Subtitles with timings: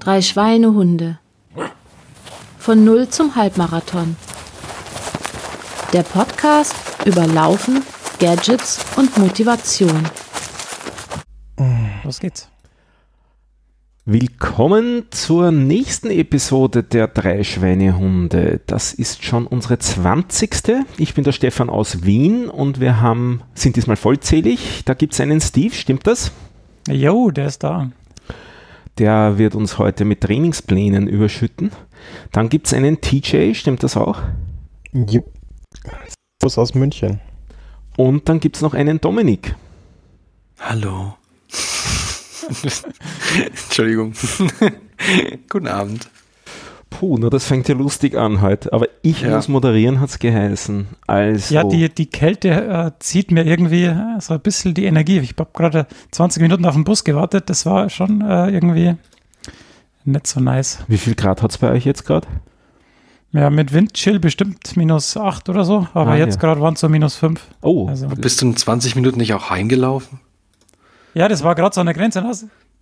[0.00, 1.18] Drei Schweinehunde.
[2.58, 4.16] Von Null zum Halbmarathon.
[5.92, 6.74] Der Podcast
[7.06, 7.82] über Laufen,
[8.18, 10.08] Gadgets und Motivation.
[12.04, 12.48] Los geht's.
[14.04, 18.60] Willkommen zur nächsten Episode der drei Schweinehunde.
[18.66, 20.84] Das ist schon unsere 20.
[20.98, 24.82] Ich bin der Stefan aus Wien und wir haben, sind diesmal vollzählig.
[24.84, 26.32] Da gibt es einen Steve, stimmt das?
[26.88, 27.90] Jo, der ist da.
[28.98, 31.70] Der wird uns heute mit Trainingsplänen überschütten.
[32.30, 34.20] Dann gibt es einen TJ, stimmt das auch?
[34.92, 35.32] Jupp.
[36.40, 37.20] Bus aus München.
[37.96, 39.54] Und dann gibt es noch einen Dominik.
[40.58, 41.14] Hallo.
[43.64, 44.12] Entschuldigung.
[45.48, 46.08] Guten Abend.
[46.98, 48.72] Puh, nur das fängt ja lustig an heute.
[48.72, 49.34] Aber ich Ja.
[49.36, 50.86] muss moderieren, hat es geheißen.
[51.06, 55.18] Also, Ja, die, die Kälte äh, zieht mir irgendwie äh, so ein bisschen die Energie.
[55.20, 57.48] Ich habe gerade 20 Minuten auf den Bus gewartet.
[57.50, 58.94] Das war schon äh, irgendwie
[60.04, 60.78] nicht so nice.
[60.88, 62.26] wie viel Grad hat es bei euch jetzt gerade?
[63.32, 65.86] Ja, mit Windchill bestimmt minus 8 oder so.
[65.94, 66.40] Aber Ah, jetzt ja.
[66.40, 67.40] gerade waren es so minus 5.
[67.62, 70.20] Oh, Also, Bist du in 20 Minuten nicht auch heimgelaufen?
[71.14, 72.22] ja, das war gerade so an der Grenze.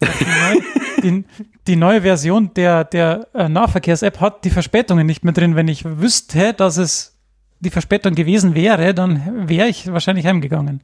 [0.03, 0.63] Die neue,
[1.03, 1.25] die,
[1.67, 5.57] die neue Version der, der äh, Nahverkehrs-App hat die Verspätungen nicht mehr drin.
[5.57, 7.17] Wenn ich wüsste, dass es
[7.61, 10.83] die Verspätung gewesen wäre, dann wäre ich wahrscheinlich heimgegangen.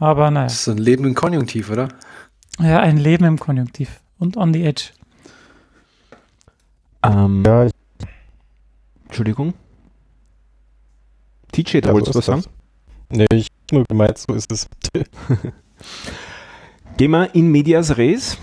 [0.00, 0.46] Aber naja.
[0.46, 1.88] Das ist ein Leben im Konjunktiv, oder?
[2.60, 4.90] Ja, ein Leben im Konjunktiv und on the edge.
[7.04, 7.72] ähm, Ja, ich,
[9.06, 9.54] Entschuldigung.
[11.52, 12.44] TJ, da wolltest du was sagen?
[13.10, 14.68] Nee, ich nur gemeint, so ist es.
[16.96, 18.38] Gehen wir in Medias Res.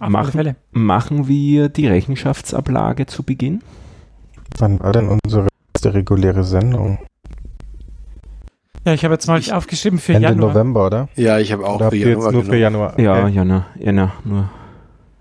[0.00, 0.56] Auf Machen, Fälle.
[0.72, 3.62] machen wir die Rechenschaftsablage zu Beginn.
[4.58, 6.98] Wann war denn unsere letzte reguläre Sendung?
[8.84, 10.48] Ja, ich habe jetzt mal Ich- aufgeschrieben für Ende Januar.
[10.52, 11.08] November, oder?
[11.14, 12.60] Ja, ich habe auch oder für ihr jetzt Januar nur für genommen.
[12.62, 12.98] Januar?
[13.00, 13.84] Ja, Okay.
[13.84, 14.50] Jänner, nur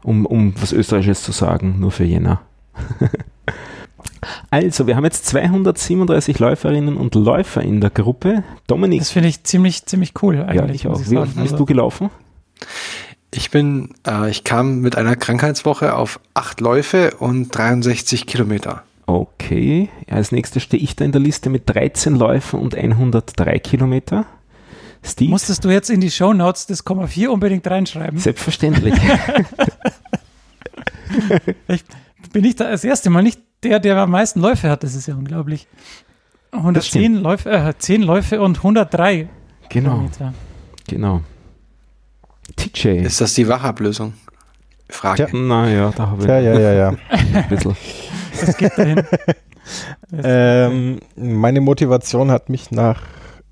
[0.03, 2.41] um, um was Österreichisches zu sagen, nur für Jänner.
[4.49, 8.43] also, wir haben jetzt 237 Läuferinnen und Läufer in der Gruppe.
[8.67, 10.83] Dominik, Das finde ich ziemlich, ziemlich cool eigentlich.
[10.83, 11.09] ja, ich auch.
[11.11, 12.09] Wie oft bist Also, du gelaufen?
[13.33, 18.83] Ich bin, äh, ich kam mit einer Krankheitswoche auf acht Läufe und 63 Kilometer.
[19.05, 24.25] Okay, als nächstes stehe ich da in der Liste mit 13 Läufen und 103 Kilometer.
[25.03, 28.19] Steve, musstest du jetzt in die Shownotes das Komma 4 unbedingt reinschreiben?
[28.19, 28.93] selbstverständlich.
[32.33, 34.83] Bin ich da das erste Mal nicht der, der am meisten Läufe hat?
[34.83, 35.67] Das ist ja unglaublich.
[36.51, 39.29] 110 Läufe, äh, 10 Läufe und 103
[39.69, 40.33] genau, Kilometer.
[40.87, 41.21] genau.
[42.55, 43.03] TJ.
[43.03, 44.13] Ist das die Wachablösung?
[44.89, 45.27] Frage.
[45.31, 45.37] Ja.
[45.37, 46.93] Naja, da habe ich Ja, ja, ja, ja.
[47.09, 47.75] ein bisschen.
[48.39, 49.03] Das geht dahin.
[50.23, 53.01] ähm, meine Motivation hat mich nach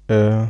[0.07, 0.45] äh,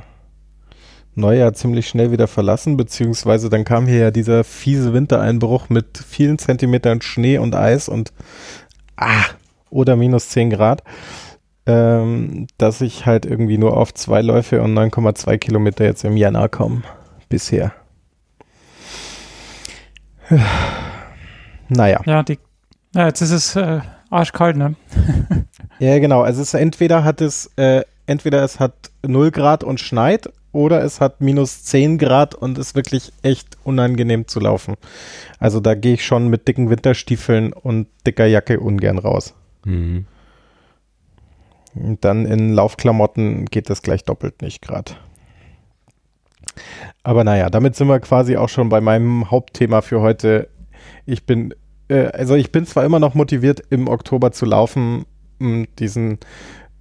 [1.15, 6.37] Neujahr ziemlich schnell wieder verlassen, beziehungsweise dann kam hier ja dieser fiese Wintereinbruch mit vielen
[6.37, 8.11] Zentimetern Schnee und Eis und
[8.97, 9.23] ah,
[9.69, 10.83] oder minus 10 Grad,
[11.65, 16.49] ähm, dass ich halt irgendwie nur auf zwei Läufe und 9,2 Kilometer jetzt im Januar
[16.49, 16.83] komme.
[17.29, 17.73] Bisher.
[21.67, 22.01] Naja.
[22.05, 22.37] Ja, die,
[22.93, 24.75] ja, jetzt ist es äh, arschkalt, ne?
[25.79, 26.21] Ja, genau.
[26.21, 30.81] Also es ist entweder hat es, äh, entweder es hat 0 Grad und schneit oder
[30.83, 34.75] es hat minus 10 Grad und ist wirklich echt unangenehm zu laufen.
[35.37, 39.33] Also da gehe ich schon mit dicken Winterstiefeln und dicker Jacke ungern raus.
[39.65, 40.05] Mhm.
[41.73, 44.97] Und dann in Laufklamotten geht das gleich doppelt nicht grad.
[47.03, 50.49] Aber naja, damit sind wir quasi auch schon bei meinem Hauptthema für heute.
[51.05, 51.53] Ich bin,
[51.87, 55.05] äh, also ich bin zwar immer noch motiviert, im Oktober zu laufen,
[55.39, 56.19] diesen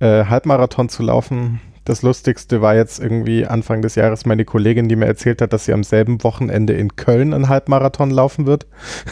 [0.00, 1.60] äh, Halbmarathon zu laufen.
[1.84, 5.66] Das Lustigste war jetzt irgendwie Anfang des Jahres meine Kollegin, die mir erzählt hat, dass
[5.66, 8.66] sie am selben Wochenende in Köln einen Halbmarathon laufen wird,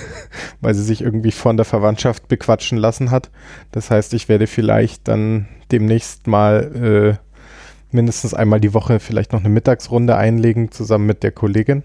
[0.63, 3.31] weil sie sich irgendwie von der Verwandtschaft bequatschen lassen hat.
[3.73, 7.32] Das heißt, ich werde vielleicht dann demnächst mal äh,
[7.95, 11.83] mindestens einmal die Woche vielleicht noch eine Mittagsrunde einlegen, zusammen mit der Kollegin.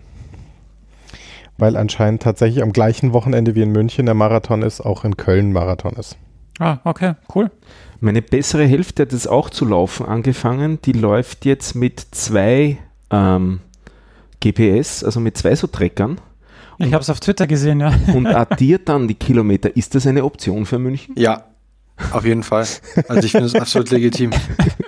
[1.58, 5.52] Weil anscheinend tatsächlich am gleichen Wochenende wie in München der Marathon ist, auch in Köln
[5.54, 6.18] Marathon ist.
[6.60, 7.52] Ah, okay, cool.
[8.00, 10.80] Meine bessere Hälfte hat jetzt auch zu laufen angefangen.
[10.86, 12.78] Die läuft jetzt mit zwei
[13.10, 13.60] ähm,
[14.40, 16.20] GPS, also mit zwei so Treckern
[16.78, 17.92] Ich habe es auf Twitter gesehen, ja.
[18.14, 19.76] und addiert dann die Kilometer.
[19.76, 21.16] Ist das eine Option für München?
[21.18, 21.46] Ja,
[22.12, 22.68] auf jeden Fall.
[23.08, 24.32] Also ich finde es absolut legitim.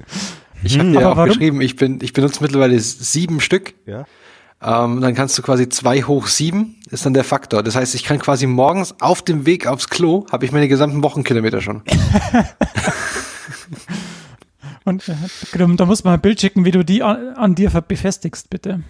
[0.64, 1.30] Ich habe Hm, dir auch warum?
[1.30, 3.74] geschrieben, ich, bin, ich benutze mittlerweile sieben Stück.
[3.86, 4.06] Ja.
[4.62, 7.64] Ähm, dann kannst du quasi zwei hoch sieben, ist dann der Faktor.
[7.64, 11.02] Das heißt, ich kann quasi morgens auf dem Weg aufs Klo, habe ich meine gesamten
[11.02, 11.82] Wochenkilometer schon.
[14.86, 15.16] Und äh,
[15.76, 18.84] da muss man ein Bild schicken, wie du die an, an dir befestigst, bitte.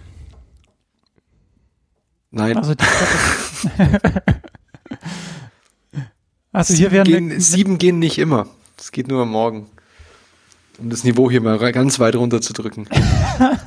[2.32, 2.84] Nein, Also die
[6.52, 8.48] Also hier werden gehen, sieben gehen nicht immer.
[8.76, 9.66] Es geht nur am Morgen.
[10.80, 12.86] Um das Niveau hier mal ganz weit runter zu drücken.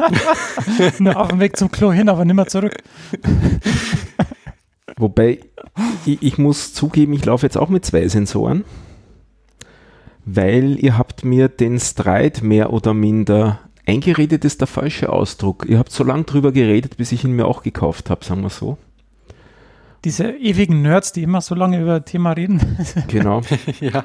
[1.00, 2.76] nur auf dem Weg zum Klo hin, aber nimmer zurück.
[4.98, 5.40] Wobei,
[6.06, 8.64] ich, ich muss zugeben, ich laufe jetzt auch mit zwei Sensoren,
[10.26, 15.66] weil ihr habt mir den Stride mehr oder minder eingeredet, ist der falsche Ausdruck.
[15.68, 18.50] Ihr habt so lange drüber geredet, bis ich ihn mir auch gekauft habe, sagen wir
[18.50, 18.78] so.
[20.04, 22.60] Diese ewigen Nerds, die immer so lange über ein Thema reden.
[23.08, 23.42] Genau.
[23.80, 24.04] ja.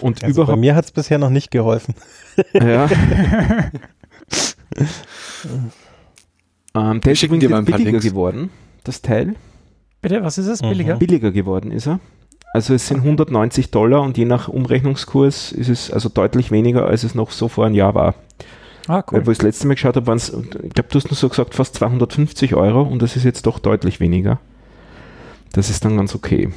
[0.00, 1.94] Und Also bei überhaupt, mir hat es bisher noch nicht geholfen.
[2.52, 2.88] ja.
[6.74, 8.04] ähm, der ist übrigens dir mal ein jetzt paar billiger Links.
[8.04, 8.50] geworden,
[8.84, 9.34] das Teil.
[10.02, 10.62] Bitte, was ist es?
[10.62, 10.68] Mhm.
[10.68, 10.96] Billiger?
[10.96, 12.00] Billiger geworden ist er.
[12.54, 17.02] Also es sind 190 Dollar und je nach Umrechnungskurs ist es also deutlich weniger, als
[17.02, 18.14] es noch so vor einem Jahr war.
[18.88, 19.26] Ah, Weil, cool.
[19.26, 21.28] wo ich das letzte Mal geschaut habe, waren es, ich glaube, du hast nur so
[21.28, 24.38] gesagt, fast 250 Euro und das ist jetzt doch deutlich weniger.
[25.52, 26.50] Das ist dann ganz okay.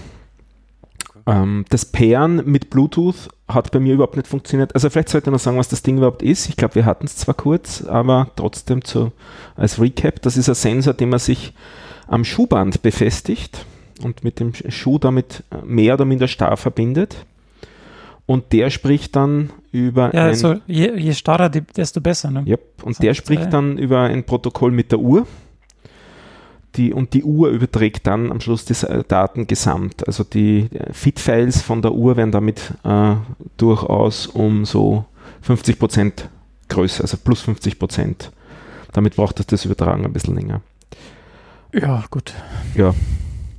[1.27, 4.74] Ähm, das Pairen mit Bluetooth hat bei mir überhaupt nicht funktioniert.
[4.75, 6.50] Also vielleicht sollte man sagen, was das Ding überhaupt ist.
[6.50, 9.12] Ich glaube, wir hatten es zwar kurz, aber trotzdem zu,
[9.56, 11.53] als Recap, das ist ein Sensor, den man sich
[12.07, 13.65] am Schuhband befestigt
[14.03, 17.25] und mit dem Schuh damit mehr oder minder starr verbindet.
[18.27, 22.31] Und der spricht dann über Ja, ein also je, je starrer, desto besser.
[22.31, 22.44] Ne?
[22.47, 22.83] Yep.
[22.83, 23.18] Und So, der zwei.
[23.18, 25.27] spricht dann über ein Protokoll mit der Uhr.
[26.77, 30.07] Die, und die Uhr überträgt dann am Schluss die äh, Daten gesamt.
[30.07, 33.16] Also die äh, Fit-Files von der Uhr werden damit äh,
[33.57, 35.06] durchaus um so
[35.42, 36.30] 50 Prozent
[36.69, 38.31] größer, also plus 50 Prozent.
[38.92, 40.62] Damit braucht das, das Übertragen ein bisschen länger.
[41.74, 42.33] Ja, gut.
[42.75, 42.94] Ja.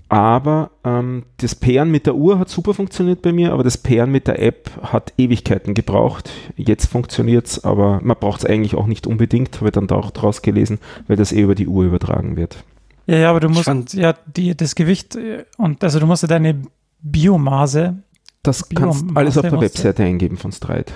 [0.09, 4.12] Aber ähm, das Pairen mit der Uhr hat super funktioniert bei mir, aber das Pairen
[4.12, 6.31] mit der App hat Ewigkeiten gebraucht.
[6.57, 9.97] Jetzt funktioniert es, aber man braucht es eigentlich auch nicht unbedingt, habe ich dann da
[9.97, 10.79] auch draus gelesen,
[11.09, 12.62] weil das eh über die Uhr übertragen wird.
[13.06, 15.17] Ja, ja, aber du musst fand- ja die, das Gewicht
[15.58, 16.61] und also du musst ja deine
[17.00, 17.99] Biomasse.
[18.43, 20.93] Das Biomasse kannst alles auf der musst du- Webseite eingeben von Stride.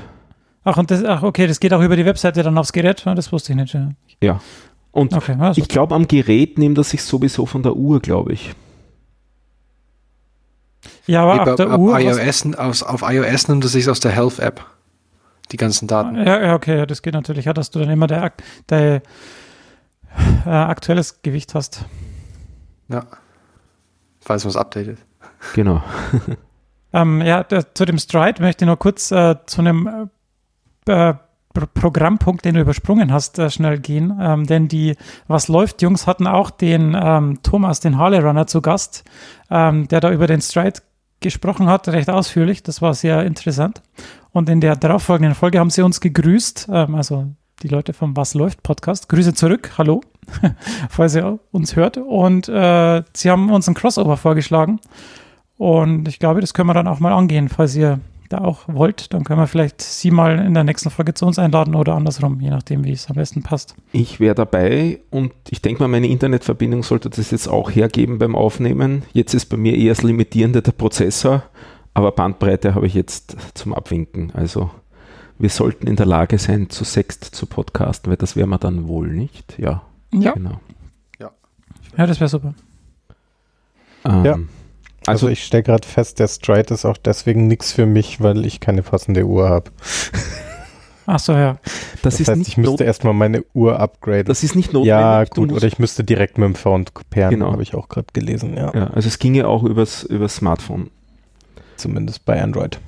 [0.65, 3.05] Ach, und das, ach, okay, das geht auch über die Webseite dann aufs Gerät.
[3.05, 3.77] Ja, Das wusste ich nicht.
[4.23, 4.41] Ja.
[4.93, 8.33] Und Okay, also, ich glaube, am Gerät nimmt das sich sowieso von der Uhr, glaube
[8.33, 8.53] ich.
[11.07, 11.99] ja, aber auf der ab Uhr.
[11.99, 14.65] iOS, aus, auf iOS nimmt es sich aus der Health-App.
[15.53, 16.17] Die ganzen Daten.
[16.17, 17.47] Ja, ja, okay, ja, das geht natürlich.
[17.47, 18.33] Ja, dass du dann immer der,
[18.69, 19.03] der
[20.47, 21.85] äh, aktuelles Gewicht hast.
[22.89, 23.05] Ja.
[24.21, 24.99] Falls man es updatet.
[25.55, 25.83] Genau.
[26.93, 30.11] Ähm, ja, zu dem Stride möchte ich nur kurz äh, zu einem
[30.87, 31.15] äh,
[31.53, 34.17] Pro Programmpunkt, den du übersprungen hast, äh, schnell gehen.
[34.21, 34.97] Ähm, denn die
[35.27, 39.05] Was läuft Jungs hatten auch den ähm, Thomas, den Harley Runner, zu Gast,
[39.51, 40.81] ähm, der da über den Stride
[41.21, 42.63] gesprochen hat, recht ausführlich.
[42.63, 43.83] Das war sehr interessant.
[44.33, 47.27] Und in der darauffolgenden Folge haben sie uns gegrüßt, ähm, also
[47.63, 49.09] die Leute vom Was läuft Podcast.
[49.09, 50.03] Grüße zurück, hallo,
[50.91, 51.97] falls ihr uns hört.
[51.99, 54.81] Und äh, sie haben uns ein Crossover vorgeschlagen.
[55.57, 59.13] Und ich glaube, das können wir dann auch mal angehen, falls ihr da auch wollt.
[59.13, 62.41] Dann können wir vielleicht sie mal in der nächsten Folge zu uns einladen oder andersrum,
[62.41, 63.75] je nachdem, wie es am besten passt.
[63.93, 68.37] Ich wäre dabei und ich denke mal, meine Internetverbindung sollte das jetzt auch hergeben beim
[68.37, 69.03] Aufnehmen.
[69.13, 71.43] Jetzt ist bei mir eher das Limitierende der Prozessor,
[71.93, 74.33] aber Bandbreite habe ich jetzt zum Abwinken.
[74.35, 74.71] Also
[75.41, 78.87] wir sollten in der Lage sein, zu sechst zu podcasten, weil das wären wir dann
[78.89, 79.59] wohl nicht.
[79.59, 79.83] Ja,
[80.13, 80.61] Ja, genau.
[81.19, 82.55] ja das wäre super.
[84.05, 84.33] Ähm, Ja.
[85.07, 88.45] Also, Also, ich stelle gerade fest, der Stride ist auch deswegen nichts für mich, weil
[88.45, 89.71] ich keine passende Uhr habe.
[91.07, 91.57] Ach so, ja.
[91.63, 94.27] das, Das, ist heißt, nicht ich müsste erstmal meine Uhr upgraden.
[94.27, 94.89] das ist nicht notwendig.
[94.91, 97.51] ja, Du gut, musst- oder ich müsste direkt mit dem Phone pairen, Genau.
[97.53, 98.73] habe ich auch gerade gelesen, ja.
[98.75, 100.91] ja, also es ginge auch übers, übers Smartphone.
[101.77, 102.79] Zumindest bei Android.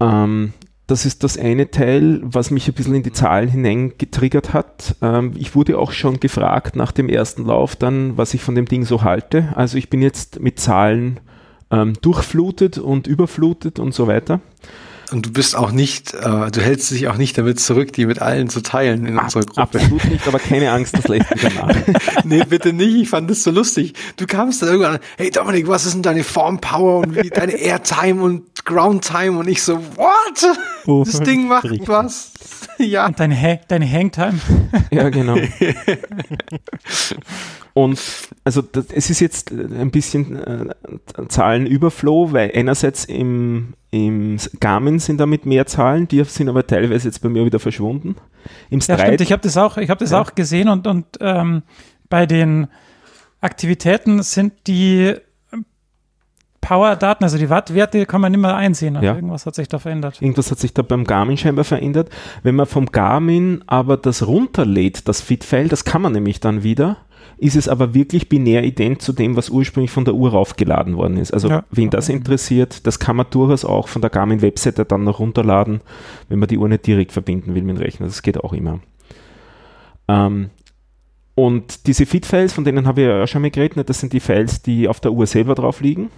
[0.00, 0.52] Ähm,
[0.88, 4.96] das ist das eine Teil, was mich ein bisschen in die Zahlen hineingetriggert hat.
[5.02, 8.64] Ähm, ich wurde auch schon gefragt nach dem ersten Lauf dann, was ich von dem
[8.64, 9.52] Ding so halte.
[9.54, 11.20] Also ich bin jetzt mit Zahlen
[11.70, 14.40] ähm, durchflutet und überflutet und so weiter.
[15.10, 18.20] Und du bist auch nicht, äh, du hältst dich auch nicht damit zurück, die mit
[18.20, 19.78] allen zu teilen in unserer Gruppe.
[19.78, 21.74] Absolut nicht, aber keine Angst, das lässt wieder nach.
[22.24, 22.94] nee, bitte nicht.
[22.94, 23.94] Ich fand das so lustig.
[24.16, 27.30] Du kamst dann irgendwann an, hey Dominik, was ist denn deine Form Power und wie
[27.30, 29.38] deine Airtime und Ground Time?
[29.38, 30.56] Und ich so, what?
[30.86, 31.88] Oh, Das Ding macht richtig.
[31.88, 32.32] was.
[32.78, 33.06] ja.
[33.06, 34.38] Und deine, ha deine Hangtime.
[34.90, 35.36] Ja, genau.
[37.74, 38.00] Und
[38.44, 40.66] also das, es ist jetzt äh, ein bisschen äh,
[41.28, 47.20] Zahlenüberflow, weil einerseits im, im Garmin sind damit mehr Zahlen, die sind aber teilweise jetzt
[47.22, 48.16] bei mir wieder verschwunden.
[48.70, 49.00] Im Ja, stimmt.
[49.00, 50.20] Stride, Ich habe das auch, ich habe das Ja.
[50.20, 51.62] auch gesehen und, und ähm,
[52.08, 52.66] bei den
[53.40, 55.14] Aktivitäten sind die
[56.60, 58.96] Power-Daten, also die Wattwerte, kann man nicht mehr einsehen.
[58.96, 59.14] Also Ja.
[59.14, 60.20] Irgendwas hat sich da verändert.
[60.20, 62.10] irgendwas hat sich da beim Garmin scheinbar verändert.
[62.42, 66.98] Wenn man vom Garmin aber das runterlädt, das Fit-File, das kann man nämlich dann wieder,
[67.36, 71.16] ist es aber wirklich binär ident zu dem, was ursprünglich von der Uhr raufgeladen worden
[71.18, 71.32] ist.
[71.32, 71.64] Also Ja.
[71.70, 75.80] wen das interessiert, das kann man durchaus auch von der Garmin-Webseite dann noch runterladen,
[76.28, 78.06] wenn man die Uhr nicht direkt verbinden will mit dem Rechner.
[78.06, 78.80] Das geht auch immer.
[80.08, 80.50] Ähm,
[81.34, 84.12] und diese Fit-Files, von denen habe ich ja auch schon mal geredet, ne, das sind
[84.12, 86.10] die Files, die auf der Uhr selber drauf liegen.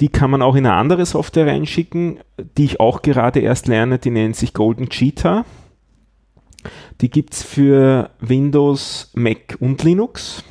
[0.00, 2.20] Die kann man auch in eine andere Software reinschicken,
[2.56, 5.44] die ich auch gerade erst lerne, die nennt sich Golden Cheetah.
[7.00, 10.44] Die gibt es für Windows, Mac und Linux.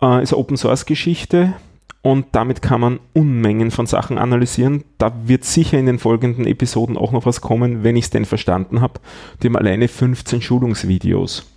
[0.00, 1.54] Äh, ist eine Open Source Geschichte
[2.02, 4.84] und damit kann man Unmengen von Sachen analysieren.
[4.96, 8.24] Da wird sicher in den folgenden Episoden auch noch was kommen, wenn ich es denn
[8.24, 9.00] verstanden habe.
[9.42, 11.50] Die haben alleine 15 Schulungsvideos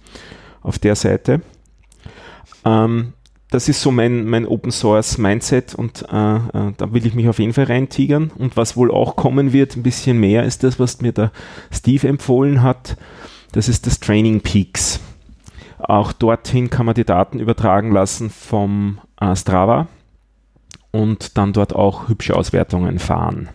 [0.61, 1.41] auf der Seite.
[2.65, 3.13] Ähm,
[3.53, 7.29] das ist so mein, mein Open Source Mindset und äh, äh, da will ich mich
[7.29, 8.31] auf jeden Fall reintigern.
[8.36, 11.31] Und was wohl auch kommen wird, ein bisschen mehr, ist das, was mir der
[11.72, 12.98] Steve empfohlen hat.
[13.51, 15.00] Das ist das Training Peaks.
[15.77, 19.88] Auch dorthin kann man die Daten übertragen lassen vom äh, Strava
[20.89, 23.50] und dann dort auch hübsche Auswertungen fahren.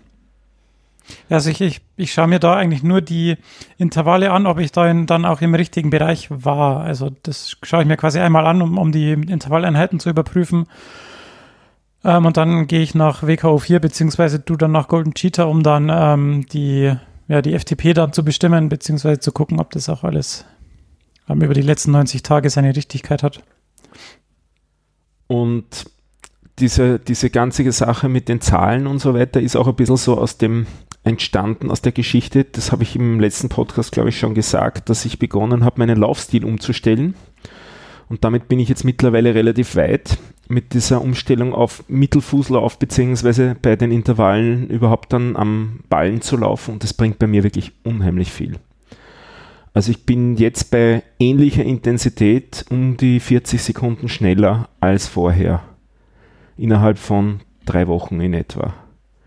[1.31, 3.37] Also ich, ich, ich schaue mir da eigentlich nur die
[3.77, 6.81] Intervalle an, ob ich da in, dann auch im richtigen Bereich war.
[6.81, 10.67] Also das schaue ich mir quasi einmal an, um, um die Intervalleinheiten zu überprüfen.
[12.05, 15.63] Ähm, und dann gehe ich nach WKO 4, beziehungsweise du dann nach Golden Cheetah, um
[15.63, 16.95] dann ähm, die,
[17.29, 20.45] ja, die FTP dann zu bestimmen, beziehungsweise zu gucken, ob das auch alles
[21.29, 23.43] ähm, über die letzten 90 Tage seine Richtigkeit hat.
[25.27, 25.91] Und
[26.59, 30.19] diese, diese ganze Sache mit den Zahlen und so weiter ist auch ein bisschen so
[30.19, 30.67] aus dem
[31.05, 32.45] entstanden, aus der Geschichte.
[32.45, 35.99] Das habe ich im letzten Podcast, glaube ich, schon gesagt, dass ich begonnen habe, meinen
[35.99, 37.15] Laufstil umzustellen.
[38.09, 43.77] Und damit bin ich jetzt mittlerweile relativ weit mit dieser Umstellung auf Mittelfußlauf, beziehungsweise bei
[43.77, 46.75] den Intervallen überhaupt dann am Ballen zu laufen.
[46.75, 48.57] Und das bringt bei mir wirklich unheimlich viel.
[49.75, 55.63] Also ich bin jetzt bei ähnlicher Intensität um die 40 Sekunden schneller als vorher.
[56.57, 58.75] Innerhalb von drei Wochen in etwa.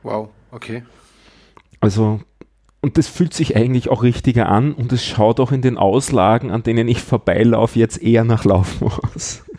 [0.04, 0.84] Wow, okay.
[1.82, 2.22] Also,
[2.80, 6.52] und das fühlt sich eigentlich auch richtiger an und es schaut auch in den Auslagen,
[6.52, 9.44] an denen ich vorbeilaufe, jetzt eher nach Laufen aus.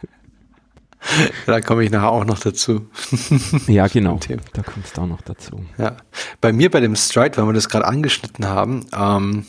[1.46, 2.86] Da komme ich nachher auch noch dazu.
[3.66, 4.20] Ja, genau.
[4.52, 5.64] Da kommt es auch noch dazu.
[5.76, 5.96] Ja.
[6.40, 9.44] Bei mir bei dem Stride, weil wir das gerade angeschnitten haben, ähm,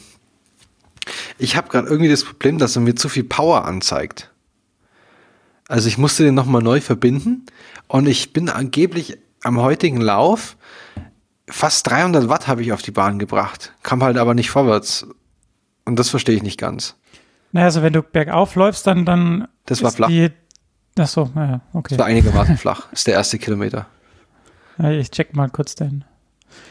[1.38, 4.32] ich habe gerade irgendwie das Problem, dass er mir zu viel Power anzeigt.
[5.68, 7.46] Also ich musste den nochmal neu verbinden
[7.88, 10.58] und ich bin angeblich am heutigen Lauf
[11.50, 15.08] fast 300 Watt habe ich auf die Bahn gebracht, kam halt aber nicht vorwärts.
[15.86, 16.96] Und das verstehe ich nicht ganz.
[17.52, 20.08] Naja, also wenn du bergauf läufst, dann, dann Das war flach.
[20.08, 20.32] Die,
[20.98, 21.90] ach so, naja, okay.
[21.96, 22.92] Das war einigermaßen flach.
[22.94, 23.86] Ist der erste Kilometer.
[24.78, 26.06] Ja, ich check mal kurz den.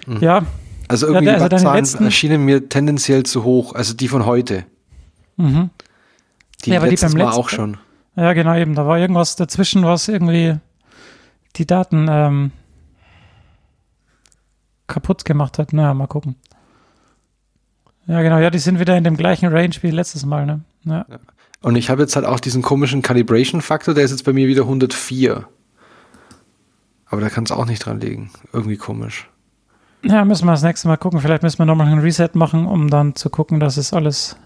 [0.06, 0.18] Mhm.
[0.20, 0.42] Ja,
[0.88, 3.74] Also irgendwie Ja, also die Wattzahlen letzten- erschienen mir tendenziell zu hoch.
[3.74, 4.64] Also die von heute.
[5.36, 5.70] mhm.
[6.64, 7.76] Die Ja, aber die beim Mal letzten- auch schon.
[8.16, 8.74] ja, genau, eben.
[8.74, 10.56] Da war irgendwas dazwischen, was irgendwie
[11.56, 12.52] die Daten ähm,
[14.86, 15.72] kaputt gemacht hat.
[15.72, 16.36] Naja, mal gucken.
[18.06, 20.60] Ja, genau, ja, die sind wieder in dem gleichen Range wie letztes Mal, ne?
[20.84, 21.06] Ja.
[21.60, 24.62] Und ich habe jetzt halt auch diesen komischen Calibration-Faktor, der ist jetzt bei mir wieder
[24.62, 25.46] 104.
[27.06, 28.30] Aber da kann es auch nicht dran liegen.
[28.52, 29.28] Irgendwie komisch.
[30.02, 31.20] ja, müssen wir das nächste Mal gucken.
[31.20, 34.36] Vielleicht müssen wir nochmal ein Reset machen, um dann zu gucken, dass es alles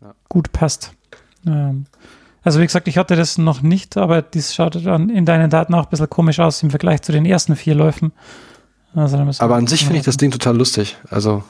[0.00, 0.14] Ja.
[0.28, 0.92] gut passt.
[1.46, 1.86] Ähm,
[2.44, 5.74] also wie gesagt, ich hatte das noch nicht, aber dies schaut dann in deinen Daten
[5.74, 8.12] auch ein bisschen komisch aus im Vergleich zu den ersten vier Läufen.
[8.94, 10.96] Also, Aber an sich finde ich das Ding total lustig.
[11.10, 11.44] Also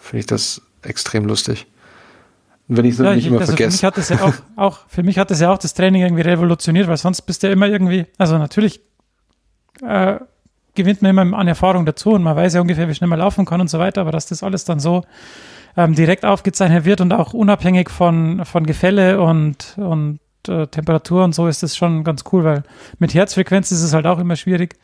[0.00, 1.66] finde ich das extrem lustig.
[2.66, 3.86] Wenn ich es Ja, nicht ich, immer also für mich vergesse.
[3.86, 6.88] hat es ja auch, auch, für mich hat es ja auch das Training irgendwie revolutioniert,
[6.88, 8.80] weil sonst bist du ja immer irgendwie, also natürlich
[9.82, 10.18] äh,
[10.74, 13.44] gewinnt man immer an Erfahrung dazu und man weiß ja ungefähr, wie schnell man laufen
[13.44, 15.04] kann und so weiter, aber dass das alles dann so
[15.76, 21.34] ähm, direkt aufgezeichnet wird und auch unabhängig von, von Gefälle und, und äh, Temperatur und
[21.34, 22.62] so ist das schon ganz cool, weil
[22.98, 24.76] mit Herzfrequenz ist es halt auch immer schwierig.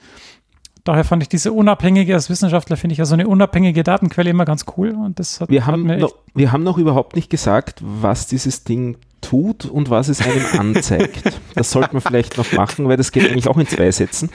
[0.84, 4.44] Daher fand ich diese unabhängige, als Wissenschaftler finde ich ja so eine unabhängige Datenquelle immer
[4.44, 7.30] ganz cool und das hat, Wir hat haben, mir noch, wir haben noch überhaupt nicht
[7.30, 11.40] gesagt, was dieses Ding tut und was es einem anzeigt.
[11.54, 14.28] Das sollte man vielleicht noch machen, weil das geht eigentlich auch in zwei Sätzen.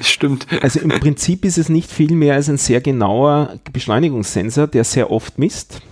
[0.00, 0.46] Stimmt.
[0.62, 5.10] Also im Prinzip ist es nicht viel mehr als ein sehr genauer Beschleunigungssensor, der sehr
[5.10, 5.82] oft misst.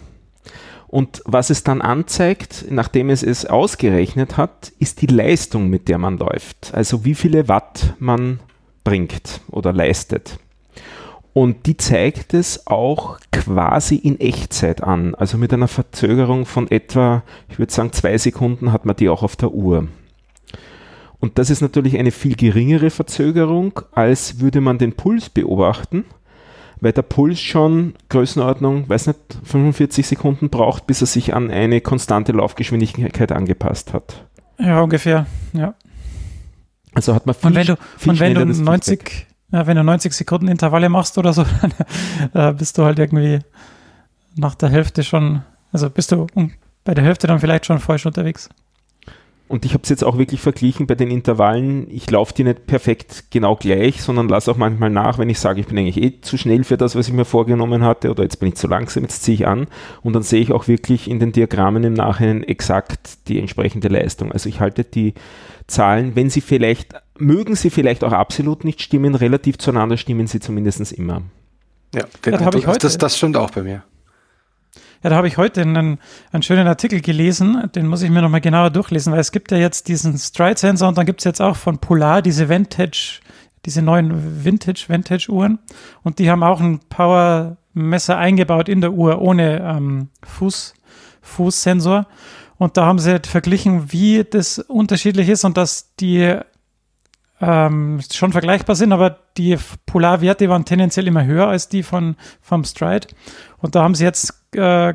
[0.86, 5.98] Und was es dann anzeigt, nachdem es es ausgerechnet hat, ist die Leistung, mit der
[5.98, 6.72] man läuft.
[6.72, 8.38] Also wie viele Watt man
[8.88, 10.38] bringt oder leistet.
[11.34, 15.14] Und die zeigt es auch quasi in Echtzeit an.
[15.14, 19.22] Also mit einer Verzögerung von etwa, ich würde sagen, zwei Sekunden hat man die auch
[19.22, 19.88] auf der Uhr.
[21.20, 26.06] Und das ist natürlich eine viel geringere Verzögerung, als würde man den Puls beobachten,
[26.80, 31.82] weil der Puls schon Größenordnung, weiß nicht, 45 Sekunden braucht, bis er sich an eine
[31.82, 34.24] konstante Laufgeschwindigkeit angepasst hat.
[34.58, 35.74] Ja, ungefähr, ja.
[36.98, 38.58] Also hat man viel, Und wenn du, viel und wenn du schneller das Also hat
[38.58, 39.26] man viel, und wenn du, viel und wenn du schneller das 90, Feedback.
[39.52, 41.46] ja, wenn du 90 Sekunden Intervalle machst oder so,
[42.32, 43.38] dann äh, bist du halt irgendwie
[44.34, 46.26] nach der Hälfte schon, also bist du
[46.82, 48.48] bei der Hälfte dann vielleicht schon falsch unterwegs.
[49.48, 51.86] Und ich habe es jetzt auch wirklich verglichen bei den Intervallen.
[51.90, 55.60] Ich laufe die nicht perfekt genau gleich, sondern lasse auch manchmal nach, wenn ich sage,
[55.60, 58.38] ich bin eigentlich eh zu schnell für das, was ich mir vorgenommen hatte oder jetzt
[58.40, 59.66] bin ich zu langsam, jetzt ziehe ich an.
[60.02, 64.32] Und dann sehe ich auch wirklich in den Diagrammen im Nachhinein exakt die entsprechende Leistung.
[64.32, 65.14] Also ich halte die
[65.66, 70.40] Zahlen, wenn sie vielleicht, mögen sie vielleicht auch absolut nicht stimmen, relativ zueinander stimmen sie
[70.40, 71.22] zumindest immer.
[71.94, 73.82] Ja, den Ja, Eindruck- heute- das, das stimmt auch bei mir.
[75.02, 75.98] Ja, da habe ich heute einen,
[76.32, 79.58] einen schönen Artikel gelesen, den muss ich mir nochmal genauer durchlesen, weil es gibt ja
[79.58, 83.20] jetzt diesen Stride-Sensor und dann gibt es jetzt auch von Polar diese Vintage,
[83.64, 85.60] diese neuen Vintage, Vintage-Uhren.
[86.02, 90.74] Und die haben auch ein Power-Messer eingebaut in der Uhr ohne ähm, Fuß,
[91.22, 92.06] Fußsensor.
[92.56, 96.36] Und da haben sie halt verglichen, wie das unterschiedlich ist und dass die
[97.40, 102.64] ähm, schon vergleichbar sind, aber die Polarwerte waren tendenziell immer höher als die von, vom
[102.64, 103.06] Stride.
[103.58, 104.94] Und da haben sie jetzt äh,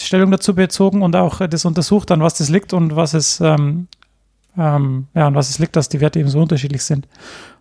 [0.00, 3.40] Stellung dazu bezogen und auch äh, das untersucht, an was das liegt und was es,
[3.40, 3.88] ähm,
[4.56, 7.06] ähm, ja, an was es liegt, dass die Werte eben so unterschiedlich sind.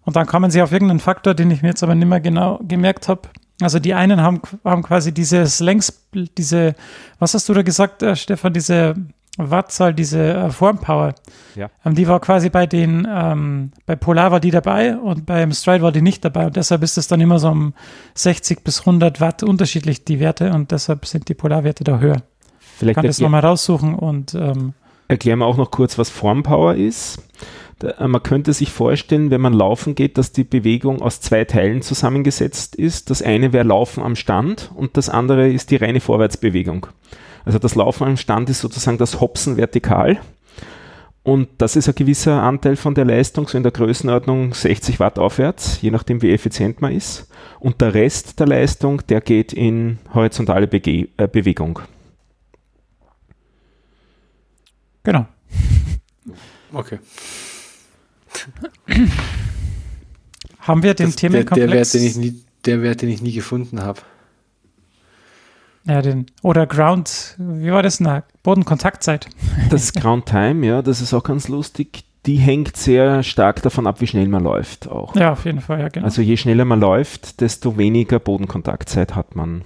[0.03, 2.59] Und dann kamen sie auf irgendeinen Faktor, den ich mir jetzt aber nicht mehr genau
[2.63, 3.29] gemerkt habe.
[3.61, 6.75] Also die einen haben, haben quasi dieses Längs, diese,
[7.19, 8.95] was hast du da gesagt, äh, Stefan, diese
[9.37, 11.15] Wattzahl, diese äh, Formpower.
[11.55, 11.69] Ja.
[11.85, 15.83] Ähm, die war quasi bei den, ähm, bei Polar war die dabei und beim Stride
[15.83, 17.73] war die nicht dabei und deshalb ist es dann immer so um
[18.13, 22.17] 60 bis 100 Watt unterschiedlich, die Werte und deshalb sind die Polarwerte da höher.
[22.59, 24.73] Ich Vielleicht kann das nochmal raussuchen und ähm,
[25.07, 27.21] erklären wir auch noch kurz, was Formpower ist.
[27.79, 31.43] Da, äh, man könnte sich vorstellen, wenn man laufen geht, dass die Bewegung aus zwei
[31.45, 33.09] Teilen zusammengesetzt ist.
[33.09, 36.87] Das eine wäre Laufen am Stand und das andere ist die reine Vorwärtsbewegung.
[37.45, 40.19] Also das Laufen am Stand ist sozusagen das Hopsen vertikal.
[41.23, 45.17] Und das ist ein gewisser Anteil von der Leistung, so in der Größenordnung 60 Watt
[45.17, 47.29] aufwärts, je nachdem wie effizient man ist.
[47.59, 51.79] Und der Rest der Leistung, der geht in horizontale Bege äh, Bewegung.
[55.03, 55.25] genau.
[56.71, 56.99] Okay.
[60.59, 63.21] Haben wir den Das, der, der, Wert, Themenkomplex, den ich nie, der Wert, den ich
[63.21, 64.01] nie gefunden habe.
[65.87, 67.99] Ja, den, oder Ground, wie war das?
[67.99, 69.27] Na, Bodenkontaktzeit.
[69.69, 72.03] Das Ground Time, ja, das ist auch ganz lustig.
[72.25, 75.15] Die hängt sehr stark davon ab, wie schnell man läuft auch.
[75.15, 76.05] Ja, auf jeden Fall, ja, genau.
[76.05, 79.61] Also je schneller man läuft, desto weniger Bodenkontaktzeit hat man.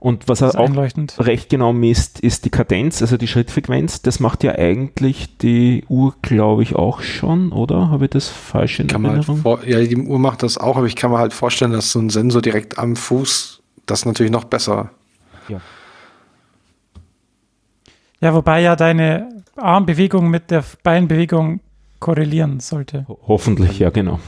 [0.00, 0.68] Und was er auch
[1.20, 4.02] recht genau misst, ist die Kadenz, also die Schrittfrequenz.
[4.02, 7.90] Das macht ja eigentlich die Uhr, glaube ich, auch schon, oder?
[7.90, 9.42] Habe ich das falsch in Kann man halt Erinnerung?
[9.42, 12.00] vor, ja, die Uhr macht das auch, aber ich kann mir halt vorstellen, dass so
[12.00, 14.90] ein Sensor direkt am Fuß das natürlich noch besser.
[18.20, 21.60] Ja, wobei ja deine Armbewegung mit der Beinbewegung
[21.98, 23.04] korrelieren sollte.
[23.08, 24.20] Ho- Hoffentlich, ja, genau.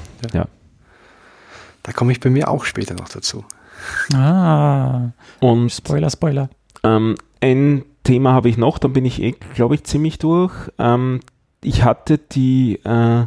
[1.83, 3.45] Da komme ich bei mir auch später noch dazu.
[4.15, 6.49] Ah, Und Spoiler, Spoiler.
[6.83, 10.53] Ähm, ein Thema habe ich noch, dann bin ich eh, glaube ich, ziemlich durch.
[10.79, 11.21] Ähm,
[11.63, 13.27] ich hatte die äh,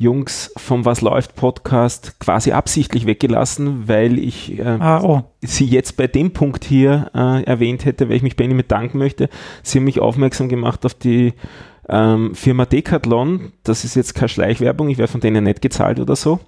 [0.00, 5.22] Jungs vom Was läuft Podcast quasi absichtlich weggelassen, weil ich äh, Ah, oh.
[5.42, 8.98] sie jetzt bei dem Punkt hier äh, erwähnt hätte, weil ich mich bei Ihnen bedanken
[8.98, 9.28] möchte.
[9.64, 11.34] Sie haben mich aufmerksam gemacht auf die
[11.88, 13.52] ähm, Firma Decathlon.
[13.64, 16.38] Das ist jetzt keine Schleichwerbung, ich werde von denen nicht gezahlt oder so.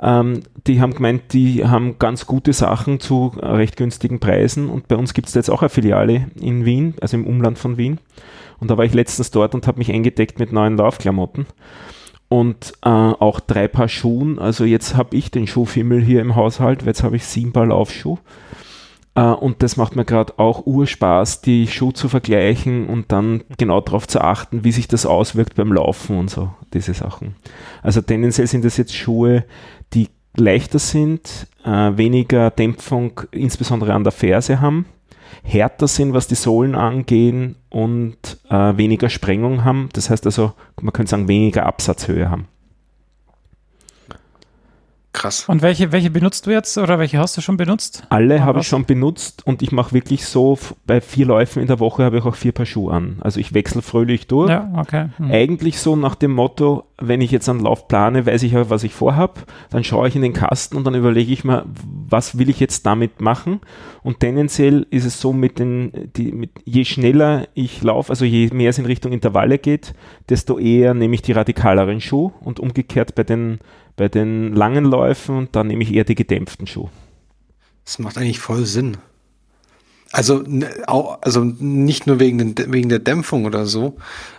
[0.00, 4.88] Ähm, die haben gemeint, die haben ganz gute Sachen zu äh, recht günstigen Preisen und
[4.88, 7.98] bei uns gibt es jetzt auch eine Filiale in Wien, also im Umland von Wien.
[8.60, 11.44] Und da war ich letztens dort und habe mich eingedeckt mit neuen Laufklamotten
[12.34, 14.40] und äh, auch drei Paar Schuhen.
[14.40, 17.66] Also jetzt habe ich den Schuhfimmel hier im Haushalt, weil jetzt habe ich sieben Paar
[17.66, 18.18] Laufschuh.
[19.14, 23.80] Äh, und das macht mir gerade auch Urspaß, die Schuhe zu vergleichen und dann genau
[23.80, 27.36] darauf zu achten, wie sich das auswirkt beim Laufen und so, diese Sachen.
[27.84, 29.44] Also tendenziell sind das jetzt Schuhe,
[29.92, 34.86] die leichter sind, äh, weniger Dämpfung, insbesondere an der Ferse haben,
[35.42, 38.16] härter sind, was die Sohlen angehen und
[38.48, 39.88] äh, weniger Sprengung haben.
[39.92, 42.48] Das heißt also, man könnte sagen, weniger Absatzhöhe haben.
[45.14, 45.48] Krass.
[45.48, 48.02] Und welche, welche benutzt du jetzt oder welche hast du schon benutzt?
[48.10, 51.78] Alle habe ich schon benutzt und ich mache wirklich so, bei vier Läufen in der
[51.78, 53.18] Woche habe ich auch vier Paar Schuhe an.
[53.20, 54.50] Also ich wechsle fröhlich durch.
[54.50, 55.10] Ja, okay.
[55.18, 55.30] Hm.
[55.30, 58.82] Eigentlich so nach dem Motto, wenn ich jetzt einen Lauf plane, weiß ich ja, was
[58.82, 61.64] ich vorhab, dann schaue ich in den Kasten und dann überlege ich mir,
[62.08, 63.60] was will ich jetzt damit machen?
[64.02, 68.48] Und tendenziell ist es so, mit den, die, mit, je schneller ich laufe, also je
[68.52, 69.94] mehr es in Richtung Intervalle geht,
[70.28, 73.60] desto eher nehme ich die radikaleren Schuhe und umgekehrt bei den,
[73.96, 76.90] bei den langen Läufen, dann nehme ich eher die gedämpften Schuhe.
[77.84, 78.96] Das macht eigentlich voll Sinn.
[80.10, 80.44] Also,
[80.86, 83.96] also nicht nur wegen, wegen der Dämpfung oder so,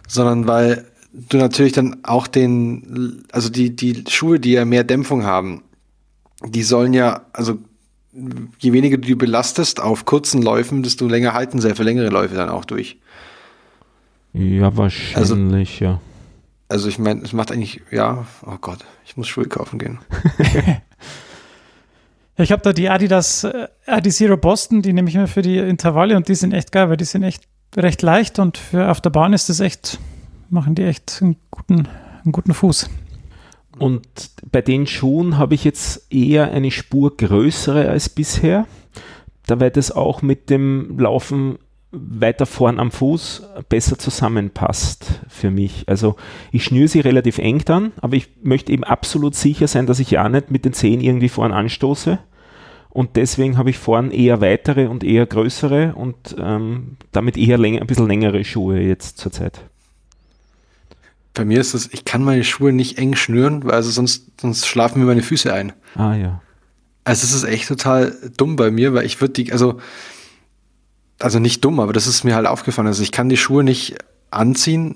[0.08, 5.24] sondern weil du natürlich dann auch den, also die, die Schuhe, die ja mehr Dämpfung
[5.24, 5.64] haben,
[6.46, 7.58] die sollen ja, also
[8.60, 12.10] je weniger du die belastest auf kurzen Läufen, desto länger halten sie ja für längere
[12.10, 12.98] Läufe dann auch durch.
[14.34, 16.02] Ja, wahrscheinlich, ja.
[16.68, 20.00] Also ich meine, es macht eigentlich, ja, oh Gott, ich muss Schuhe kaufen gehen.
[22.38, 26.18] Ich habe da die Adidas äh, Adizero Boston, die nehme ich mir für die Intervalle
[26.18, 27.44] und die sind echt geil, weil die sind echt
[27.78, 30.00] recht leicht und für auf der Bahn ist das echt,
[30.50, 31.88] machen die echt einen guten,
[32.24, 32.90] einen guten Fuß.
[33.78, 34.08] Und
[34.52, 38.68] bei den Schuhen habe ich jetzt eher eine Spur größere als bisher,
[39.48, 41.58] da weil das auch mit dem Laufen
[41.96, 45.84] weiter vorn am Fuß besser zusammenpasst für mich.
[45.88, 46.16] Also
[46.52, 50.12] ich schnüre sie relativ eng dann, aber ich möchte eben absolut sicher sein, dass ich
[50.12, 52.20] ja nicht mit den Zehen irgendwie vorn anstoße.
[52.90, 57.82] Und deswegen habe ich vorn eher weitere und eher größere und ähm, damit eher länger,
[57.82, 59.60] ein bisschen längere Schuhe jetzt zurzeit.
[61.34, 64.66] Bei mir ist es, ich kann meine Schuhe nicht eng schnüren, weil also sonst, sonst
[64.66, 65.74] schlafen mir meine Füße ein.
[65.96, 66.42] Ah ja.
[67.04, 69.80] Also es ist echt total dumm bei mir, weil ich würde die, also,
[71.20, 72.88] also nicht dumm, aber das ist mir halt aufgefallen.
[72.88, 73.96] Also ich kann die Schuhe nicht
[74.32, 74.96] anziehen,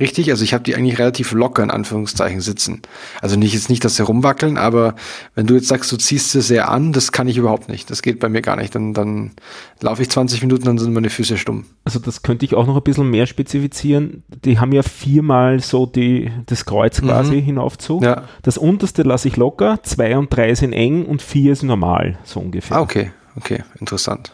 [0.00, 0.30] richtig.
[0.30, 2.82] Also ich habe die eigentlich relativ locker in Anführungszeichen sitzen.
[3.20, 4.94] Also nicht jetzt nicht, dass sie rumwackeln, aber
[5.34, 7.90] wenn du jetzt sagst, du ziehst sie sehr an, das kann ich überhaupt nicht.
[7.90, 8.74] Das geht bei mir gar nicht.
[8.74, 9.32] Dann, dann
[9.80, 11.66] laufe ich 20 Minuten, dann sind meine Füße stumm.
[11.84, 14.22] Also das könnte ich auch noch ein bisschen mehr spezifizieren.
[14.44, 18.02] Die haben ja viermal so die, das Kreuz quasi hinaufzug.
[18.02, 18.24] Ja.
[18.42, 22.40] Das unterste lasse ich locker, zwei und drei sind eng und vier ist normal, so
[22.40, 22.76] ungefähr.
[22.76, 24.32] Ah, okay, okay, interessant.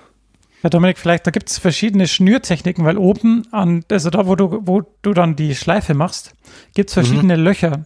[0.62, 4.60] Ja, Dominik, vielleicht, da gibt es verschiedene Schnürtechniken, weil oben an, also da, wo du,
[4.64, 6.34] wo du dann die Schleife machst,
[6.74, 7.84] gibt es verschiedene Löcher.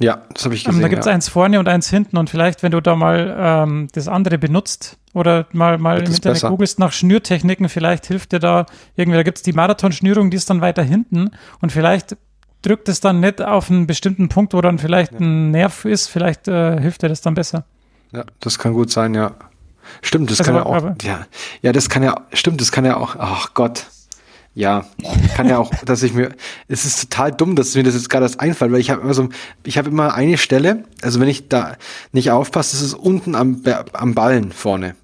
[0.00, 0.82] Ja, das habe ich Ähm, gesehen.
[0.82, 1.12] da gibt es ja.
[1.12, 4.96] eins vorne und eins hinten und vielleicht, wenn du da mal ähm, das andere benutzt
[5.12, 6.48] oder mal, mal Wird im Internet besser?
[6.48, 10.48] googelst nach Schnürtechniken, vielleicht hilft dir da irgendwie, da gibt es die Marathonschnürung, die ist
[10.48, 11.30] dann weiter hinten
[11.60, 12.16] und vielleicht
[12.62, 16.48] drückt es dann nicht auf einen bestimmten Punkt, wo dann vielleicht ein Nerv ist, vielleicht
[16.48, 17.64] äh, hilft dir das dann besser.
[18.12, 19.34] Ja, das kann gut sein, ja.
[20.02, 20.94] Stimmt, das Also, kann ja auch.
[21.02, 21.26] Ja,
[21.62, 23.16] ja, das kann ja, stimmt, das kann ja auch.
[23.18, 23.86] Ach Gott.
[24.52, 24.84] Ja,
[25.36, 26.30] kann ja auch, dass ich mir,
[26.66, 29.14] es ist total dumm, dass mir das jetzt gerade erst einfällt, weil ich habe immer
[29.14, 29.28] so,
[29.64, 31.76] ich habe immer eine Stelle, also wenn ich da
[32.10, 33.62] nicht aufpasse, ist es unten am,
[33.92, 34.96] am Ballen vorne.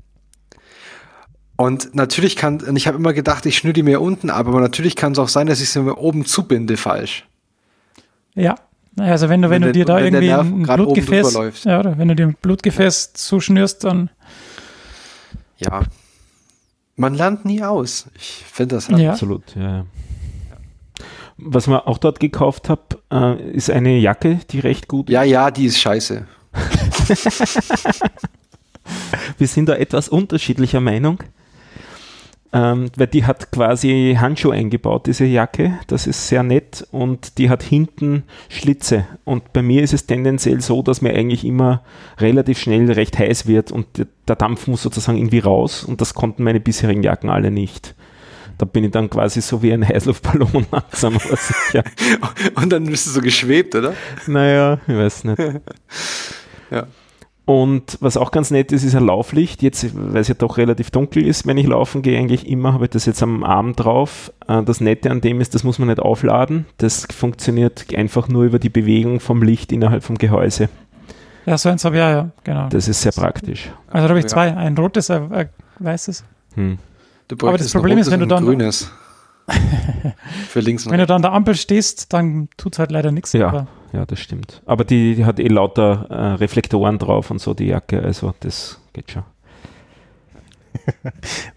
[1.57, 4.61] Und natürlich kann, und ich habe immer gedacht, ich schnür die mir unten ab, aber
[4.61, 7.27] natürlich kann es auch sein, dass ich sie mir oben zubinde falsch.
[8.35, 8.57] Ja.
[8.97, 12.09] Naja, Also wenn du, wenn, Wenn du dir da irgendwie ein Blutgefäß, ja, oder wenn
[12.09, 14.11] du dir ein Blutgefäß zuschnürst, dann
[15.59, 15.83] Ja.
[16.97, 18.07] Man lernt nie aus.
[18.17, 18.99] Ich finde das halt.
[18.99, 19.13] ja.
[19.13, 19.85] Absolut, ja.
[21.39, 25.51] Was man auch dort gekauft habe, äh, ist eine Jacke, die recht gut Ja, ja,
[25.51, 26.27] die ist scheiße.
[29.39, 31.23] Wir sind da etwas unterschiedlicher Meinung.
[32.57, 35.79] Ähm, weil die hat quasi Handschuhe eingebaut, diese Jacke.
[35.89, 39.07] Das ist sehr nett und die hat hinten Schlitze.
[39.25, 41.83] Und bei mir ist es tendenziell so, dass mir eigentlich immer
[42.19, 46.43] relativ schnell recht heiß wird und der- Dampf muss sozusagen irgendwie raus und das konnten
[46.45, 47.95] meine bisherigen Jacken alle nicht.
[48.59, 51.85] Da bin ich dann quasi so wie ein Heißluftballon langsam, sicher.
[52.55, 53.93] Und dann bist du so geschwebt, oder?
[54.27, 55.39] Naja, ich weiß nicht.
[56.71, 56.87] Ja.
[57.47, 59.63] Und was auch ganz nett ist, ist ein Lauflicht.
[59.63, 62.87] Jetzt, weil es ja doch relativ dunkel ist, wenn ich laufen gehe, eigentlich immer, habe
[62.87, 64.33] ich das jetzt am Arm drauf.
[64.49, 66.67] Äh, Das Nette an dem ist, das muss man nicht aufladen.
[66.79, 70.69] Das funktioniert einfach nur über die Bewegung vom Licht innerhalb vom Gehäuse.
[71.47, 72.69] Ja, so eins habe ich ja, ja, genau.
[72.69, 73.71] Das ist sehr praktisch.
[73.91, 76.25] also da habe ich zwei, ein rotes, ein, weißes.
[76.57, 76.79] Hm.
[77.29, 78.91] Du Aber das Problem ist, wenn du dann- ein grünes.
[80.49, 81.09] Für links und Wenn du rechts.
[81.11, 83.33] da an der Ampel stehst, dann tut es halt leider nichts.
[83.33, 83.69] Ja.
[83.97, 84.61] Ja, das stimmt.
[84.67, 88.03] Aber die, die hat eh lauter äh, Reflektoren drauf und so, die Jacke.
[88.03, 89.23] Also das geht schon.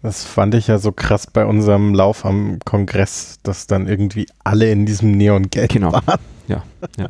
[0.01, 4.71] Das fand ich ja so krass bei unserem Lauf am Kongress, dass dann irgendwie alle
[4.71, 5.91] in diesem Neongelb Genau.
[5.91, 6.19] waren.
[6.47, 6.63] Ja,
[6.97, 7.09] ja.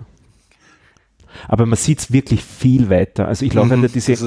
[1.48, 3.28] Aber man sieht es wirklich viel weiter.
[3.28, 4.18] Also ich laufe Mhm, diese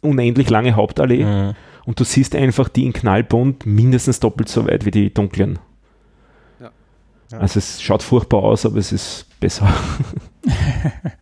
[0.00, 1.52] unendlich lange Hauptallee.
[1.84, 5.58] Und du siehst einfach die in knallbunt mindestens doppelt so weit wie die dunklen.
[7.30, 7.38] Ja.
[7.38, 9.72] Also es schaut furchtbar aus, aber es ist besser.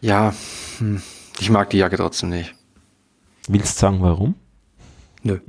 [0.00, 0.32] ja,
[0.78, 1.02] hm,
[1.40, 2.54] ich mag die Jacke trotzdem nicht.
[3.48, 4.34] Willst du sagen, warum?
[5.22, 5.40] Nö.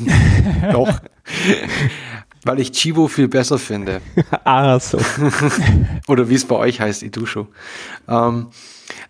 [0.72, 1.00] Doch.
[2.44, 4.00] Weil ich Chibo viel besser finde.
[4.44, 4.98] ah, so.
[6.08, 7.48] Oder wie es bei euch heißt, Idusho.
[8.08, 8.48] Ähm,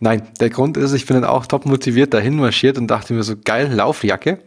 [0.01, 3.23] nein, der Grund ist, ich bin dann auch top motiviert dahin marschiert und dachte mir
[3.23, 4.43] so, geil, Laufjacke.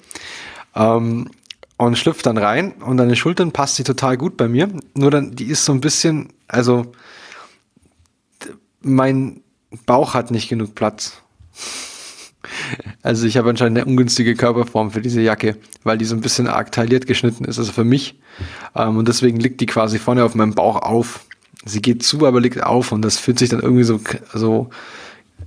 [0.75, 1.29] Ähm,
[1.77, 4.69] und schlüpft dann rein und an den Schultern passt sie total gut bei mir.
[4.93, 6.91] Nur dann, die ist so ein bisschen, also
[8.81, 9.41] mein
[9.85, 11.21] Bauch hat nicht genug Platz.
[13.01, 16.47] Also ich habe anscheinend eine ungünstige Körperform für diese Jacke, weil die so ein bisschen
[16.47, 18.19] arg tailliert geschnitten ist, also für mich.
[18.75, 21.25] Ähm, und deswegen liegt die quasi vorne auf meinem Bauch auf.
[21.65, 23.99] Sie geht zu, aber liegt auf und das fühlt sich dann irgendwie so,
[24.33, 24.69] so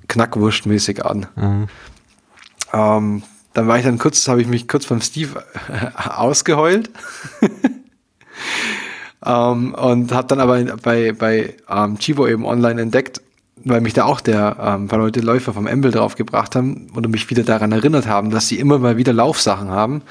[0.09, 1.27] knackwurstmäßig an.
[1.37, 1.69] Mhm.
[2.73, 3.23] Ähm,
[3.59, 5.43] dann war ich dann kurz, habe ich mich kurz beim Steve
[5.97, 6.91] ausgeheult.
[9.27, 13.21] ähm, und habe dann aber bei, bei ähm, Chivo eben online entdeckt,
[13.65, 17.11] weil mich da auch der ähm, paar Leute Läufer vom Embel drauf gebracht haben und
[17.11, 20.03] mich wieder daran erinnert haben, dass sie immer mal wieder Laufsachen haben.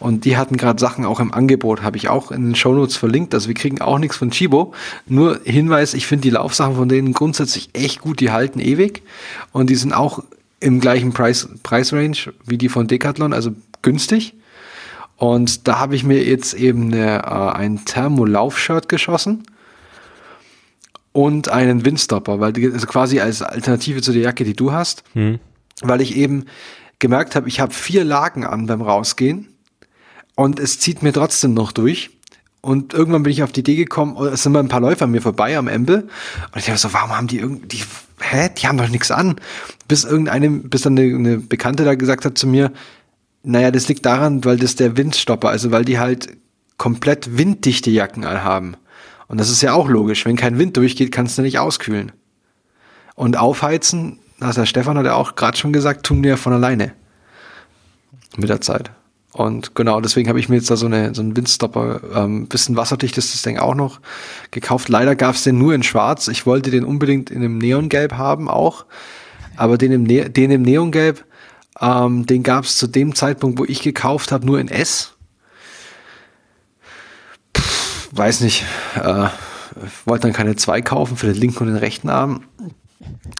[0.00, 3.34] Und die hatten gerade Sachen auch im Angebot, habe ich auch in den Shownotes verlinkt.
[3.34, 4.74] Also wir kriegen auch nichts von Chibo.
[5.06, 9.02] Nur Hinweis, ich finde die Laufsachen von denen grundsätzlich echt gut, die halten ewig.
[9.52, 10.24] Und die sind auch
[10.60, 14.34] im gleichen Preis, Preisrange wie die von Decathlon, also günstig.
[15.16, 19.44] Und da habe ich mir jetzt eben eine, äh, ein Thermolauf-Shirt geschossen
[21.12, 25.38] und einen Windstopper, weil also quasi als Alternative zu der Jacke, die du hast, hm.
[25.82, 26.44] weil ich eben
[26.98, 29.48] gemerkt habe, ich habe vier Lagen an beim Rausgehen
[30.34, 32.10] und es zieht mir trotzdem noch durch.
[32.60, 35.12] Und irgendwann bin ich auf die Idee gekommen, es sind mal ein paar Läufer an
[35.12, 36.02] mir vorbei am Embel.
[36.52, 37.82] Und ich dachte so, warum haben die irgendwie,
[38.20, 39.36] hä, die haben doch nichts an.
[39.88, 42.72] Bis irgendeine, bis dann eine, eine Bekannte da gesagt hat zu mir,
[43.42, 46.36] naja, das liegt daran, weil das der Windstopper, also weil die halt
[46.78, 48.76] komplett winddichte Jacken haben.
[49.28, 50.24] Und das ist ja auch logisch.
[50.24, 52.12] Wenn kein Wind durchgeht, kannst du nicht auskühlen.
[53.14, 56.52] Und aufheizen, das der Stefan hat ja auch gerade schon gesagt, tun wir ja von
[56.52, 56.92] alleine.
[58.36, 58.90] Mit der Zeit.
[59.36, 62.74] Und genau, deswegen habe ich mir jetzt da so, eine, so einen Windstopper, ähm, bisschen
[62.74, 64.00] wasserdicht ist das Ding auch noch
[64.50, 64.88] gekauft.
[64.88, 66.28] Leider gab es den nur in schwarz.
[66.28, 68.86] Ich wollte den unbedingt in einem Neongelb haben auch.
[69.54, 71.26] Aber den im, ne den im Neongelb,
[71.82, 75.12] ähm, den gab es zu dem Zeitpunkt, wo ich gekauft habe, nur in S.
[77.54, 78.64] Pff, weiß nicht.
[78.94, 79.28] Äh,
[80.06, 82.44] wollte dann keine zwei kaufen für den linken und den rechten Arm.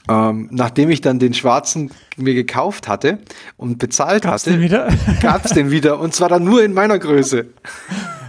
[0.08, 3.18] Ähm, nachdem ich dann den schwarzen mir gekauft hatte
[3.56, 4.88] und bezahlt Gab's hatte,
[5.22, 7.46] gab es den wieder und zwar dann nur in meiner Größe.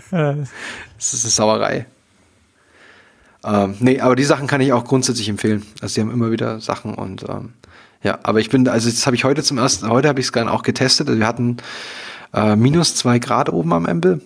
[0.09, 1.85] das ist eine Sauerei.
[3.43, 5.65] Ähm, nee, aber die Sachen kann ich auch grundsätzlich empfehlen.
[5.81, 7.53] Also sie haben immer wieder Sachen und ähm,
[8.03, 10.33] ja, aber ich bin, also das habe ich heute zum ersten, heute habe ich es
[10.33, 11.07] gerne auch getestet.
[11.07, 11.57] Also wir hatten
[12.33, 14.21] äh, minus zwei Grad oben am Embel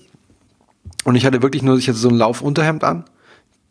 [1.04, 3.06] und ich hatte wirklich nur, ich hatte so ein Laufunterhemd an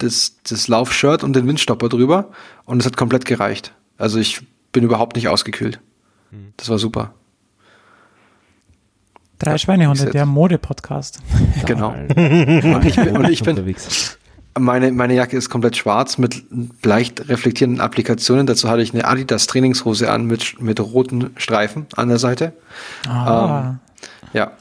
[0.03, 2.31] das, das Laufshirt und den Windstopper drüber
[2.65, 3.75] und es hat komplett gereicht.
[3.99, 5.81] Also ich bin überhaupt nicht ausgekühlt.
[6.31, 6.53] Hm.
[6.57, 7.15] Das war super.
[9.39, 11.21] Drei Schweinehunde, der Mode-Podcast.
[11.67, 11.91] Genau.
[11.91, 13.75] und ich bin, und ich bin
[14.59, 16.43] meine, meine Jacke ist komplett schwarz mit
[16.85, 18.47] leicht reflektierenden Applikationen.
[18.47, 22.53] Dazu hatte ich eine Adidas Trainingshose an mit, mit roten Streifen an der Seite.
[23.09, 23.61] Ah.
[23.61, 23.79] Ähm,
[24.33, 24.53] ja,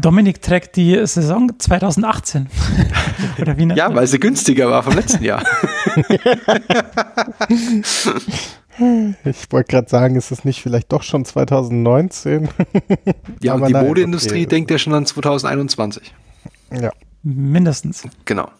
[0.00, 2.48] Dominik trägt die Saison 2018.
[3.40, 5.44] Oder wie ja, weil sie günstiger war vom letzten Jahr.
[9.24, 12.48] ich wollte gerade sagen, ist es nicht vielleicht doch schon 2019?
[13.40, 14.46] ja, und die nein, Modeindustrie okay.
[14.46, 16.12] denkt ja schon an 2021.
[16.72, 16.90] Ja.
[17.22, 18.02] Mindestens.
[18.24, 18.50] Genau.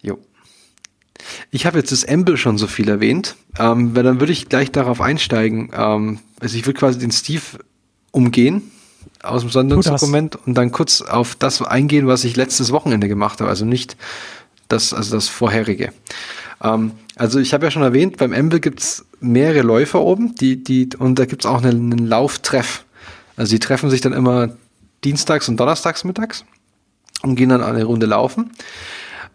[0.00, 0.18] Jo.
[1.50, 4.72] Ich habe jetzt das Embel schon so viel erwähnt, ähm, weil dann würde ich gleich
[4.72, 5.70] darauf einsteigen.
[5.74, 7.42] Ähm, also ich würde quasi den Steve
[8.12, 8.70] umgehen
[9.22, 13.50] aus dem Sondungsdokument und dann kurz auf das eingehen, was ich letztes Wochenende gemacht habe.
[13.50, 13.96] Also nicht
[14.68, 15.92] das, also das vorherige.
[16.62, 20.88] Ähm, also ich habe ja schon erwähnt, beim Embel gibt's mehrere Läufer oben, die, die,
[20.98, 22.84] und da gibt's auch einen, einen Lauftreff.
[23.36, 24.50] Also die treffen sich dann immer
[25.04, 26.44] dienstags und donnerstags mittags
[27.22, 28.52] und gehen dann eine Runde laufen.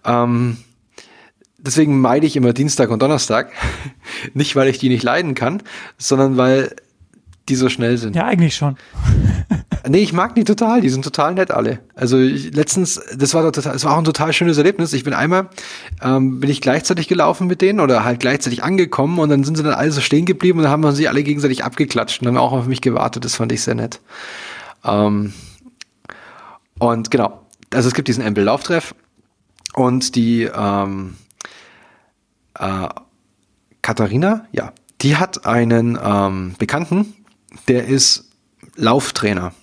[0.04, 0.58] Ähm,
[1.58, 3.52] deswegen meide ich immer Dienstag und Donnerstag.
[4.34, 5.62] nicht, weil ich die nicht leiden kann,
[5.98, 6.76] sondern weil
[7.48, 8.16] die so schnell sind.
[8.16, 8.78] Ja, eigentlich schon.
[9.88, 11.78] Nee, ich mag die total, die sind total nett alle.
[11.94, 14.94] Also ich, letztens, das war doch total, das war auch ein total schönes Erlebnis.
[14.94, 15.50] Ich bin einmal,
[16.02, 19.64] ähm, bin ich gleichzeitig gelaufen mit denen oder halt gleichzeitig angekommen und dann sind sie
[19.64, 22.38] dann alle so stehen geblieben und dann haben wir sie alle gegenseitig abgeklatscht und dann
[22.38, 23.26] auch auf mich gewartet.
[23.26, 24.00] Das fand ich sehr nett.
[24.84, 25.34] Ähm,
[26.80, 28.96] und genau, also es gibt diesen Embel-Lauftreff
[29.76, 31.16] und die ähm,
[32.58, 32.88] äh,
[33.84, 37.14] Katharina, ja, die hat einen ähm, Bekannten,
[37.68, 38.30] der ist
[38.76, 39.54] Lauftrainer.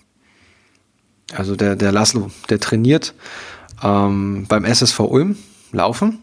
[1.34, 3.14] Also der, der Laszlo, der trainiert
[3.82, 5.36] ähm, beim SSV Ulm
[5.72, 6.18] Laufen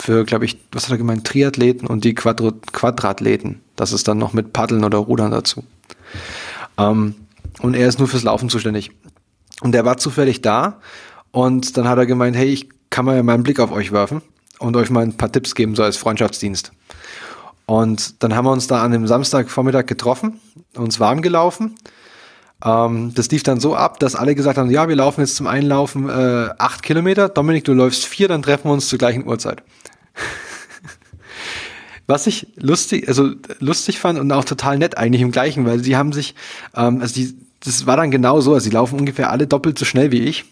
[0.00, 3.60] für, glaube ich, was hat er gemeint, Triathleten und die Quadro Quadrathleten.
[3.76, 5.64] Das ist dann noch mit Paddeln oder Rudern dazu.
[6.76, 7.14] Ähm,
[7.60, 8.92] und er ist nur fürs Laufen zuständig.
[9.60, 10.80] Und der war zufällig da
[11.32, 14.22] und dann hat er gemeint, hey, ich kann mal meinen Blick auf euch werfen
[14.58, 16.72] und euch mal ein paar Tipps geben, so als Freundschaftsdienst.
[17.68, 20.40] Und dann haben wir uns da an dem Samstagvormittag getroffen,
[20.74, 21.76] uns warm gelaufen
[22.64, 25.46] ähm, das lief dann so ab, dass alle gesagt haben, ja, wir laufen jetzt zum
[25.46, 27.28] Einlaufen äh, acht Kilometer.
[27.28, 29.62] Dominik, du läufst vier, dann treffen wir uns zur gleichen Uhrzeit.
[32.06, 35.96] Was ich lustig, also lustig fand und auch total nett eigentlich im gleichen, weil sie
[35.96, 36.34] haben sich,
[36.74, 39.84] ähm, also die, das war dann genau so, also sie laufen ungefähr alle doppelt so
[39.84, 40.44] schnell wie ich.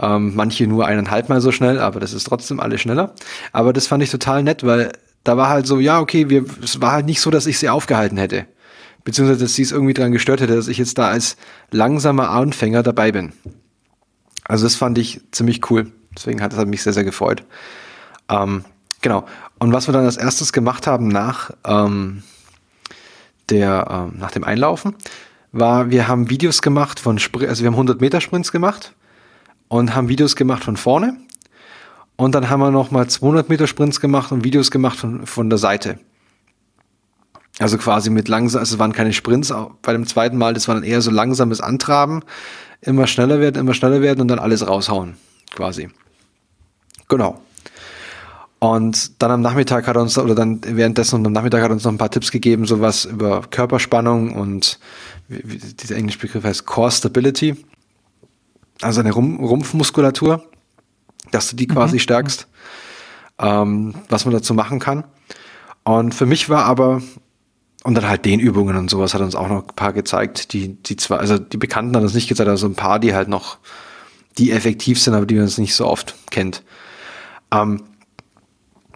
[0.00, 3.14] Ähm, manche nur eineinhalb Mal so schnell, aber das ist trotzdem alle schneller.
[3.52, 4.90] Aber das fand ich total nett, weil
[5.24, 7.68] da war halt so, ja, okay, wir, es war halt nicht so, dass ich sie
[7.68, 8.46] aufgehalten hätte.
[9.04, 11.36] Beziehungsweise, dass sie es irgendwie daran gestört hätte, dass ich jetzt da als
[11.70, 13.32] langsamer Anfänger dabei bin.
[14.44, 15.90] Also das fand ich ziemlich cool.
[16.16, 17.42] Deswegen hat es mich sehr, sehr gefreut.
[18.28, 18.64] Ähm,
[19.00, 19.26] genau.
[19.58, 22.22] Und was wir dann als erstes gemacht haben nach, ähm,
[23.50, 24.94] der, ähm, nach dem Einlaufen,
[25.52, 28.94] war, wir haben Videos gemacht von, Spr also wir haben 100 Meter Sprints gemacht
[29.68, 31.16] und haben Videos gemacht von vorne.
[32.16, 35.58] Und dann haben wir nochmal 200 Meter Sprints gemacht und Videos gemacht von, von der
[35.58, 35.98] Seite.
[37.58, 40.74] Also quasi mit langsam, also es waren keine Sprints bei dem zweiten Mal, das war
[40.74, 42.22] dann eher so langsames Antraben,
[42.80, 45.16] immer schneller werden, immer schneller werden und dann alles raushauen,
[45.54, 45.88] quasi.
[47.08, 47.40] Genau.
[48.58, 51.74] Und dann am Nachmittag hat er uns, oder dann währenddessen und am Nachmittag hat er
[51.74, 54.80] uns noch ein paar Tipps gegeben, sowas über Körperspannung und
[55.28, 57.56] wie, wie, dieser englische Begriff heißt Core Stability.
[58.80, 60.42] Also eine Rumpfmuskulatur,
[61.34, 62.00] dass du die quasi mhm.
[62.00, 62.48] stärkst,
[63.38, 65.04] ähm, was man dazu machen kann.
[65.82, 67.02] Und für mich war aber,
[67.82, 70.96] und dann halt Dehnübungen und sowas hat uns auch noch ein paar gezeigt, die, die
[70.96, 73.58] zwar, also die Bekannten haben uns nicht gezeigt, aber so ein paar, die halt noch,
[74.38, 76.62] die effektiv sind, aber die man nicht so oft kennt.
[77.52, 77.82] Ähm,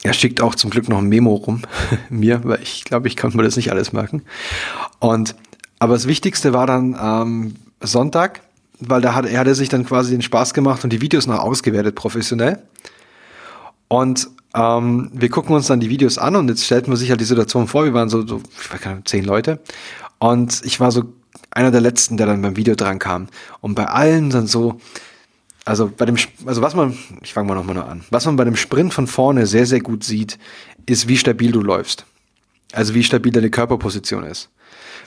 [0.02, 1.62] er schickt auch zum Glück noch ein Memo rum,
[2.08, 4.22] mir, weil ich glaube, ich konnte mir das nicht alles merken.
[5.00, 5.34] Und,
[5.78, 8.40] aber das Wichtigste war dann ähm, Sonntag,
[8.80, 11.38] weil da hat er hatte sich dann quasi den Spaß gemacht und die Videos noch
[11.38, 12.62] ausgewertet professionell.
[13.88, 17.20] Und ähm, wir gucken uns dann die Videos an und jetzt stellt man sich halt
[17.20, 19.60] die Situation vor, wir waren so, so ich weiß nicht, zehn Leute
[20.18, 21.04] und ich war so
[21.50, 23.28] einer der letzten, der dann beim Video dran kam.
[23.60, 24.80] Und bei allen dann so,
[25.64, 28.44] also bei dem, also was man, ich fange mal nochmal nur an, was man bei
[28.44, 30.38] dem Sprint von vorne sehr, sehr gut sieht,
[30.86, 32.04] ist, wie stabil du läufst.
[32.72, 34.50] Also wie stabil deine Körperposition ist.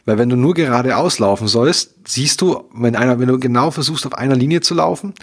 [0.06, 4.06] Weil wenn du nur geradeaus laufen sollst, siehst du, wenn einer, wenn du genau versuchst,
[4.06, 5.14] auf einer Linie zu laufen,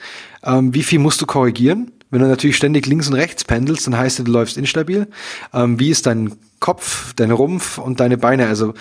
[0.44, 1.92] ähm, wie viel musst du korrigieren?
[2.10, 5.08] Wenn du natürlich ständig links und rechts pendelst, dann heißt es, du läufst instabil.
[5.52, 8.46] Ähm, wie ist dein Kopf, dein Rumpf und deine Beine?
[8.46, 8.74] Also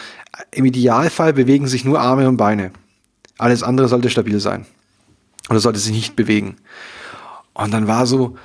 [0.51, 2.71] im Idealfall bewegen sich nur Arme und Beine.
[3.37, 4.65] Alles andere sollte stabil sein.
[5.49, 6.57] Oder sollte sich nicht bewegen.
[7.53, 8.37] Und dann war so,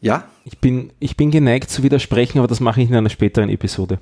[0.00, 0.24] ja?
[0.44, 4.00] Ich bin, ich bin geneigt zu widersprechen, aber das mache ich in einer späteren Episode.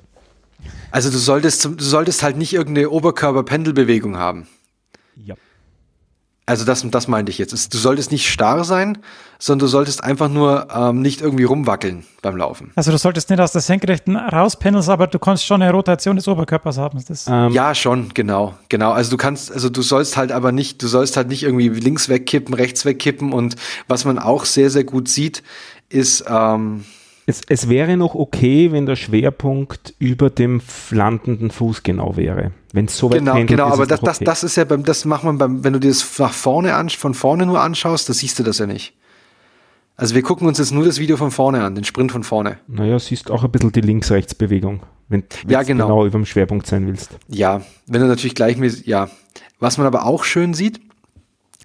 [0.91, 4.47] Also du solltest, du solltest halt nicht irgendeine Oberkörperpendelbewegung haben.
[5.15, 5.35] Ja.
[6.47, 7.73] Also das, das meinte ich jetzt.
[7.73, 8.99] Du solltest nicht starr sein,
[9.37, 12.71] sondern du solltest einfach nur ähm, nicht irgendwie rumwackeln beim Laufen.
[12.77, 16.25] Also du solltest nicht aus der Senkrechten rauspendeln, aber du kannst schon eine Rotation des
[16.25, 17.03] Oberkörpers haben.
[17.27, 17.51] Ähm.
[17.51, 18.93] Ja, schon, genau, genau.
[18.93, 22.07] Also du kannst, also du sollst halt aber nicht, du sollst halt nicht irgendwie links
[22.07, 23.57] wegkippen, rechts wegkippen und
[23.89, 25.43] was man auch sehr, sehr gut sieht,
[25.89, 26.85] ist, ähm,
[27.29, 30.61] es, es wäre noch okay, wenn der Schwerpunkt über dem
[30.91, 32.51] landenden Fuß genau wäre.
[32.71, 34.07] Wenn es so weit Genau, pendelt, genau, aber das, okay.
[34.07, 36.73] das, das ist ja beim, das macht man beim, wenn du dir das nach vorne
[36.73, 38.93] an, von vorne nur anschaust, da siehst du das ja nicht.
[39.97, 42.59] Also wir gucken uns jetzt nur das Video von vorne an, den Sprint von vorne.
[42.67, 45.87] Naja, siehst auch ein bisschen die Links-Rechts-Bewegung, wenn ja, genau.
[45.87, 47.17] genau über dem Schwerpunkt sein willst.
[47.27, 49.09] Ja, wenn du natürlich gleichmäßig, ja.
[49.59, 50.79] Was man aber auch schön sieht,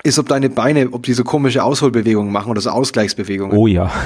[0.03, 3.57] ist, ob deine Beine, ob diese komische Ausholbewegungen machen oder so Ausgleichsbewegungen.
[3.57, 3.93] Oh ja.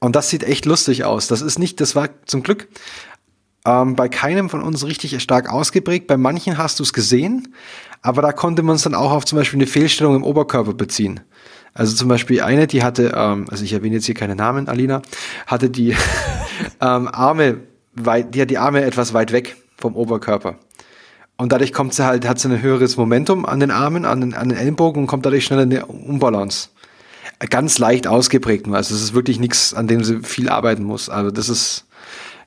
[0.00, 1.28] Und das sieht echt lustig aus.
[1.28, 2.68] Das ist nicht, das war zum Glück
[3.66, 6.06] ähm, bei keinem von uns richtig stark ausgeprägt.
[6.06, 7.54] Bei manchen hast du es gesehen,
[8.02, 11.20] aber da konnte man es dann auch auf zum Beispiel eine Fehlstellung im Oberkörper beziehen.
[11.74, 15.02] Also zum Beispiel eine, die hatte, ähm, also ich erwähne jetzt hier keine Namen, Alina,
[15.46, 15.90] hatte die
[16.80, 17.58] ähm, Arme
[17.94, 20.56] weit, die hat die Arme etwas weit weg vom Oberkörper.
[21.36, 24.34] Und dadurch kommt sie halt, hat sie ein höheres Momentum an den Armen, an den,
[24.34, 26.70] an den Ellenbogen und kommt dadurch schneller in eine Unbalance
[27.48, 28.76] ganz leicht ausgeprägt nur.
[28.76, 31.08] Also es ist wirklich nichts, an dem sie viel arbeiten muss.
[31.08, 31.86] Also das ist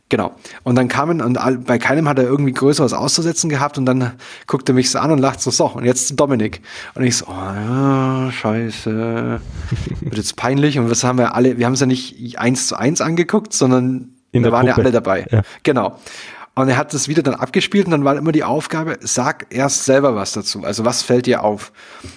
[0.09, 0.35] genau.
[0.61, 4.13] Und dann kamen und bei keinem hat er irgendwie größeres auszusetzen gehabt und dann
[4.45, 6.61] guckte er mich so an und lacht so, so, und jetzt Dominik.
[6.93, 9.41] Und ich so, oh ja, scheiße.
[10.01, 10.77] Wird jetzt peinlich.
[10.77, 14.09] Und was haben wir alle, wir haben es ja nicht eins zu eins angeguckt, sondern
[14.31, 14.81] In da waren Gruppe.
[14.81, 15.25] ja alle dabei.
[15.31, 15.41] Ja.
[15.63, 15.99] Genau.
[16.55, 19.85] Und er hat das wieder dann abgespielt und dann war immer die Aufgabe, sag erst
[19.85, 20.63] selber was dazu.
[20.63, 21.71] Also was fällt dir auf?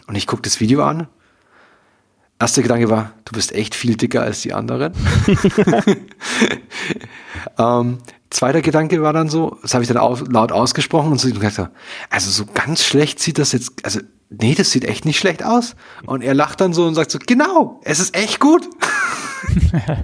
[0.09, 1.09] Und ich gucke das Video an
[2.39, 4.93] erster Gedanke war, du bist echt viel dicker als die anderen.
[7.59, 7.99] ähm,
[8.31, 11.71] zweiter Gedanke war dann so, das habe ich dann auf, laut ausgesprochen und so gesagt,
[12.11, 15.77] also so ganz schlecht sieht das jetzt, also nee, das sieht echt nicht schlecht aus.
[16.05, 18.69] Und er lacht dann so und sagt so, genau, es ist echt gut.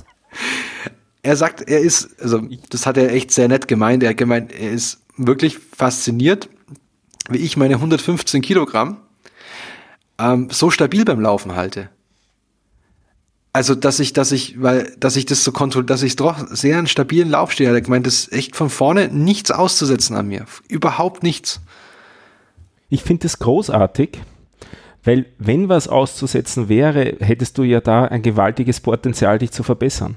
[1.22, 4.53] er sagt, er ist, also das hat er echt sehr nett gemeint, er hat gemeint,
[4.53, 6.49] er ist wirklich fasziniert,
[7.28, 8.99] wie ich meine 115 Kilogramm
[10.18, 11.91] ähm, so stabil beim Laufen halte.
[13.55, 16.79] Also, dass ich, dass ich, weil, dass ich das so kontrolliere, dass ich doch sehr
[16.79, 17.79] einen stabilen Lauf stehe.
[17.79, 20.47] Ich meine, das ist echt von vorne nichts auszusetzen an mir.
[20.69, 21.61] Überhaupt nichts.
[22.89, 24.21] Ich finde das großartig,
[25.05, 30.17] weil wenn was auszusetzen wäre, hättest du ja da ein gewaltiges Potenzial, dich zu verbessern.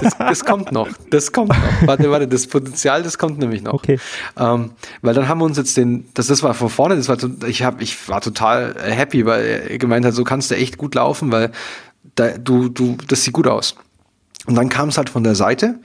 [0.00, 0.88] Das, das, kommt noch.
[1.10, 1.86] Das kommt noch.
[1.86, 3.74] Warte, warte, das Potenzial, das kommt nämlich noch.
[3.74, 3.98] Okay.
[4.38, 4.70] Ähm,
[5.00, 7.16] weil dann haben wir uns jetzt den, das, das war von vorne, das war,
[7.48, 10.94] ich hab, ich war total happy, weil er gemeint hat, so kannst du echt gut
[10.94, 11.50] laufen, weil
[12.14, 13.76] da, du, du, das sieht gut aus.
[14.46, 15.78] Und dann kam es halt von der Seite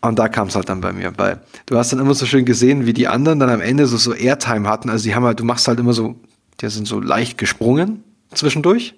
[0.00, 2.44] und da kam es halt dann bei mir, weil du hast dann immer so schön
[2.44, 4.88] gesehen, wie die anderen dann am Ende so, so Airtime hatten.
[4.88, 6.16] Also die haben halt, du machst halt immer so,
[6.60, 8.94] die sind so leicht gesprungen zwischendurch.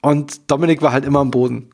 [0.00, 1.70] Und Dominik war halt immer am Boden.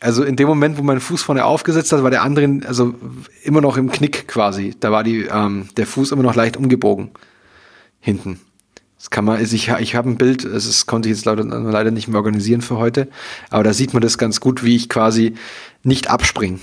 [0.00, 2.94] Also in dem Moment, wo mein Fuß vorne aufgesetzt hat, war der andere also
[3.42, 4.74] immer noch im Knick quasi.
[4.78, 7.10] Da war die, ähm, der Fuß immer noch leicht umgebogen.
[8.00, 8.40] Hinten.
[9.06, 11.92] Das kann man, also ich, ich habe ein Bild, das konnte ich jetzt leider, leider
[11.92, 13.06] nicht mehr organisieren für heute,
[13.50, 15.36] aber da sieht man das ganz gut, wie ich quasi
[15.84, 16.58] nicht abspringe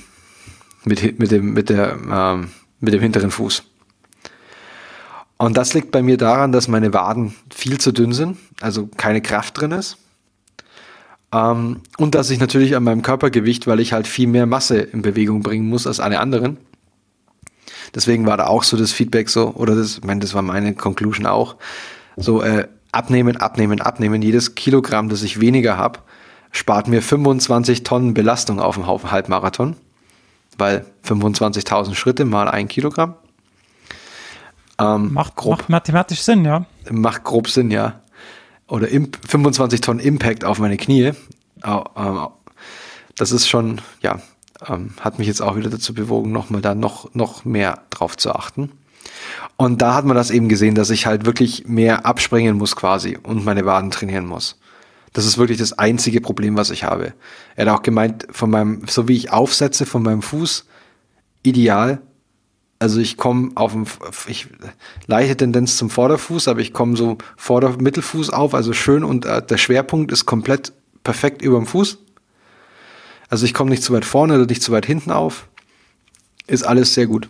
[0.83, 2.49] mit, mit, dem, mit, der, ähm,
[2.81, 3.63] mit dem hinteren Fuß.
[5.37, 9.21] Und das liegt bei mir daran, dass meine Waden viel zu dünn sind, also keine
[9.21, 9.95] Kraft drin ist.
[11.31, 15.01] Ähm, und dass ich natürlich an meinem Körpergewicht, weil ich halt viel mehr Masse in
[15.01, 16.57] Bewegung bringen muss als alle anderen.
[17.95, 20.73] Deswegen war da auch so das Feedback so, oder das, ich meine, das war meine
[20.73, 21.55] Conclusion auch,
[22.15, 24.21] so äh, abnehmen, abnehmen, abnehmen.
[24.21, 25.99] Jedes Kilogramm, das ich weniger habe,
[26.51, 29.75] spart mir 25 Tonnen Belastung auf dem Halbmarathon,
[30.57, 33.15] weil 25.000 Schritte mal ein Kilogramm.
[34.79, 36.65] Ähm, macht, grob, macht mathematisch Sinn, ja.
[36.89, 38.01] Macht grob Sinn, ja
[38.67, 41.11] oder 25 Tonnen Impact auf meine Knie.
[41.63, 42.27] Ähm,
[43.15, 44.19] das ist schon, ja,
[44.67, 48.33] ähm, hat mich jetzt auch wieder dazu bewogen, nochmal da noch, noch mehr drauf zu
[48.33, 48.71] achten.
[49.55, 53.17] Und da hat man das eben gesehen, dass ich halt wirklich mehr abspringen muss quasi
[53.21, 54.59] und meine Waden trainieren muss.
[55.13, 57.13] Das ist wirklich das einzige Problem, was ich habe.
[57.55, 60.65] Er hat auch gemeint, von meinem, so wie ich aufsetze von meinem Fuß,
[61.43, 62.01] ideal,
[62.83, 63.85] also ich komme auf dem,
[64.27, 64.47] ich
[65.07, 69.57] leichte Tendenz zum Vorderfuß, aber ich komme so Vorder-Mittelfuß auf, also schön und äh, der
[69.57, 71.99] Schwerpunkt ist komplett perfekt über dem Fuß.
[73.29, 75.47] Also ich komme nicht zu weit vorne oder nicht zu weit hinten auf.
[76.45, 77.29] Ist alles sehr gut.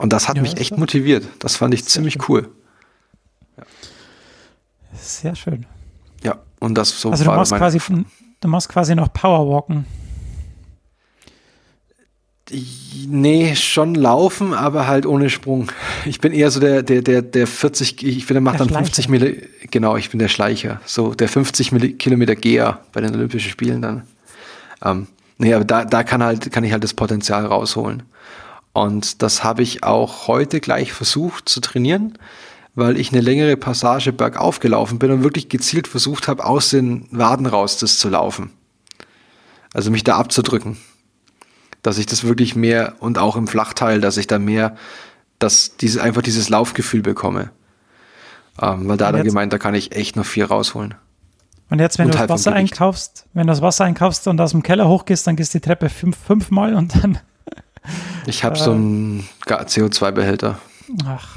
[0.00, 1.26] Und das hat ja, mich echt motiviert.
[1.40, 2.24] Das fand ich ziemlich schön.
[2.28, 2.48] cool.
[3.58, 3.64] Ja.
[4.94, 5.66] Sehr schön.
[6.22, 7.78] Ja, und das so Also du machst quasi,
[8.40, 9.84] du machst quasi noch Powerwalken.
[13.06, 15.70] Nee, schon laufen, aber halt ohne Sprung.
[16.06, 18.84] Ich bin eher so der, der, der, der 40, ich bin, der macht der dann
[18.84, 20.80] 50 Millimeter, genau, ich bin der Schleicher.
[20.84, 24.02] So der 50 Kilometer Geher bei den Olympischen Spielen dann.
[24.82, 25.06] Ähm,
[25.38, 28.02] nee, aber da, da kann halt, kann ich halt das Potenzial rausholen.
[28.72, 32.18] Und das habe ich auch heute gleich versucht zu trainieren,
[32.74, 37.08] weil ich eine längere Passage bergauf gelaufen bin und wirklich gezielt versucht habe, aus den
[37.10, 38.52] Waden raus das zu laufen.
[39.72, 40.76] Also mich da abzudrücken
[41.82, 44.76] dass ich das wirklich mehr und auch im Flachteil, dass ich da mehr,
[45.38, 47.50] dass diese, einfach dieses Laufgefühl bekomme.
[48.60, 50.94] Ähm, weil da hat er gemeint, da kann ich echt noch viel rausholen.
[51.70, 54.50] Und jetzt, wenn und du das Wasser einkaufst, wenn du das Wasser einkaufst und aus
[54.50, 57.18] dem Keller hochgehst, dann gehst du die Treppe fünf, fünfmal und dann.
[58.26, 60.58] Ich habe äh, so einen CO2-Behälter.
[61.06, 61.36] Ach.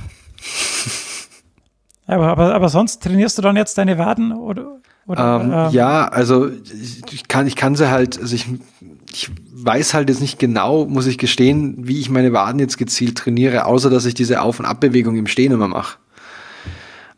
[2.05, 4.79] Aber, aber, aber sonst trainierst du dann jetzt deine Waden oder?
[5.07, 8.47] oder ähm, ähm, ja, also ich kann, ich kann sie halt, also ich,
[9.11, 13.17] ich weiß halt jetzt nicht genau, muss ich gestehen, wie ich meine Waden jetzt gezielt
[13.17, 15.97] trainiere, außer dass ich diese Auf- und Abbewegung im Stehen immer mache.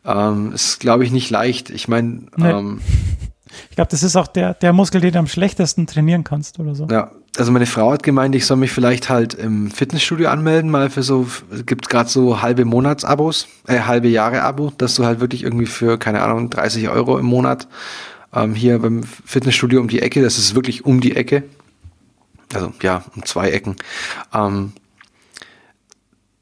[0.04, 1.70] Ähm, ist, glaube ich, nicht leicht.
[1.70, 2.48] Ich meine, nee.
[2.48, 2.80] ähm,
[3.70, 6.74] ich glaube, das ist auch der, der Muskel, den du am schlechtesten trainieren kannst oder
[6.74, 6.86] so.
[6.88, 10.90] Ja, also meine Frau hat gemeint, ich soll mich vielleicht halt im Fitnessstudio anmelden, mal
[10.90, 11.26] für so,
[11.64, 15.98] gibt gerade so halbe Monatsabos, äh, halbe Jahre Abo, dass du halt wirklich irgendwie für,
[15.98, 17.68] keine Ahnung, 30 Euro im Monat
[18.32, 21.44] ähm, hier beim Fitnessstudio um die Ecke, das ist wirklich um die Ecke,
[22.54, 23.76] also ja, um zwei Ecken,
[24.32, 24.72] ähm,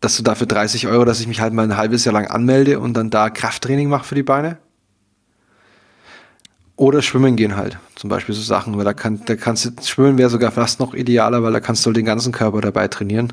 [0.00, 2.78] dass du dafür 30 Euro, dass ich mich halt mal ein halbes Jahr lang anmelde
[2.78, 4.58] und dann da Krafttraining mache für die Beine.
[6.76, 10.18] Oder schwimmen gehen halt, zum Beispiel so Sachen, weil da, kann, da kannst du, schwimmen
[10.18, 13.32] wäre sogar fast noch idealer, weil da kannst du den ganzen Körper dabei trainieren.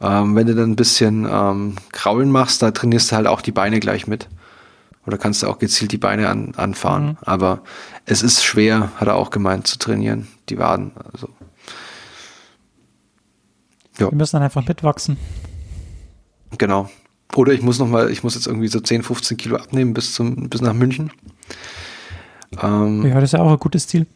[0.00, 3.52] Ähm, wenn du dann ein bisschen ähm, Kraulen machst, da trainierst du halt auch die
[3.52, 4.28] Beine gleich mit.
[5.04, 7.06] Oder kannst du auch gezielt die Beine an, anfahren.
[7.06, 7.16] Mhm.
[7.22, 7.62] Aber
[8.06, 10.92] es ist schwer, hat er auch gemeint, zu trainieren, die Waden.
[11.12, 11.28] Also
[13.98, 14.08] ja.
[14.08, 15.16] Die müssen dann einfach mitwachsen.
[16.56, 16.88] Genau.
[17.36, 20.14] Oder ich muss noch mal, ich muss jetzt irgendwie so 10, 15 Kilo abnehmen bis
[20.14, 21.12] zum, bis nach München.
[22.62, 24.06] Ähm, ja, das ist ja auch ein gutes Ziel.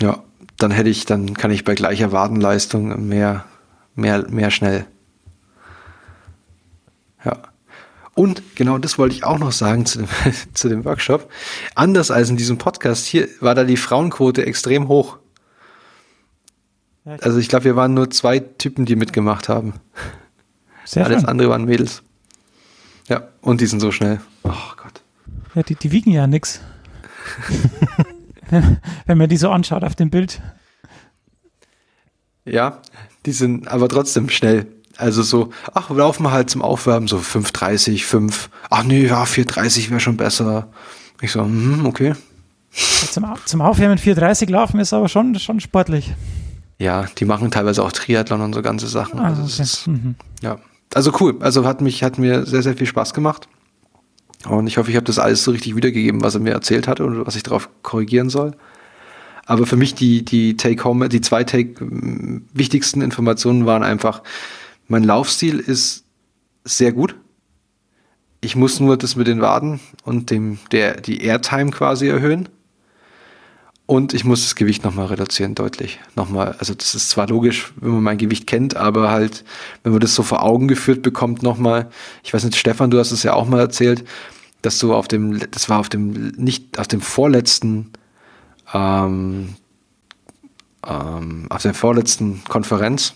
[0.00, 0.22] Ja,
[0.58, 3.44] dann hätte ich, dann kann ich bei gleicher Wadenleistung mehr,
[3.94, 4.86] mehr, mehr schnell.
[7.24, 7.38] Ja.
[8.14, 10.08] Und genau das wollte ich auch noch sagen zu dem,
[10.54, 11.30] zu dem Workshop.
[11.74, 15.18] Anders als in diesem Podcast hier war da die Frauenquote extrem hoch.
[17.04, 19.74] Also ich glaube, wir waren nur zwei Typen, die mitgemacht haben.
[20.84, 21.28] Sehr Alles schön.
[21.28, 22.02] andere waren Mädels.
[23.08, 24.20] Ja, und die sind so schnell.
[24.44, 25.02] Oh Gott.
[25.54, 26.60] Ja, die, die wiegen ja nix.
[29.06, 30.40] Wenn, man die so anschaut auf dem Bild.
[32.44, 32.78] Ja,
[33.26, 34.66] die sind aber trotzdem schnell.
[34.96, 38.50] Also so, ach, laufen wir halt zum Aufwärmen, so 5,30, 5.
[38.68, 40.68] Ach nee, ja, 4,30 wäre schon besser.
[41.22, 42.14] Ich so, hm, okay.
[42.72, 46.12] Zum, zum Aufwärmen 430 laufen ist aber schon, schon sportlich.
[46.78, 49.20] Ja, die machen teilweise auch Triathlon und so ganze Sachen.
[49.20, 49.62] Ah, Also, okay.
[49.62, 50.14] ist, Mhm.
[50.42, 50.58] ja.
[50.94, 51.36] also cool.
[51.40, 53.48] Also hat mich, hat mir sehr, sehr viel Spaß gemacht.
[54.48, 57.04] Und ich hoffe, ich habe das alles so richtig wiedergegeben, was er mir erzählt hatte
[57.04, 58.52] und was ich darauf korrigieren soll.
[59.46, 64.22] Aber für mich die, die Take-Home, die zwei Take m, wichtigsten Informationen waren einfach,
[64.88, 66.04] mein Laufstil ist
[66.64, 67.16] sehr gut.
[68.40, 72.48] Ich muss nur das mit den Waden und dem, der, die Airtime quasi erhöhen.
[73.90, 75.98] Und ich muss das Gewicht nochmal reduzieren, deutlich.
[76.14, 79.42] Nochmal, also das ist zwar logisch, wenn man mein Gewicht kennt, aber halt,
[79.82, 81.90] wenn man das so vor Augen geführt bekommt, nochmal,
[82.22, 84.04] ich weiß nicht, Stefan, du hast es ja auch mal erzählt,
[84.62, 87.90] dass du auf dem, das war auf dem, nicht, auf dem vorletzten,
[88.72, 89.56] ähm,
[90.86, 93.14] ähm, auf der vorletzten Konferenz,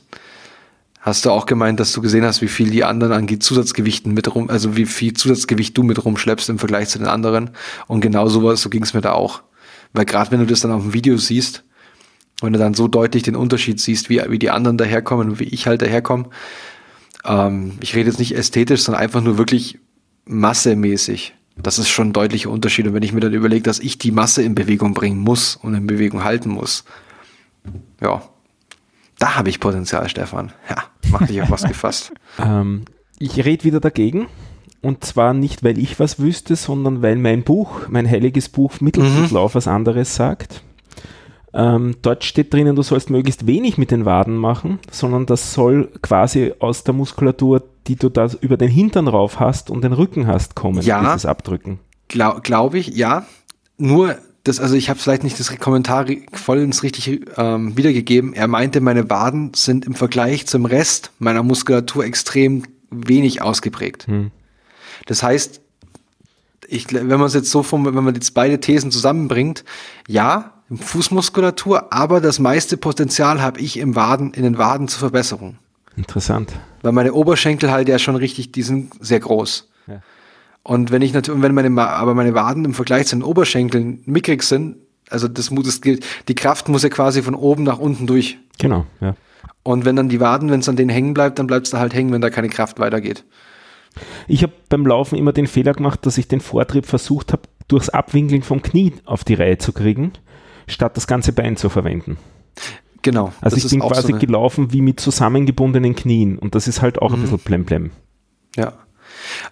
[0.98, 4.34] hast du auch gemeint, dass du gesehen hast, wie viel die anderen an Zusatzgewichten mit
[4.34, 7.50] rum, also wie viel Zusatzgewicht du mit rumschleppst im Vergleich zu den anderen.
[7.86, 9.44] Und genau sowas, so ging es mir da auch.
[9.94, 11.64] Weil gerade wenn du das dann auf dem Video siehst,
[12.42, 15.44] wenn du dann so deutlich den Unterschied siehst, wie, wie die anderen daherkommen und wie
[15.44, 16.28] ich halt daherkomme,
[17.24, 19.78] ähm, ich rede jetzt nicht ästhetisch, sondern einfach nur wirklich
[20.26, 21.34] massemäßig.
[21.56, 22.86] Das ist schon ein deutlicher Unterschied.
[22.86, 25.74] Und wenn ich mir dann überlege, dass ich die Masse in Bewegung bringen muss und
[25.74, 26.84] in Bewegung halten muss,
[28.00, 28.22] ja,
[29.18, 30.52] da habe ich Potenzial, Stefan.
[30.68, 32.12] Ja, mach dich auf was gefasst.
[32.38, 32.84] Ähm,
[33.20, 34.26] ich rede wieder dagegen.
[34.84, 39.54] Und zwar nicht, weil ich was wüsste, sondern weil mein Buch, mein heiliges Buch Mittelfristlauf
[39.54, 40.62] was anderes sagt.
[41.52, 45.88] Ähm, dort steht drinnen, du sollst möglichst wenig mit den Waden machen, sondern das soll
[46.02, 50.26] quasi aus der Muskulatur, die du da über den Hintern rauf hast und den Rücken
[50.26, 51.00] hast, kommen, Ja.
[51.00, 51.78] dieses Abdrücken.
[52.08, 53.24] Glaube glaub ich, ja.
[53.78, 58.34] Nur, das, also ich habe vielleicht nicht das Kommentar ri- voll ins Richtige ähm, wiedergegeben.
[58.34, 64.06] Er meinte, meine Waden sind im Vergleich zum Rest meiner Muskulatur extrem wenig ausgeprägt.
[64.08, 64.30] Hm.
[65.06, 65.60] Das heißt,
[66.68, 69.64] ich, wenn man es jetzt so form- wenn man jetzt beide Thesen zusammenbringt,
[70.08, 75.58] ja, Fußmuskulatur, aber das meiste Potenzial habe ich im Waden, in den Waden zur Verbesserung.
[75.96, 76.52] Interessant.
[76.82, 79.68] Weil meine Oberschenkel halt ja schon richtig, die sind sehr groß.
[79.86, 80.02] Ja.
[80.62, 84.42] Und wenn ich natürlich, wenn meine, aber meine Waden im Vergleich zu den Oberschenkeln mickrig
[84.42, 84.76] sind,
[85.10, 88.38] also das muss, das gilt, die Kraft muss ja quasi von oben nach unten durch.
[88.58, 89.14] Genau, ja.
[89.62, 91.78] Und wenn dann die Waden, wenn es an denen hängen bleibt, dann bleibt es da
[91.78, 93.24] halt hängen, wenn da keine Kraft weitergeht.
[94.28, 97.88] Ich habe beim Laufen immer den Fehler gemacht, dass ich den Vortrieb versucht habe, durchs
[97.88, 100.12] Abwinkeln vom Knie auf die Reihe zu kriegen,
[100.66, 102.16] statt das ganze Bein zu verwenden.
[103.02, 103.32] Genau.
[103.40, 107.12] Also ich bin quasi so gelaufen wie mit zusammengebundenen Knien und das ist halt auch
[107.12, 107.22] ein Mhm.
[107.22, 107.90] bisschen plemplem.
[108.56, 108.72] Ja.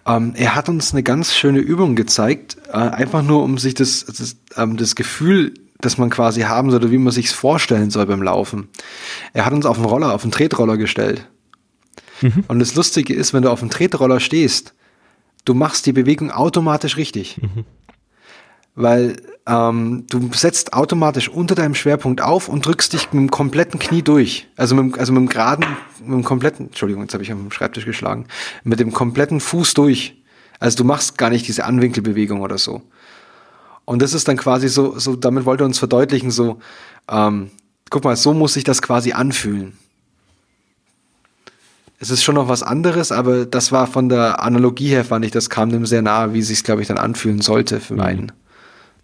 [0.07, 4.05] Ähm, er hat uns eine ganz schöne Übung gezeigt, äh, einfach nur um sich das,
[4.05, 8.05] das, ähm, das Gefühl, das man quasi haben soll, oder wie man sich's vorstellen soll
[8.05, 8.69] beim Laufen.
[9.33, 11.27] Er hat uns auf den Roller, auf den Tretroller gestellt.
[12.47, 14.73] Und das Lustige ist, wenn du auf dem Tretroller stehst,
[15.45, 17.39] du machst die Bewegung automatisch richtig.
[18.75, 23.79] Weil ähm, du setzt automatisch unter deinem Schwerpunkt auf und drückst dich mit dem kompletten
[23.79, 24.47] Knie durch.
[24.55, 25.65] Also mit, dem- also mit dem geraden,
[25.99, 28.25] mit dem kompletten, Entschuldigung, jetzt habe ich am Schreibtisch geschlagen,
[28.63, 30.15] mit dem kompletten Fuß durch.
[30.59, 32.81] Also du machst gar nicht diese Anwinkelbewegung oder so.
[33.85, 36.59] Und das ist dann quasi so, so damit wollte er uns verdeutlichen, so,
[37.11, 37.51] ähm,
[37.89, 39.77] guck mal, so muss sich das quasi anfühlen.
[42.03, 45.31] Es ist schon noch was anderes, aber das war von der Analogie her, fand ich,
[45.31, 48.33] das kam dem sehr nahe, wie es sich, glaube ich, dann anfühlen sollte für meinen.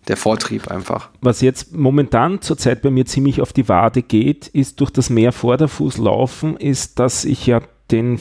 [0.10, 1.08] Der Vortrieb einfach.
[1.22, 5.32] Was jetzt momentan zurzeit bei mir ziemlich auf die Wade geht, ist durch das mehr
[5.32, 8.20] Vorderfuß laufen, ist, dass ich ja den,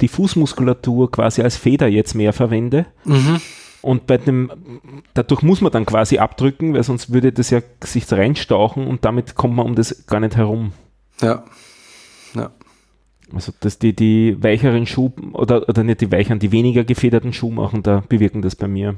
[0.00, 2.86] die Fußmuskulatur quasi als Feder jetzt mehr verwende.
[3.82, 4.50] Und bei dem,
[5.14, 9.36] dadurch muss man dann quasi abdrücken, weil sonst würde das ja sich reinstauchen und damit
[9.36, 10.72] kommt man um das gar nicht herum.
[11.20, 11.44] Ja.
[13.32, 17.50] Also dass die, die weicheren Schuh oder, oder nicht die weicheren, die weniger gefederten Schuh
[17.50, 18.94] machen, da bewirken das bei mir.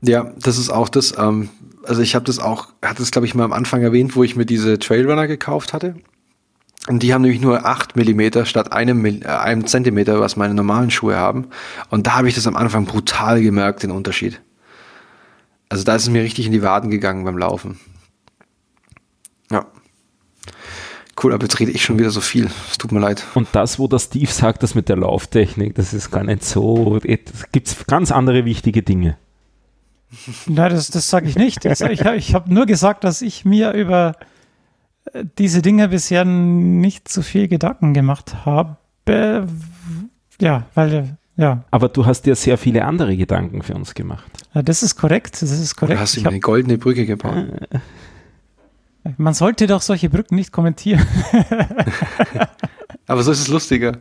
[0.00, 1.16] Ja, das ist auch das.
[1.16, 1.48] Ähm,
[1.84, 4.36] also ich habe das auch, hatte es glaube ich mal am Anfang erwähnt, wo ich
[4.36, 5.94] mir diese Trailrunner gekauft hatte.
[6.88, 10.90] Und die haben nämlich nur 8 Millimeter statt einem, äh, einem Zentimeter, was meine normalen
[10.90, 11.46] Schuhe haben.
[11.90, 14.40] Und da habe ich das am Anfang brutal gemerkt, den Unterschied.
[15.68, 17.78] Also da ist es mir richtig in die Waden gegangen beim Laufen.
[19.50, 19.66] Ja.
[21.22, 22.48] Cool, aber jetzt rede ich schon wieder so viel.
[22.70, 23.24] Es tut mir leid.
[23.34, 26.98] Und das, wo der Steve sagt, das mit der Lauftechnik, das ist gar nicht so.
[27.04, 29.16] Es gibt ganz andere wichtige Dinge.
[30.46, 31.64] Nein, das, das sage ich nicht.
[31.64, 34.16] Ich, ich, ich habe nur gesagt, dass ich mir über
[35.12, 38.76] äh, diese Dinge bisher nicht so viel Gedanken gemacht habe.
[40.40, 41.64] Ja, weil, ja.
[41.70, 44.30] Aber du hast dir sehr viele andere Gedanken für uns gemacht.
[44.54, 45.40] Ja, das ist korrekt.
[45.40, 45.98] Das ist korrekt.
[45.98, 47.46] Du hast ihm eine goldene Brücke gebaut.
[49.16, 51.04] Man sollte doch solche Brücken nicht kommentieren.
[53.06, 53.98] Aber so ist es lustiger.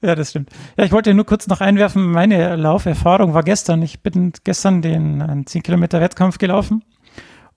[0.00, 0.50] Ja, das stimmt.
[0.76, 3.82] Ja, ich wollte nur kurz noch einwerfen, meine Lauferfahrung war gestern.
[3.82, 6.84] Ich bin gestern den 10 Kilometer Wettkampf gelaufen.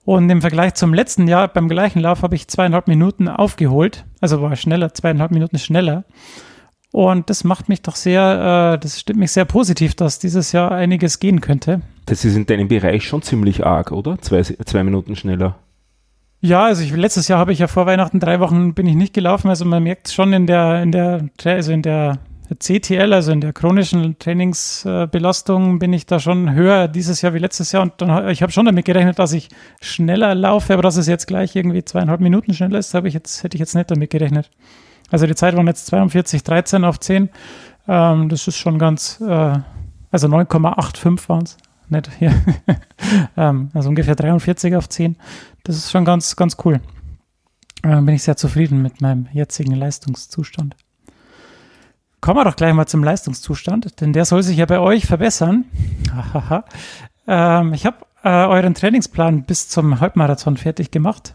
[0.04, 4.06] Und im Vergleich zum letzten Jahr beim gleichen Lauf habe ich zweieinhalb Minuten aufgeholt.
[4.20, 6.04] Also war schneller, zweieinhalb Minuten schneller.
[6.90, 10.72] Und das macht mich doch sehr, äh, das stimmt mich sehr positiv, dass dieses Jahr
[10.72, 11.82] einiges gehen könnte.
[12.06, 14.18] Das ist in deinem Bereich schon ziemlich arg, oder?
[14.22, 15.58] Zwei, zwei Minuten schneller.
[16.40, 19.12] Ja, also ich, letztes Jahr habe ich ja vor Weihnachten drei Wochen bin ich nicht
[19.12, 19.48] gelaufen.
[19.48, 22.18] Also man merkt schon in der, in der, also in der
[22.56, 27.72] CTL, also in der chronischen Trainingsbelastung, bin ich da schon höher dieses Jahr wie letztes
[27.72, 27.82] Jahr.
[27.82, 29.48] Und dann, ich habe schon damit gerechnet, dass ich
[29.80, 33.42] schneller laufe, aber dass es jetzt gleich irgendwie zweieinhalb Minuten schneller ist, habe ich jetzt,
[33.42, 34.48] hätte ich jetzt nicht damit gerechnet.
[35.10, 37.30] Also die Zeit waren jetzt 42, 13 auf 10.
[37.88, 39.58] Ähm, das ist schon ganz, äh,
[40.10, 41.56] also 9,85 waren es.
[41.90, 42.34] Nicht hier.
[43.36, 45.16] ähm, also ungefähr 43 auf 10.
[45.68, 46.80] Das ist schon ganz, ganz cool.
[47.84, 50.74] Ähm, bin ich sehr zufrieden mit meinem jetzigen Leistungszustand.
[52.22, 55.66] Kommen wir doch gleich mal zum Leistungszustand, denn der soll sich ja bei euch verbessern.
[57.26, 61.34] ähm, ich habe äh, euren Trainingsplan bis zum Halbmarathon fertig gemacht.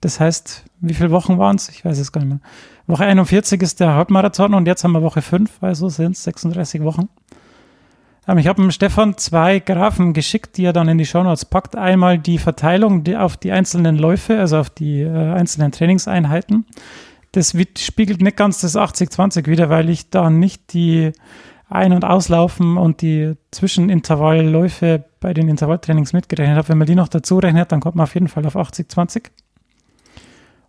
[0.00, 1.70] Das heißt, wie viele Wochen waren es?
[1.70, 2.40] Ich weiß es gar nicht mehr.
[2.86, 6.84] Woche 41 ist der Halbmarathon und jetzt haben wir Woche 5, also sind es 36
[6.84, 7.08] Wochen.
[8.30, 11.76] Ähm, ich habe dem Stefan zwei Graphen geschickt, die er dann in die Shownotes packt.
[11.76, 16.66] Einmal die Verteilung auf die einzelnen Läufe, also auf die äh, einzelnen Trainingseinheiten
[17.32, 21.12] das spiegelt nicht ganz das 80-20 wieder, weil ich da nicht die
[21.68, 26.68] Ein- und Auslaufen und die Zwischenintervallläufe bei den Intervalltrainings mitgerechnet habe.
[26.68, 29.30] Wenn man die noch dazu rechnet, dann kommt man auf jeden Fall auf 80-20.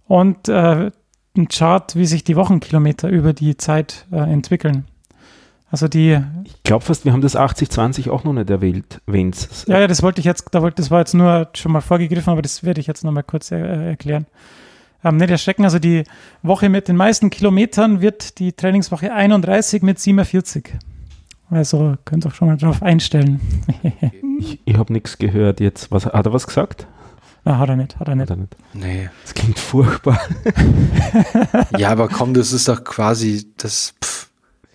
[0.06, 0.92] Und äh,
[1.36, 4.86] ein Chart, wie sich die Wochenkilometer über die Zeit äh, entwickeln.
[5.72, 6.20] Also die.
[6.44, 9.66] Ich glaube fast, wir haben das 80-20 auch noch nicht erwähnt, wenn's.
[9.68, 12.32] Ja, ja, das wollte ich jetzt, da wollte, das war jetzt nur schon mal vorgegriffen,
[12.32, 14.28] aber das werde ich jetzt nochmal kurz äh, erklären
[15.04, 15.64] ähm, nicht erschrecken.
[15.64, 16.04] Also die
[16.44, 20.74] Woche mit den meisten Kilometern wird die Trainingswoche 31 mit 47.
[21.50, 23.42] Also könnt ihr auch schon mal drauf einstellen.
[24.40, 25.92] ich ich habe nichts gehört jetzt.
[25.92, 26.88] Was, hat er was gesagt?
[27.44, 28.30] Na, hat er nicht, hat er nicht.
[28.30, 28.56] Hat er nicht.
[28.74, 29.10] Nee.
[29.24, 30.20] Das klingt furchtbar.
[31.78, 33.96] ja, aber komm, das ist doch quasi das.
[34.04, 34.30] Pff.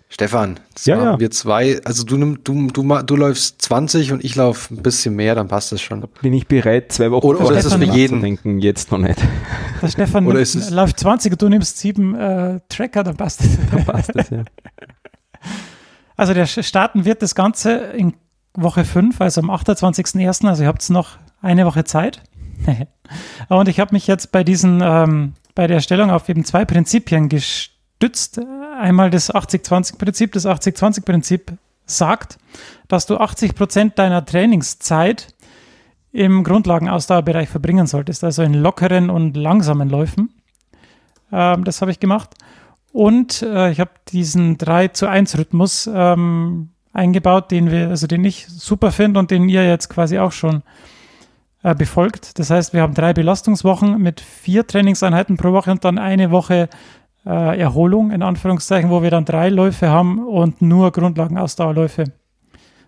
[0.09, 1.21] Stefan, das ja, ja.
[1.21, 5.17] wir zwei, also du, nimm, du, du, du läufst 20 und ich laufe ein bisschen
[5.17, 6.07] mehr, dann passt das schon.
[6.23, 8.21] Bin ich bereit, zwei Wochen oder, oder ist es für jeden?
[8.21, 9.19] denken, jetzt noch nicht.
[9.83, 13.59] Der Stefan oder nimmt, läuft 20 und du nimmst sieben äh, Tracker, dann passt es.
[13.71, 14.45] Dann passt es, ja.
[16.19, 18.15] Also der starten wird das Ganze in
[18.55, 22.23] Woche 5, also am 28.01., also ihr habt noch eine Woche Zeit.
[23.51, 27.29] und ich habe mich jetzt bei diesen, ähm, bei der Erstellung auf eben zwei Prinzipien
[27.29, 28.39] gestützt stützt
[28.79, 30.33] einmal das 80-20-Prinzip.
[30.33, 31.53] Das 80-20-Prinzip
[31.87, 32.39] sagt,
[32.89, 35.35] dass du 80 Prozent deiner Trainingszeit
[36.13, 40.31] im Grundlagenausdauerbereich verbringen solltest, also in lockeren und langsamen Läufen.
[41.31, 42.31] Ähm, das habe ich gemacht.
[42.93, 48.25] Und äh, ich habe diesen 3 zu 1 Rhythmus ähm, eingebaut, den wir, also den
[48.25, 50.63] ich super finde und den ihr jetzt quasi auch schon
[51.63, 52.39] äh, befolgt.
[52.39, 56.71] Das heißt, wir haben drei Belastungswochen mit vier Trainingseinheiten pro Woche und dann eine Woche
[57.27, 62.05] äh, Erholung, in Anführungszeichen, wo wir dann drei Läufe haben und nur Grundlagenausdauerläufe.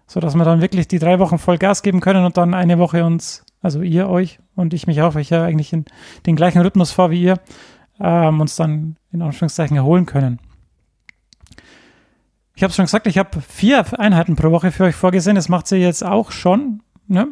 [0.06, 3.04] Sodass wir dann wirklich die drei Wochen voll Gas geben können und dann eine Woche
[3.04, 5.84] uns, also ihr euch und ich mich auch, weil ich ja eigentlich in
[6.24, 7.34] den gleichen Rhythmus fahre wie ihr,
[8.00, 10.38] ähm, uns dann in Anführungszeichen erholen können.
[12.54, 15.36] Ich habe es schon gesagt, ich habe vier Einheiten pro Woche für euch vorgesehen.
[15.36, 16.82] Das macht sie jetzt auch schon.
[17.06, 17.28] Ne?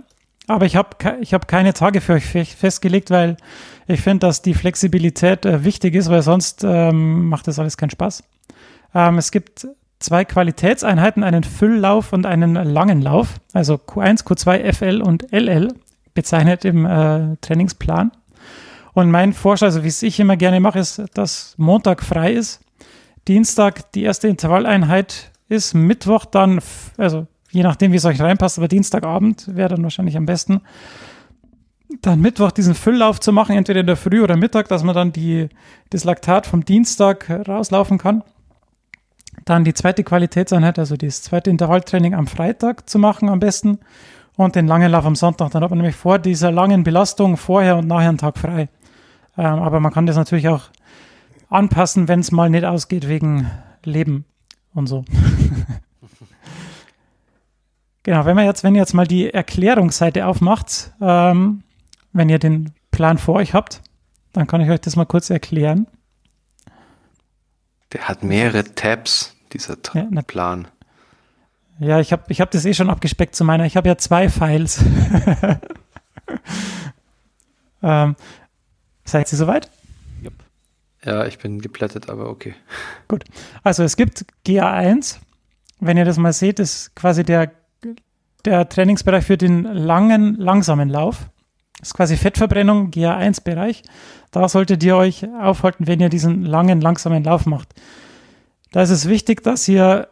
[0.46, 0.90] Aber ich habe
[1.20, 3.36] ich hab keine Tage für euch festgelegt, weil
[3.86, 7.90] ich finde, dass die Flexibilität äh, wichtig ist, weil sonst ähm, macht das alles keinen
[7.90, 8.24] Spaß.
[8.94, 9.68] Ähm, es gibt
[9.98, 15.72] zwei Qualitätseinheiten, einen Fülllauf und einen langen Lauf, also Q1, Q2, FL und LL,
[16.14, 18.12] bezeichnet im äh, Trainingsplan.
[18.92, 22.60] Und mein Vorschlag, also wie es ich immer gerne mache, ist, dass Montag frei ist,
[23.28, 26.60] Dienstag die erste Intervalleinheit ist, Mittwoch dann,
[26.96, 30.62] also je nachdem, wie es euch reinpasst, aber Dienstagabend wäre dann wahrscheinlich am besten.
[32.02, 35.12] Dann Mittwoch diesen Fülllauf zu machen, entweder in der Früh oder Mittag, dass man dann
[35.12, 35.48] die,
[35.90, 38.24] das Laktat vom Dienstag rauslaufen kann.
[39.44, 43.78] Dann die zweite Qualitätseinheit, also das zweite Intervalltraining am Freitag zu machen am besten
[44.36, 45.52] und den langen Lauf am Sonntag.
[45.52, 48.68] Dann hat man nämlich vor dieser langen Belastung vorher und nachher einen Tag frei.
[49.38, 50.64] Ähm, aber man kann das natürlich auch
[51.48, 53.50] anpassen, wenn es mal nicht ausgeht wegen
[53.84, 54.24] Leben
[54.74, 55.04] und so.
[58.02, 61.62] genau, wenn man jetzt, wenn ihr jetzt mal die Erklärungsseite aufmacht, ähm,
[62.16, 63.82] wenn ihr den Plan vor euch habt,
[64.32, 65.86] dann kann ich euch das mal kurz erklären.
[67.92, 70.68] Der hat mehrere Tabs, dieser Tra Ja, Plan.
[71.78, 73.66] Ja, ich habe ich hab das eh schon abgespeckt zu meiner.
[73.66, 74.82] Ich habe ja zwei Files.
[77.82, 78.16] ähm,
[79.04, 79.70] seid ihr soweit?
[81.04, 82.54] Ja, ich bin geplättet, aber okay.
[83.62, 85.18] Also es gibt GA1,
[85.78, 87.52] wenn ihr das mal seht, ist quasi der,
[88.44, 91.28] der Trainingsbereich für den langen, langsamen Lauf.
[91.82, 93.82] Ist quasi Fettverbrennung, GA1-Bereich.
[94.30, 97.74] Da solltet ihr euch aufhalten, wenn ihr diesen langen, langsamen Lauf macht.
[98.72, 100.08] Da ist es wichtig, dass ihr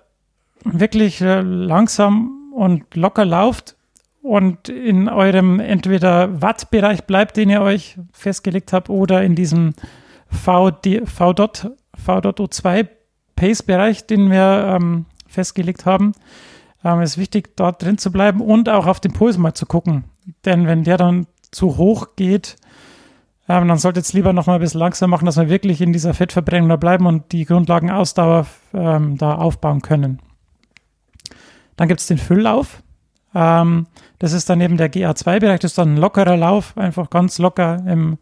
[0.64, 3.76] wirklich äh, langsam und locker lauft
[4.22, 9.74] und in eurem entweder Wattbereich bleibt, den ihr euch festgelegt habt, oder in diesem
[10.30, 12.88] VD, V.O2 V.O2
[13.36, 16.12] Pace-Bereich, den wir ähm, festgelegt haben.
[16.84, 20.04] Ähm, ist wichtig, dort drin zu bleiben und auch auf den Puls mal zu gucken.
[20.44, 22.56] Denn wenn der dann zu hoch geht,
[23.48, 25.80] ähm, dann solltet ihr es lieber noch mal ein bisschen langsamer machen, dass wir wirklich
[25.80, 30.20] in dieser Fettverbrennung da bleiben und die Grundlagenausdauer ähm, da aufbauen können.
[31.76, 32.82] Dann gibt es den Fülllauf.
[33.34, 33.86] Ähm,
[34.18, 37.82] das ist dann eben der GA2-Bereich, das ist dann ein lockerer Lauf, einfach ganz locker
[37.86, 38.18] im,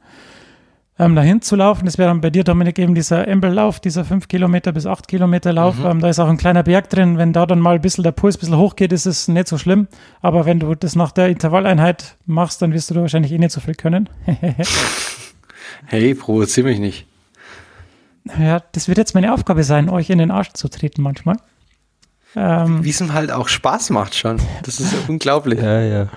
[1.05, 1.85] ähm, dahin zu laufen.
[1.85, 5.53] Das wäre dann bei dir, Dominik, eben dieser Embel-Lauf, dieser 5 Kilometer bis 8 Kilometer
[5.53, 5.79] Lauf.
[5.79, 5.87] Mhm.
[5.87, 7.19] Ähm, da ist auch ein kleiner Berg drin.
[7.19, 9.59] Wenn da dann mal ein bisschen der Puls ein bisschen hochgeht, ist es nicht so
[9.59, 9.89] schlimm.
[10.21, 13.53] Aber wenn du das nach der Intervalleinheit machst, dann wirst du da wahrscheinlich eh nicht
[13.53, 14.09] so viel können.
[15.87, 17.07] Hey, provozier mich nicht.
[18.39, 21.37] ja, das wird jetzt meine Aufgabe sein, euch in den Arsch zu treten manchmal.
[22.35, 24.41] Ähm, Wie es ihm halt auch Spaß macht schon.
[24.63, 25.61] Das ist unglaublich.
[25.61, 26.09] Ja, ja.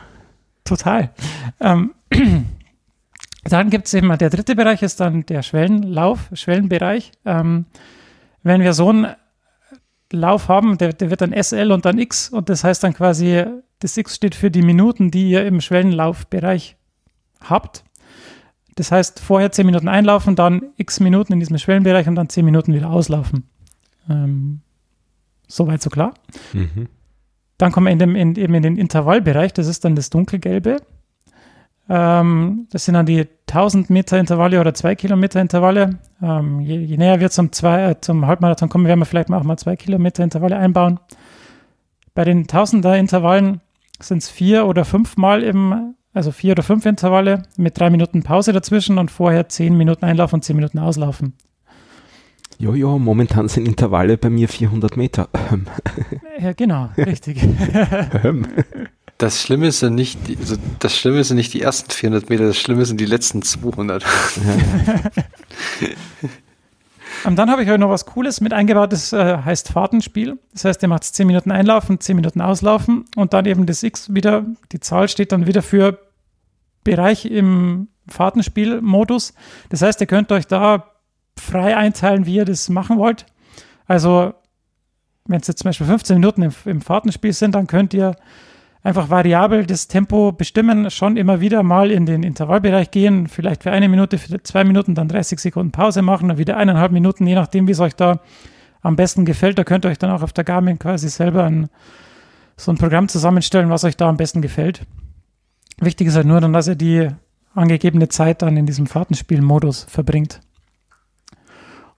[0.64, 1.12] Total.
[1.60, 1.94] Ähm,
[3.46, 7.12] dann gibt es eben, der dritte Bereich ist dann der Schwellenlauf, Schwellenbereich.
[7.26, 7.66] Ähm,
[8.43, 9.08] wenn wir so einen
[10.12, 13.43] Lauf haben, der, der wird dann SL und dann X und das heißt dann quasi,
[13.80, 16.78] das X steht für die Minuten, die ihr im Schwellenlaufbereich
[17.41, 17.84] habt.
[18.76, 22.43] Das heißt, vorher 10 Minuten einlaufen, dann X Minuten in diesem Schwellenbereich und dann 10
[22.43, 23.48] Minuten wieder auslaufen.
[24.10, 24.62] Ähm,
[25.48, 26.14] Soweit so klar.
[26.54, 26.88] Mhm.
[27.58, 30.82] Dann kommen wir in dem, in, eben in den Intervallbereich, das ist dann das dunkelgelbe.
[31.88, 36.00] Ähm, das sind dann die 1000 Meter Intervalle oder 2 Kilometer Intervalle.
[36.22, 39.44] Ähm, je, je näher wir zum, zwei, äh, zum Halbmarathon kommen, werden wir vielleicht auch
[39.44, 41.00] mal 2 Kilometer Intervalle einbauen.
[42.14, 43.62] Bei den 1000er Intervallen
[44.02, 48.24] sind es vier oder fünf Mal im, also vier oder fünf Intervalle mit drei Minuten
[48.24, 51.34] Pause dazwischen und vorher 10 Minuten Einlaufen und 10 Minuten Auslaufen.
[52.58, 55.28] Jojo, momentan sind Intervalle bei mir 400 Meter.
[56.40, 57.42] Ja, genau, richtig.
[59.18, 62.57] Das Schlimme ja nicht, die, also das Schlimme sind nicht die ersten 400 Meter, das
[62.57, 64.03] Schlimme sind die letzten 200.
[67.24, 70.38] Und dann habe ich euch noch was Cooles mit eingebaut, das äh, heißt Fahrtenspiel.
[70.53, 74.13] Das heißt, ihr macht 10 Minuten einlaufen, 10 Minuten auslaufen und dann eben das X
[74.13, 75.97] wieder, die Zahl steht dann wieder für
[76.84, 79.34] Bereich im Fahrtenspiel-Modus.
[79.70, 80.91] Das heißt, ihr könnt euch da
[81.38, 83.26] frei einteilen, wie ihr das machen wollt.
[83.88, 84.34] Also,
[85.26, 88.16] wenn es jetzt zum Beispiel 15 Minuten im, im Fahrtenspiel sind, dann könnt ihr
[88.86, 93.72] einfach variabel das Tempo bestimmen, schon immer wieder mal in den Intervallbereich gehen, vielleicht für
[93.72, 97.34] eine Minute, für zwei Minuten, dann 30 Sekunden Pause machen, dann wieder eineinhalb Minuten, je
[97.34, 98.20] nachdem, wie es euch da
[98.82, 99.58] am besten gefällt.
[99.58, 101.70] Da könnt ihr euch dann auch auf der Garmin quasi selber ein,
[102.58, 104.84] so ein Programm zusammenstellen, was euch da am besten gefällt.
[105.80, 107.10] Wichtig ist halt nur dann, dass ihr die
[107.56, 110.42] angegebene Zeit dann in diesem Fahrtenspielmodus verbringt.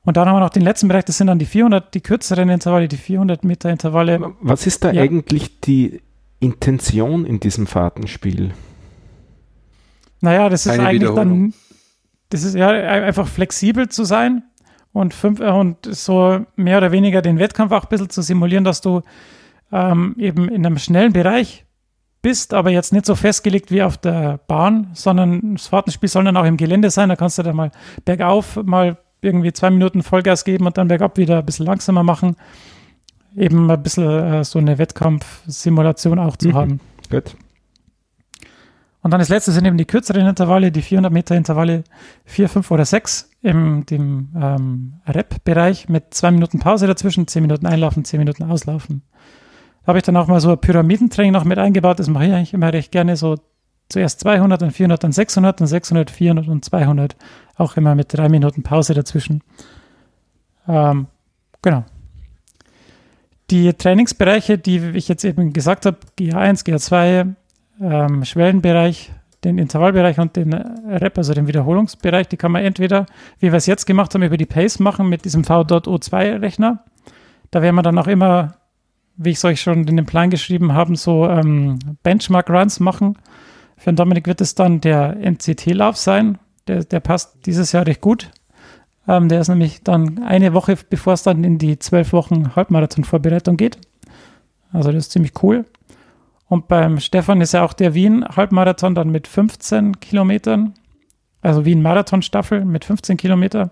[0.06, 2.48] Und dann haben wir noch den letzten Bereich, das sind dann die 400, die kürzeren
[2.48, 4.36] Intervalle, die 400 Meter Intervalle.
[4.40, 5.02] Was ist da Ja.
[5.02, 6.02] eigentlich die
[6.40, 8.52] Intention in diesem Fahrtenspiel?
[10.22, 11.54] Naja, das ist Keine eigentlich dann,
[12.30, 14.44] das ist ja ein- einfach flexibel zu sein
[14.94, 18.64] und, fünf, äh, und so mehr oder weniger den Wettkampf auch ein bisschen zu simulieren,
[18.64, 19.02] dass du
[19.72, 21.66] ähm, eben in einem schnellen Bereich
[22.22, 26.38] bist, aber jetzt nicht so festgelegt wie auf der Bahn, sondern das Fahrtenspiel soll dann
[26.38, 27.10] auch im Gelände sein.
[27.10, 27.72] Da kannst du dann mal
[28.06, 32.36] bergauf mal irgendwie zwei Minuten Vollgas geben und dann bergab wieder ein bisschen langsamer machen.
[33.38, 36.54] Eben ein bisschen äh, so eine Wettkampfsimulation auch zu Mhm.
[36.56, 36.80] haben.
[37.10, 37.36] Gut.
[39.04, 41.84] Und dann das letzte sind eben die kürzeren Intervalle, die 400 Meter Intervalle,
[42.26, 47.68] 4, 5 oder 6 im dem, ähm, Rep-Bereich mit zwei Minuten Pause dazwischen, 10 Minuten
[47.68, 49.04] einlaufen, 10 Minuten auslaufen.
[49.84, 52.00] Da habe ich dann auch mal so ein Pyramidentraining noch mit eingebaut.
[52.00, 53.38] Das mache ich eigentlich immer recht gerne so
[53.88, 57.16] zuerst 200, dann 400, dann 600, dann 600, 400 und 200.
[57.56, 59.42] Auch immer mit drei Minuten Pause dazwischen.
[60.68, 61.08] Ähm,
[61.62, 61.86] genau.
[63.50, 67.34] Die Trainingsbereiche, die ich jetzt eben gesagt habe, GH1, GH2,
[67.82, 69.12] ähm, Schwellenbereich,
[69.44, 73.06] den Intervallbereich und den Rep, also den Wiederholungsbereich, die kann man entweder,
[73.40, 76.84] wie wir es jetzt gemacht haben, über die Pace machen mit diesem V.O2-Rechner.
[77.52, 78.56] Da werden wir dann auch immer,
[79.16, 83.18] wie ich es euch schon in den Plan geschrieben habe, so ähm, Benchmark-Runs machen.
[83.78, 86.40] Für den Dominik wird es dann der NCT-Lauf sein.
[86.68, 88.32] Der, der passt dieses Jahr recht gut.
[89.08, 93.58] Ähm, der ist nämlich dann eine Woche, bevor es dann in die zwölf Wochen Halbmarathon-Vorbereitung
[93.58, 93.78] geht.
[94.72, 95.66] Also das ist ziemlich cool.
[96.50, 100.74] Und beim Stefan ist ja auch der Wien-Halbmarathon dann mit 15 Kilometern.
[101.42, 103.72] Also Wien-Marathon-Staffel mit 15 Kilometer.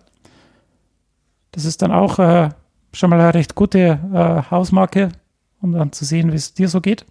[1.52, 2.50] Das ist dann auch äh,
[2.94, 5.10] schon mal eine recht gute äh, Hausmarke,
[5.62, 7.06] um dann zu sehen, wie es dir so geht.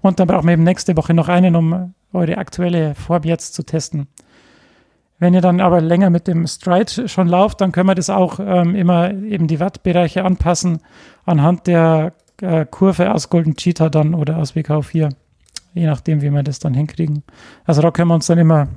[0.00, 3.62] Und dann brauchen wir eben nächste Woche noch einen, um eure aktuelle Form jetzt zu
[3.62, 4.08] testen.
[5.24, 8.38] Wenn ihr dann aber länger mit dem Stride schon lauft, dann können wir das auch
[8.40, 10.80] ähm, immer eben die Wattbereiche anpassen
[11.24, 12.12] anhand der
[12.42, 15.08] äh, Kurve aus Golden Cheetah dann oder aus WK4.
[15.72, 17.22] Je nachdem, wie wir das dann hinkriegen.
[17.64, 18.68] Also da können wir uns dann immer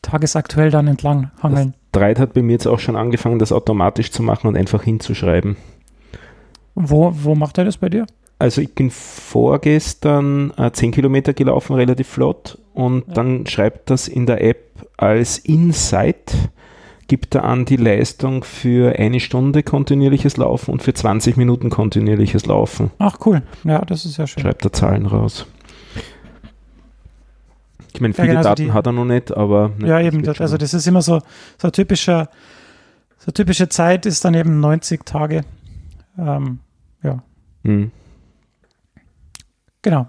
[0.00, 1.74] tagesaktuell dann entlang hangeln.
[1.90, 5.58] Stride hat bei mir jetzt auch schon angefangen, das automatisch zu machen und einfach hinzuschreiben.
[6.74, 8.06] Wo, wo macht er das bei dir?
[8.38, 13.14] Also ich bin vorgestern äh, 10 Kilometer gelaufen, relativ flott, und ja.
[13.14, 16.34] dann schreibt das in der App als Insight
[17.06, 22.46] gibt er an die Leistung für eine Stunde kontinuierliches Laufen und für 20 Minuten kontinuierliches
[22.46, 22.90] Laufen.
[22.98, 24.42] Ach cool, ja, das ist ja schön.
[24.42, 25.46] Schreibt er Zahlen raus.
[27.92, 29.70] Ich meine, viele ja, genau, Daten die, hat er noch nicht, aber.
[29.78, 31.20] Nicht, ja, eben, das, also das ist immer so,
[31.58, 32.28] so typischer,
[33.18, 35.42] so typische Zeit ist dann eben 90 Tage.
[36.18, 36.58] Ähm,
[37.02, 37.22] ja.
[37.64, 37.92] Hm.
[39.84, 40.08] Genau.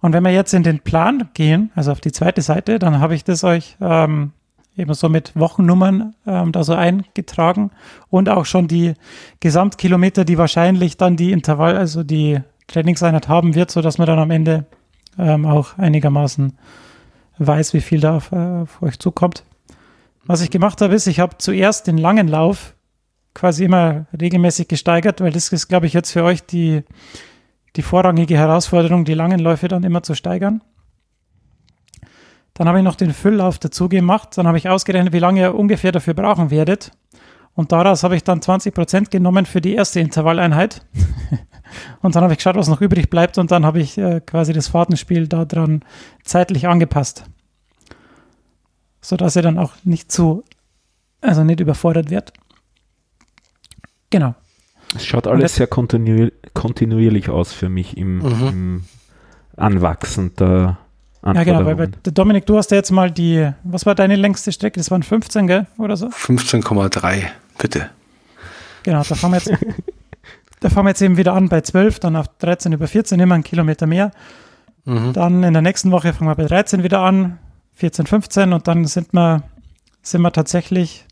[0.00, 3.14] Und wenn wir jetzt in den Plan gehen, also auf die zweite Seite, dann habe
[3.14, 4.32] ich das euch ähm,
[4.76, 7.70] eben so mit Wochennummern ähm, da so eingetragen
[8.08, 8.94] und auch schon die
[9.38, 14.30] Gesamtkilometer, die wahrscheinlich dann die Intervall, also die Trainingseinheit haben wird, sodass man dann am
[14.30, 14.64] Ende
[15.18, 16.54] ähm, auch einigermaßen
[17.38, 19.44] weiß, wie viel da auf, äh, auf euch zukommt.
[20.24, 22.74] Was ich gemacht habe, ist, ich habe zuerst den langen Lauf
[23.34, 26.82] quasi immer regelmäßig gesteigert, weil das ist, glaube ich, jetzt für euch die,
[27.76, 30.62] die vorrangige Herausforderung, die langen Läufe dann immer zu steigern.
[32.54, 34.36] Dann habe ich noch den Fülllauf dazu gemacht.
[34.36, 36.92] Dann habe ich ausgerechnet, wie lange ihr ungefähr dafür brauchen werdet.
[37.54, 40.84] Und daraus habe ich dann 20% genommen für die erste Intervalleinheit.
[42.02, 43.38] und dann habe ich geschaut, was noch übrig bleibt.
[43.38, 45.82] Und dann habe ich äh, quasi das Fahrtenspiel daran
[46.24, 47.24] zeitlich angepasst.
[49.00, 50.44] Sodass er dann auch nicht zu,
[51.20, 52.32] also nicht überfordert wird.
[54.10, 54.34] Genau.
[54.94, 58.48] Es schaut alles sehr kontinuier kontinuierlich aus für mich im, mhm.
[58.48, 58.84] im
[59.56, 60.78] Anwachsen der
[61.24, 64.50] ja, genau, weil bei Dominik, du hast ja jetzt mal die, was war deine längste
[64.50, 64.80] Strecke?
[64.80, 65.66] Das waren 15, gell?
[65.78, 66.08] Oder so?
[66.08, 67.22] 15,3,
[67.58, 67.90] bitte.
[68.82, 69.52] Genau, da fangen wir jetzt,
[70.60, 73.36] da fangen wir jetzt eben wieder an bei 12, dann auf 13 über 14, immer
[73.36, 74.10] einen Kilometer mehr.
[74.84, 75.12] Mhm.
[75.12, 77.38] Dann in der nächsten Woche fangen wir bei 13 wieder an,
[77.74, 79.44] 14, 15 und dann sind wir,
[80.02, 81.06] sind wir tatsächlich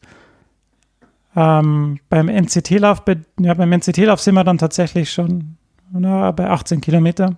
[1.37, 3.03] ähm, beim NCT-Lauf,
[3.41, 5.57] ja, beim NCT-Lauf sind wir dann tatsächlich schon
[5.93, 7.37] na, bei 18 Kilometer.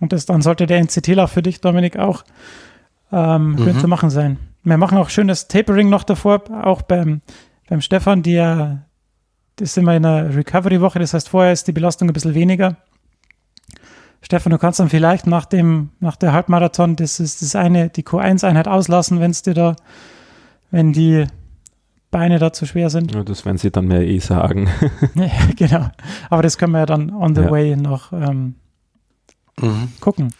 [0.00, 2.24] Und das, dann sollte der NCT-Lauf für dich, Dominik, auch
[3.12, 3.78] ähm, mhm.
[3.78, 4.38] zu machen sein.
[4.62, 7.22] Wir machen auch schönes Tapering noch davor, auch beim,
[7.68, 8.82] beim Stefan, die ja,
[9.56, 12.76] das sind wir in der Recovery-Woche, das heißt, vorher ist die Belastung ein bisschen weniger.
[14.20, 18.02] Stefan, du kannst dann vielleicht nach dem, nach der Halbmarathon, das ist das eine, die
[18.02, 19.76] Q1-Einheit auslassen, wenn es dir da,
[20.70, 21.26] wenn die
[22.10, 23.14] Beine da zu schwer sind.
[23.14, 24.68] Ja, das werden sie dann mehr eh sagen.
[25.14, 25.90] ja, genau.
[26.30, 27.50] Aber das können wir ja dann on the ja.
[27.50, 28.54] way noch ähm,
[29.60, 29.92] mhm.
[30.00, 30.32] gucken.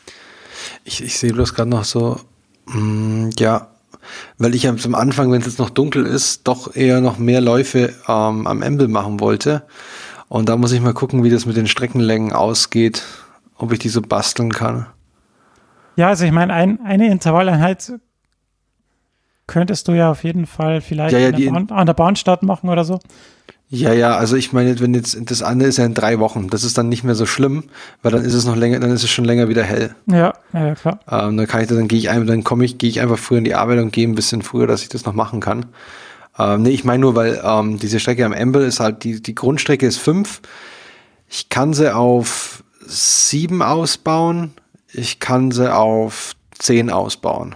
[0.84, 2.18] Ich, ich sehe bloß gerade noch so,
[2.66, 3.68] mh, mm, ja,
[4.38, 7.94] weil ich am Anfang, wenn es jetzt noch dunkel ist, doch eher noch mehr Läufe
[8.08, 9.64] ähm, am Embel machen wollte.
[10.28, 13.04] Und da muss ich mal gucken, wie das mit den Streckenlängen ausgeht,
[13.56, 14.86] ob ich die so basteln kann.
[15.96, 17.92] Ja, also ich meine, ein, eine Intervalleinheit
[19.48, 22.70] könntest du ja auf jeden Fall vielleicht ja, ja, der Bahn, an der Bahnstadt machen
[22.70, 23.00] oder so.
[23.70, 26.64] Ja, ja, also ich meine, wenn jetzt das andere ist ja in drei Wochen, das
[26.64, 27.64] ist dann nicht mehr so schlimm,
[28.02, 29.94] weil dann ist es noch länger, dann ist es schon länger wieder hell.
[30.06, 31.00] Ja, ja, klar.
[31.10, 33.38] Ähm, dann kann ich dann gehe ich einfach, dann komme ich, gehe ich einfach früher
[33.38, 35.66] in die Arbeit und gehe ein bisschen früher, dass ich das noch machen kann.
[36.38, 39.34] Ähm, nee, ich meine nur, weil ähm, diese Strecke am Amble ist halt, die, die
[39.34, 40.40] Grundstrecke ist fünf.
[41.28, 44.52] Ich kann sie auf sieben ausbauen,
[44.92, 47.54] ich kann sie auf zehn ausbauen.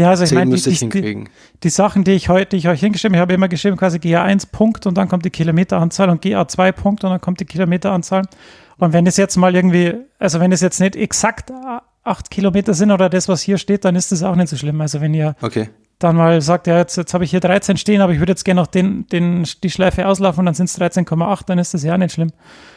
[0.00, 1.28] Ja, also ich meine, die, die,
[1.62, 3.98] die, Sachen, die ich heute, die ich euch hingeschrieben habe, ich habe immer geschrieben, quasi
[3.98, 8.22] GA1 Punkt und dann kommt die Kilometeranzahl und GA2 Punkt und dann kommt die Kilometeranzahl.
[8.78, 11.52] Und wenn es jetzt mal irgendwie, also wenn es jetzt nicht exakt
[12.02, 14.80] acht Kilometer sind oder das, was hier steht, dann ist das auch nicht so schlimm.
[14.80, 15.68] Also wenn ihr okay.
[15.98, 18.46] dann mal sagt, ja, jetzt, jetzt habe ich hier 13 stehen, aber ich würde jetzt
[18.46, 21.82] gerne noch den, den, die Schleife auslaufen und dann sind es 13,8, dann ist das
[21.82, 22.32] ja nicht schlimm.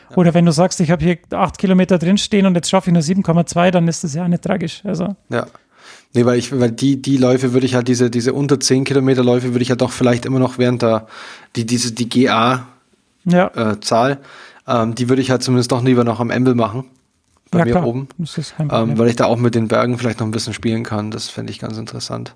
[0.09, 0.17] Ja.
[0.17, 2.93] Oder wenn du sagst, ich habe hier acht Kilometer drin stehen und jetzt schaffe ich
[2.93, 4.81] nur 7,2, dann ist das ja auch nicht tragisch.
[4.83, 5.47] Also ja.
[6.13, 9.23] Nee, weil ich, weil die, die Läufe würde ich halt, diese, diese unter 10 Kilometer
[9.23, 11.07] Läufe würde ich ja doch vielleicht immer noch während der,
[11.55, 12.67] die, diese, die GA
[13.25, 14.19] Ja, äh, Zahl,
[14.67, 16.85] ähm, die würde ich halt zumindest doch lieber noch am Ende machen.
[17.49, 17.87] Bei ja mir klar.
[17.87, 18.07] oben.
[18.59, 21.11] Ähm, weil ich da auch mit den Bergen vielleicht noch ein bisschen spielen kann.
[21.11, 22.35] Das fände ich ganz interessant.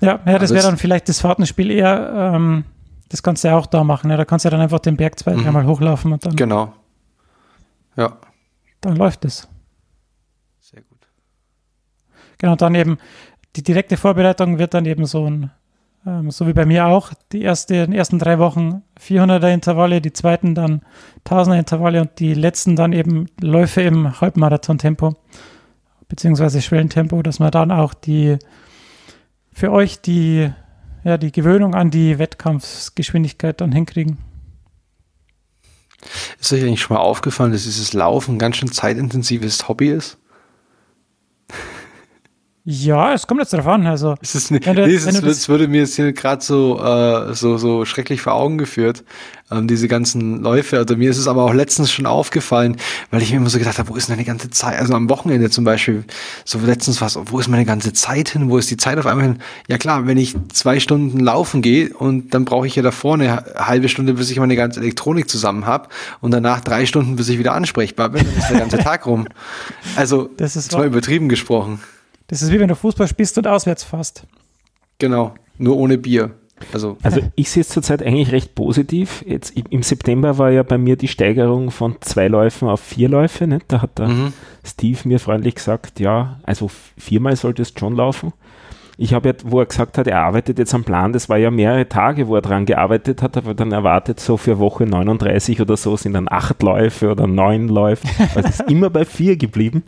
[0.00, 2.64] Ja, ja das Also wäre dann vielleicht das Fahrtenspiel eher, ähm,
[3.08, 4.10] das kannst du ja auch da machen.
[4.10, 4.16] Ja.
[4.16, 5.44] Da kannst du ja dann einfach den Berg zwei, Mhm.
[5.44, 6.72] dreimal hochlaufen und dann, Genau.
[7.96, 8.16] Ja,
[8.82, 9.48] dann läuft es.
[12.38, 12.98] Genau, dann eben
[13.56, 15.50] die direkte Vorbereitung wird dann eben so ein,
[16.06, 20.12] ähm, so wie bei mir auch, die erste, die ersten drei Wochen 400er Intervalle, die
[20.12, 20.82] zweiten dann
[21.26, 25.14] 1000er Intervalle und die letzten dann eben Läufe im Halbmarathon-Tempo,
[26.08, 28.38] beziehungsweise Schwellentempo, dass wir dann auch die,
[29.52, 30.50] für euch die,
[31.04, 34.18] ja, die Gewöhnung an die Wettkampfsgeschwindigkeit dann hinkriegen.
[36.38, 40.18] Ist euch eigentlich schon mal aufgefallen, dass dieses Laufen ein ganz schön zeitintensives Hobby ist?
[42.68, 45.14] Ja, es kommt jetzt drauf an, also Es, ist ne, Wenn du- nee, es, wenn
[45.14, 48.58] du das- es wurde mir jetzt hier gerade so, äh, so, so schrecklich vor Augen
[48.58, 49.04] geführt,
[49.52, 50.76] ähm, diese ganzen Läufe.
[50.76, 52.76] Also mir ist es aber auch letztens schon aufgefallen,
[53.12, 54.80] weil ich mir immer so gedacht habe, wo ist denn meine ganze Zeit?
[54.80, 56.02] Also am Wochenende zum Beispiel,
[56.44, 58.50] so letztens was, wo ist meine ganze Zeit hin?
[58.50, 59.38] Wo ist die Zeit auf einmal hin?
[59.68, 63.44] Ja klar, wenn ich zwei Stunden laufen gehe und dann brauche ich ja davor eine
[63.56, 65.88] halbe Stunde, bis ich meine ganze Elektronik zusammen habe
[66.20, 69.28] und danach drei Stunden, bis ich wieder ansprechbar bin, dann ist der ganze Tag rum.
[69.94, 70.86] Also, Das ist zwar wahr.
[70.88, 71.78] übertrieben gesprochen.
[72.28, 74.26] Das ist wie wenn du Fußball spielst und auswärts fährst.
[74.98, 76.34] Genau, nur ohne Bier.
[76.72, 79.22] Also, Also ich sehe es zurzeit eigentlich recht positiv.
[79.26, 83.46] Jetzt im- September war ja bei mir die Steigerung von zwei Läufen auf vier Läufe.
[83.46, 83.66] Nicht?
[83.68, 84.32] Da hat der mhm.
[84.64, 88.32] Steve mir freundlich gesagt, ja, also viermal solltest schon laufen.
[88.98, 91.50] Ich habe ja, wo er gesagt hat, er arbeitet jetzt am Plan, das war ja
[91.50, 95.76] mehrere Tage, wo er dran gearbeitet hat, aber dann erwartet, so für Woche 39 oder
[95.76, 98.06] so sind dann acht Läufe oder neun Läufe.
[98.34, 99.84] Also ist immer bei vier geblieben.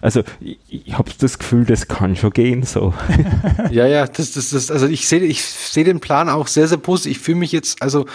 [0.00, 2.94] Also ich, ich habe das Gefühl, das kann schon gehen so.
[3.70, 6.78] Ja, ja, das, das, das, also ich sehe ich sehe den Plan auch sehr, sehr
[6.78, 7.18] positiv.
[7.18, 8.06] Ich fühle mich jetzt also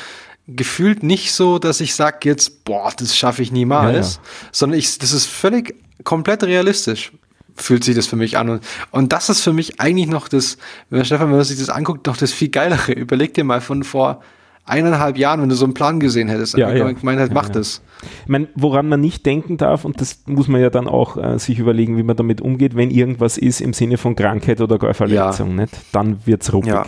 [0.47, 4.21] gefühlt nicht so, dass ich sage jetzt, boah, das schaffe ich niemals, Ja,
[4.51, 7.11] sondern ich, das ist völlig komplett realistisch.
[7.55, 8.49] Fühlt sich das für mich an.
[8.49, 10.57] Und, und das ist für mich eigentlich noch das,
[10.89, 12.93] wenn Stefan, wenn man sich das anguckt, noch das viel geilere.
[12.93, 14.21] Überleg dir mal von vor
[14.65, 16.89] eineinhalb Jahren, wenn du so einen Plan gesehen hättest, Ja, ja.
[16.91, 17.53] gemeint hat, Ja, mach ja.
[17.53, 17.81] das.
[18.23, 21.37] Ich meine, woran man nicht denken darf, und das muss man ja dann auch äh,
[21.37, 24.93] sich überlegen, wie man damit umgeht, wenn irgendwas ist im Sinne von Krankheit oder gar
[24.93, 25.73] Verletzung, nicht?
[25.91, 26.69] dann wird es ruppig.
[26.71, 26.85] Ja.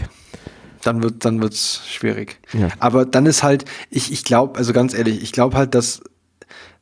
[0.84, 2.40] Dann wird dann wird's schwierig.
[2.80, 6.02] Aber dann ist halt, ich, ich glaube, also ganz ehrlich, ich glaube halt, dass,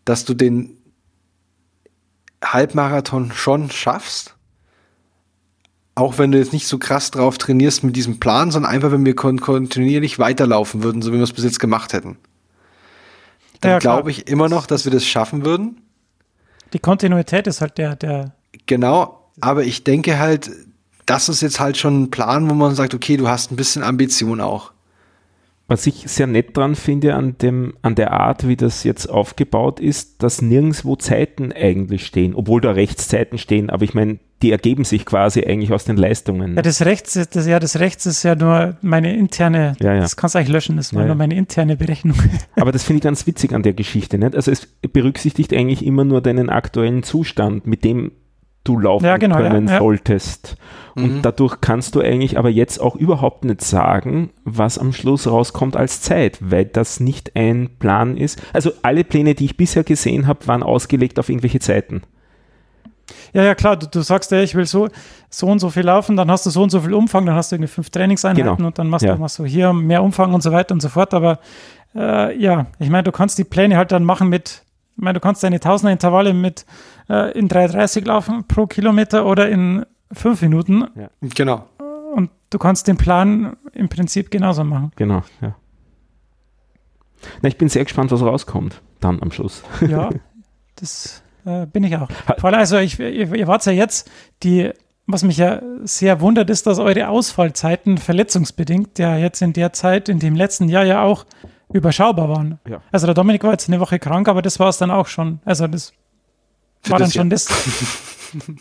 [0.04, 0.78] dass du den
[2.44, 4.36] Halbmarathon schon schaffst.
[5.96, 9.06] Auch wenn du jetzt nicht so krass drauf trainierst mit diesem Plan, sondern einfach, wenn
[9.06, 12.18] wir kon kontinuierlich weiterlaufen würden, so wie wir es bis jetzt gemacht hätten.
[13.62, 15.82] Dann Ja, glaube ich immer noch, dass wir das schaffen würden.
[16.74, 18.34] Die Kontinuität ist halt der, der,
[18.66, 20.50] Genau, aber ich denke halt,
[21.06, 23.84] das ist jetzt halt schon ein Plan, wo man sagt, okay, du hast ein bisschen
[23.84, 24.73] Ambition auch.
[25.74, 29.80] Was ich sehr nett dran finde an, dem, an der Art, wie das jetzt aufgebaut
[29.80, 34.84] ist, dass nirgendwo Zeiten eigentlich stehen, obwohl da Rechtszeiten stehen, aber ich meine, die ergeben
[34.84, 36.56] sich quasi eigentlich aus den Leistungen.
[36.58, 40.02] ja, das rechts, ist- das, ja, das rechts ist ja nur meine interne, Ja, ja.
[40.02, 41.08] das kannst du eigentlich löschen, das war ja.
[41.08, 42.18] nur meine interne Berechnung.
[42.56, 44.20] Aber das finde ich ganz witzig an der Geschichte.
[44.20, 44.36] Nicht?
[44.36, 48.12] Also es berücksichtigt eigentlich immer nur deinen aktuellen Zustand, mit dem
[48.64, 49.80] du laufen Ja, genau, ja, können ja.
[49.80, 50.56] solltest.
[50.96, 51.22] Und Mhm.
[51.24, 56.02] dadurch kannst du eigentlich aber jetzt auch überhaupt nicht sagen, was am Schluss rauskommt als
[56.02, 58.40] Zeit, weil das nicht ein Plan ist.
[58.54, 62.04] Also alle Pläne, die ich bisher gesehen habe, waren ausgelegt auf irgendwelche Zeiten.
[63.34, 64.88] Ja, ja, klar, du, du sagst ja, ich will so,
[65.30, 67.52] so und so viel laufen, dann hast du so und so viel Umfang, dann hast
[67.52, 68.68] du irgendwie fünf Trainingseinheiten Genau.
[68.68, 69.16] und dann machst Ja.
[69.16, 71.14] du machst du hier mehr Umfang und so weiter und so fort.
[71.14, 71.40] Aber
[71.96, 74.63] äh, ja, ich meine, du kannst die Pläne halt dann machen mit,
[74.96, 76.66] ich meine, du kannst deine Tausender Intervalle mit
[77.10, 80.86] äh, in 3,30 laufen pro Kilometer oder in fünf Minuten
[81.22, 81.68] Genau.
[82.16, 84.92] und du kannst den Plan im Prinzip genauso machen.
[84.96, 85.56] Genau, ja.
[87.42, 89.64] Na, ich bin sehr gespannt, was rauskommt dann am Schluss.
[89.88, 90.10] Ja,
[90.76, 92.10] das äh, bin ich auch.
[92.38, 94.10] Vor allem, also ich, ihr, ihr wart ja jetzt,
[94.44, 94.72] die,
[95.08, 100.10] was mich ja sehr wundert, ist, dass eure Ausfallzeiten verletzungsbedingt ja jetzt in der Zeit,
[100.10, 101.26] in dem letzten Jahr ja auch
[101.74, 102.60] überschaubar waren.
[102.68, 102.82] Ja.
[102.92, 105.40] Also der Dominik war jetzt eine Woche krank, aber das war es dann auch schon.
[105.46, 105.94] Also das
[106.82, 107.48] Für war dann das schon das.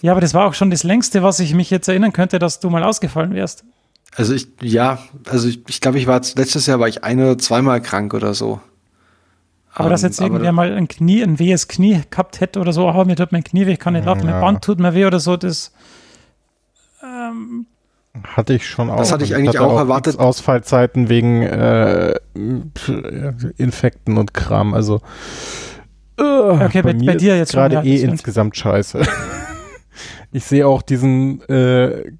[0.02, 2.60] ja, aber das war auch schon das längste, was ich mich jetzt erinnern könnte, dass
[2.60, 3.64] du mal ausgefallen wärst.
[4.14, 4.98] Also ich, ja,
[5.30, 8.34] also ich, ich glaube, ich war letztes Jahr war ich ein oder zweimal krank oder
[8.34, 8.60] so.
[9.74, 12.86] Aber dass Ähm, jetzt irgendwer mal ein Knie, ein wehes Knie gehabt hätte oder so,
[12.90, 14.40] oh, mir tut mein Knie weh, ich kann nicht laufen, mein Ja.
[14.40, 15.72] Band tut mir weh oder so, das
[17.02, 17.66] ähm,
[18.24, 18.96] Hatte ich schon auch.
[18.96, 20.18] Das hatte ich Und eigentlich hatte auch erwartet.
[20.18, 22.14] Ausfallzeiten wegen äh,
[23.56, 24.74] Infekten und Kram.
[24.74, 25.00] Also
[26.18, 29.02] äh, Okay, bei- bei mir dir ist jetzt gerade eh insgesamt scheiße.
[30.32, 32.12] ich sehe auch diesen äh,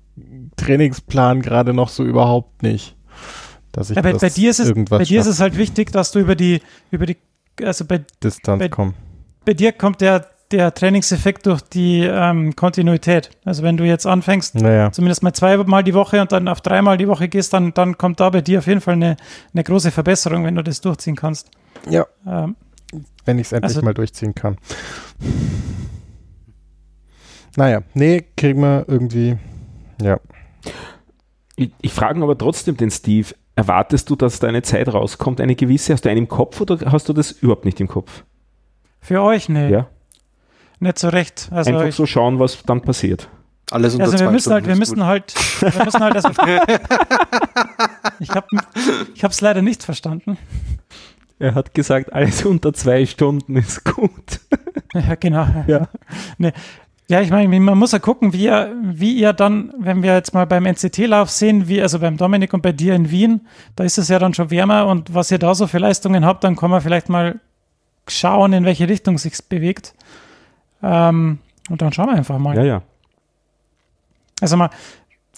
[0.57, 2.97] Trainingsplan gerade noch so überhaupt nicht.
[3.73, 5.57] Dass ich Ja, bei, das bei dir, ist es, irgendwas bei dir ist es halt
[5.57, 7.17] wichtig, dass du über die, über die,
[7.63, 8.95] also bei, Distanz bei- komme.
[9.45, 13.31] bei dir kommt der, der Trainingseffekt durch die ähm, Kontinuität.
[13.45, 14.93] Also wenn du jetzt anfängst, Naja.
[14.93, 18.21] zumindest mal zweimal die Woche und dann auf dreimal die Woche gehst, dann, dann kommt
[18.21, 19.17] da bei dir auf jeden Fall eine,
[19.55, 21.51] eine große Verbesserung, wenn du das durchziehen kannst.
[21.89, 22.07] Ja.
[22.27, 22.55] Ähm,
[23.25, 24.57] Wenn ich es endlich Also- mal durchziehen kann.
[27.57, 29.37] Naja, nee, kriegen wir irgendwie.
[30.01, 30.19] Ja.
[31.57, 35.55] Ich, ich frage aber trotzdem den Steve, erwartest du, dass da eine Zeit rauskommt, eine
[35.55, 35.93] gewisse?
[35.93, 38.25] Hast du eine im Kopf oder hast du das überhaupt nicht im Kopf?
[39.05, 39.89] für euch, nee, Ja.
[40.83, 41.49] Nicht so recht.
[41.51, 43.29] Also, Einfach ich, so schauen, was dann passiert.
[43.71, 45.05] Alles unter also wir zwei müssen halt, Stunden wir müssen gut.
[45.05, 46.17] halt, wir müssen halt,
[48.21, 48.47] ich habe
[49.15, 50.37] ich es leider nicht verstanden.
[51.39, 54.41] Er hat gesagt, alles unter zwei Stunden ist gut.
[54.95, 55.47] Ja, genau.
[55.69, 55.89] Ja.
[56.37, 56.53] Nee.
[57.09, 60.35] Ja, ich meine, man muss ja gucken, wie ihr, wie ihr dann, wenn wir jetzt
[60.35, 63.97] mal beim NCT-Lauf sehen, wie, also beim Dominik und bei dir in Wien, da ist
[63.97, 66.71] es ja dann schon wärmer und was ihr da so für Leistungen habt, dann kann
[66.71, 67.41] man vielleicht mal
[68.07, 69.95] schauen, in welche Richtung sich bewegt.
[70.83, 71.39] Ähm,
[71.71, 72.57] und dann schauen wir einfach mal.
[72.57, 72.83] Ja, ja.
[74.41, 74.71] Also man,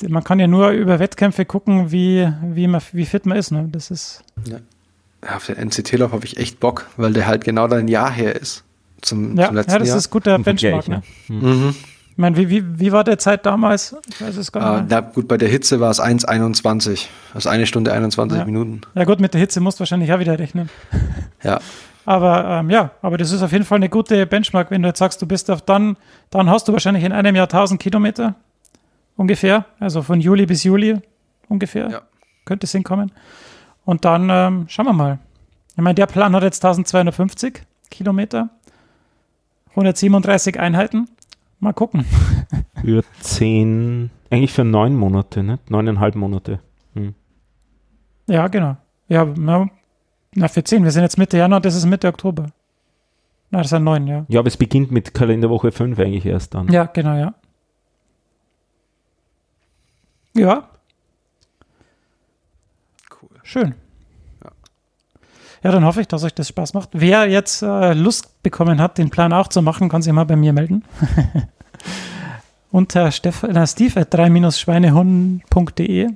[0.08, 3.50] man kann ja nur über Wettkämpfe gucken, wie, wie, man, wie fit man ist.
[3.50, 3.68] Ne?
[3.70, 4.58] Das ist, Ja,
[5.36, 8.34] auf den NCT-Lauf habe ich echt Bock, weil der halt genau dann ein Jahr her
[8.34, 8.64] ist.
[9.02, 9.96] Zum, ja, zum ja, letzten das Jahr.
[9.98, 10.84] ist guter Benchmark.
[10.84, 11.36] Vergleich, Ne?
[11.40, 11.74] Mhm.
[12.12, 13.94] Ich meine, wie, wie, wie war der Zeit damals?
[14.08, 14.90] Ich weiß es gar Äh, nicht.
[14.90, 17.06] na gut, bei der Hitze war es 1,21.
[17.34, 18.44] Also eine Stunde 21 Ja.
[18.44, 18.82] Minuten.
[18.94, 20.70] Ja gut, mit der Hitze musst du wahrscheinlich auch wieder rechnen.
[21.42, 21.60] Ja.
[22.06, 24.98] Aber ähm, ja, aber das ist auf jeden Fall eine gute Benchmark, wenn du jetzt
[24.98, 25.96] sagst, du bist auf dann,
[26.30, 28.34] dann hast du wahrscheinlich in einem Jahr 1000 Kilometer
[29.16, 30.98] ungefähr, also von Juli bis Juli
[31.48, 32.02] ungefähr, Ja.
[32.44, 33.12] könnte es hinkommen.
[33.84, 35.18] Und dann ähm, schauen wir mal.
[35.76, 38.48] Ich meine, der Plan hat jetzt 1250 Kilometer,
[39.70, 41.08] 137 Einheiten.
[41.60, 42.04] Mal gucken.
[42.84, 45.58] Für zehn, eigentlich für neun Monate, ne?
[45.68, 46.60] Neuneinhalb Monate.
[46.94, 47.14] Hm.
[48.26, 48.76] Ja, genau.
[49.08, 49.24] Ja,
[50.34, 50.82] na, für 10.
[50.84, 52.46] Wir sind jetzt Mitte Januar, das ist Mitte Oktober.
[53.50, 54.24] Na, das sind neun, ja.
[54.28, 56.68] Ja, aber es beginnt mit Kalenderwoche 5 eigentlich erst dann.
[56.68, 57.34] Ja, genau, ja.
[60.36, 60.68] Ja,
[63.22, 63.28] Cool.
[63.44, 63.74] schön.
[65.62, 66.90] Ja, dann hoffe ich, dass euch das Spaß macht.
[66.92, 70.36] Wer jetzt äh, Lust bekommen hat, den Plan auch zu machen, kann sich mal bei
[70.36, 70.84] mir melden.
[72.70, 76.10] Unter steve at 3-schweinehund.de.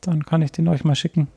[0.00, 1.28] Dann kann ich den euch mal schicken.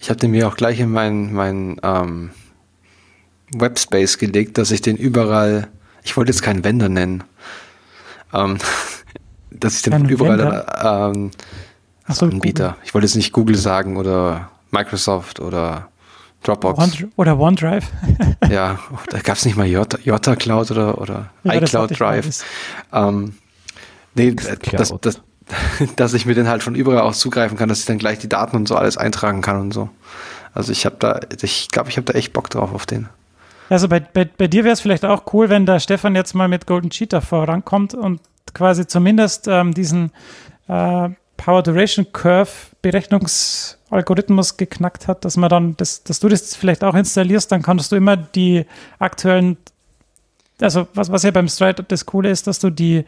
[0.00, 2.30] Ich habe den mir auch gleich in meinen mein, ähm,
[3.54, 5.68] Webspace gelegt, dass ich den überall,
[6.02, 7.22] ich wollte jetzt keinen Vendor nennen,
[8.32, 8.56] ähm,
[9.50, 11.30] dass ich den Kein überall ähm,
[12.08, 15.88] so, Anbieter, ich wollte jetzt nicht Google sagen oder Microsoft oder
[16.42, 16.78] Dropbox.
[16.78, 17.86] One, oder OneDrive.
[18.50, 18.80] Ja,
[19.10, 22.44] da gab es nicht mal Jota, Jota Cloud oder, oder Ja, das iCloud Drive.
[22.92, 23.34] Ähm,
[24.16, 25.22] nee, äh, Xcloud.
[25.96, 28.28] dass, ich mir den halt von überall aus zugreifen kann, dass ich dann gleich die
[28.28, 29.90] Daten und so alles eintragen kann und so.
[30.52, 33.08] Also ich habe da, ich glaube, ich habe da echt Bock drauf auf den.
[33.68, 36.48] Also bei, bei, bei dir wäre es vielleicht auch cool, wenn der Stefan jetzt mal
[36.48, 38.20] mit Golden Cheetah vorankommt und
[38.52, 40.10] quasi zumindest ähm, diesen
[40.66, 42.50] äh, Power Duration Curve
[42.82, 47.92] Berechnungsalgorithmus geknackt hat, dass man dann, das, dass du das vielleicht auch installierst, dann kannst
[47.92, 48.66] du immer die
[48.98, 49.56] aktuellen,
[50.60, 53.04] also was, was ja beim Stride das Coole ist, dass du die,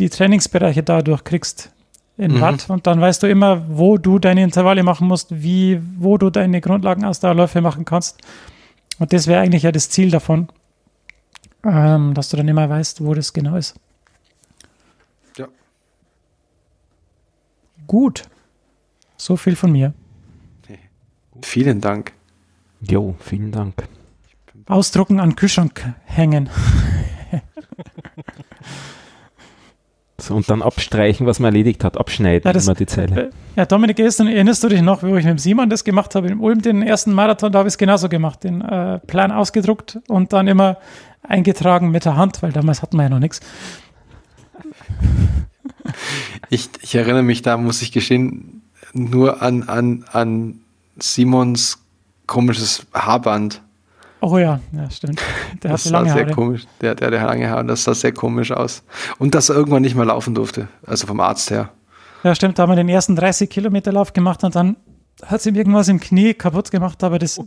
[0.00, 1.70] die Trainingsbereiche dadurch kriegst
[2.16, 2.40] in Mhm.
[2.40, 6.30] Watt und dann weißt du immer, wo du deine Intervalle machen musst, wie, wo du
[6.30, 8.20] deine Grundlagenausdauerläufe machen kannst.
[8.98, 10.48] Und das wäre eigentlich ja das Ziel davon,
[11.64, 13.74] ähm, dass du dann immer weißt, wo das genau ist.
[15.38, 15.48] Ja.
[17.86, 18.24] Gut.
[19.16, 19.94] So viel von mir.
[21.42, 22.12] Vielen Dank.
[22.82, 23.86] Jo, vielen Dank.
[24.66, 26.48] Ausdrucken an Kühlschrank hängen.
[30.30, 33.30] Und dann abstreichen, was man erledigt hat, abschneiden, Ja, das- immer die Zeile.
[33.56, 36.28] Ja, Dominik, gestern erinnerst du dich noch, wo ich mit dem Simon das gemacht habe,
[36.28, 39.98] in Ulm, den ersten Marathon, da habe ich es genauso gemacht, den äh, Plan ausgedruckt
[40.08, 40.76] und dann immer
[41.22, 43.40] eingetragen mit der Hand, weil damals hatten wir ja noch nichts.
[46.48, 48.62] Ich, ich erinnere mich da, muss ich gestehen,
[48.92, 50.60] nur an, an, an
[50.98, 51.78] Simons
[52.26, 53.62] komisches Haarband.
[54.20, 55.20] Oh ja, ja, stimmt.
[55.62, 56.34] Der Das sah lange sehr Haare.
[56.34, 56.66] komisch.
[56.80, 58.82] Der, der, der lange Haare, das sah sehr komisch aus.
[59.18, 60.68] Und dass er irgendwann nicht mehr laufen durfte.
[60.86, 61.70] Also vom Arzt her.
[62.22, 64.76] Ja, stimmt, da haben wir den ersten 30 Kilometer Lauf gemacht und dann
[65.24, 67.40] hat es ihm irgendwas im Knie kaputt gemacht, aber das,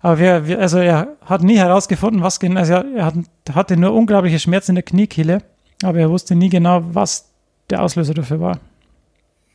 [0.00, 3.14] aber wir, wir, also er hat nie herausgefunden, was genau, also er, er hat,
[3.54, 5.42] hatte nur unglaubliche Schmerzen in der Kniekehle,
[5.82, 7.30] aber er wusste nie genau, was
[7.70, 8.58] der Auslöser dafür war.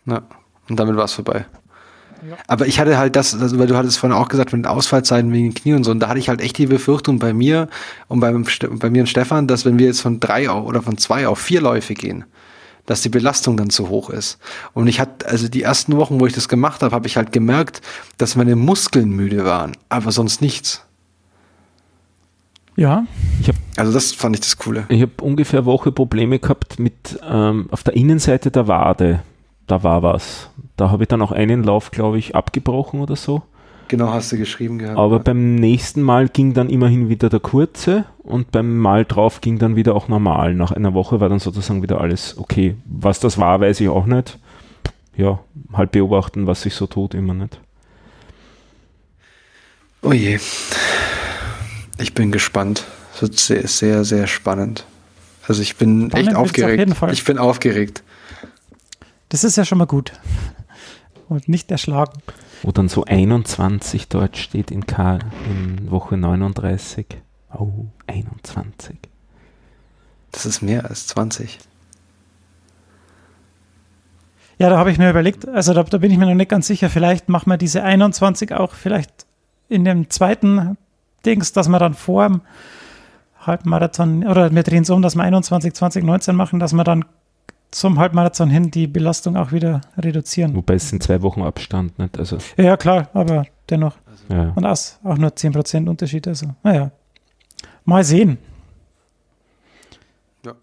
[0.06, 0.24] Ja.
[0.70, 1.46] Und damit war es vorbei.
[2.48, 5.50] Aber ich hatte halt das, also, weil du hattest vorhin auch gesagt, mit Ausfallzeiten wegen
[5.50, 7.68] den Knie und so, und da hatte ich halt echt die Befürchtung bei mir
[8.08, 8.46] und beim,
[8.80, 11.40] bei mir und Stefan, dass wenn wir jetzt von drei auf, oder von zwei auf
[11.40, 12.26] vier Läufe gehen,
[12.86, 14.40] dass die Belastung dann zu hoch ist.
[14.74, 17.32] Und ich hatte, also die ersten Wochen, wo ich das gemacht habe, habe ich halt
[17.32, 17.82] gemerkt,
[18.18, 20.86] dass meine Muskeln müde waren, aber sonst nichts.
[22.76, 23.06] Ja,
[23.78, 24.86] Also das fand ich das Coole.
[24.90, 29.22] Ich habe ungefähr eine Woche Probleme gehabt mit ähm, auf der Innenseite der Wade.
[29.72, 30.50] Da war was.
[30.76, 33.42] Da habe ich dann auch einen Lauf, glaube ich, abgebrochen oder so.
[33.88, 35.00] Genau, hast du geschrieben gehabt.
[35.00, 35.22] Aber ja.
[35.24, 39.78] beim nächsten Mal ging dann immerhin wieder der kurze und beim Mal drauf ging dann
[39.78, 40.56] wieder auch normal.
[40.56, 42.76] Nach einer Woche war dann sozusagen wieder alles okay.
[42.84, 44.40] Was das war, weiß ich auch nicht.
[45.16, 45.40] Ja,
[45.72, 47.58] halt beobachten, was sich so tut, immer nicht.
[50.02, 50.38] Oh je.
[51.98, 52.84] Ich bin gespannt.
[53.16, 54.86] Es wird sehr, sehr, sehr spannend.
[55.48, 56.80] Also ich bin Spannend echt auf aufgeregt.
[56.80, 57.14] jeden Fall.
[57.14, 58.04] Ich bin aufgeregt.
[59.32, 60.12] Das ist ja schon mal gut.
[61.30, 62.22] Und nicht erschlagen.
[62.64, 67.06] Wo dann so 21 dort steht in, K in Woche 39.
[67.54, 68.98] Oh, 21.
[70.34, 71.60] Das ist mehr als 20.
[74.60, 76.68] Ja, da habe ich mir überlegt, also da, da bin ich mir noch nicht ganz
[76.68, 79.26] sicher, vielleicht machen wir diese 21 auch vielleicht
[79.70, 80.78] in dem zweiten
[81.26, 82.42] Dings, dass wir dann vor dem
[83.40, 87.06] Halbmarathon, oder wir drehen es um, dass wir 21, 20, 19 machen, dass wir dann
[87.72, 90.56] zum Halbmarathon hin die Belastung auch wieder reduzieren.
[90.56, 92.20] Wobei es sind zwei Wochen Abstand, nicht?
[92.20, 93.96] Also, Ja, ja, klar, aber dennoch.
[94.30, 94.52] ja.
[94.56, 96.92] Und das auch nur 10% Unterschied, also naja.
[97.86, 98.38] Mal sehen.
[100.46, 100.54] Ja.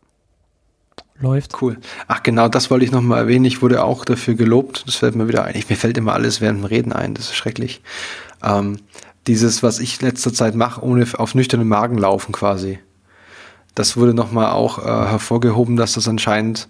[1.20, 1.60] Läuft.
[1.60, 1.78] Cool.
[2.06, 3.44] Ach genau, das wollte ich noch mal erwähnen.
[3.44, 4.84] Ich wurde auch dafür gelobt.
[4.86, 5.56] Das fällt mir wieder ein.
[5.56, 7.14] Ich, mir fällt immer alles während dem Reden ein.
[7.14, 7.82] Das ist schrecklich.
[8.42, 8.78] Ähm,
[9.26, 12.78] dieses, was ich letzter Zeit mache, ohne auf nüchternen Magen laufen quasi.
[13.78, 16.68] Das wurde noch mal auch äh, hervorgehoben, dass das anscheinend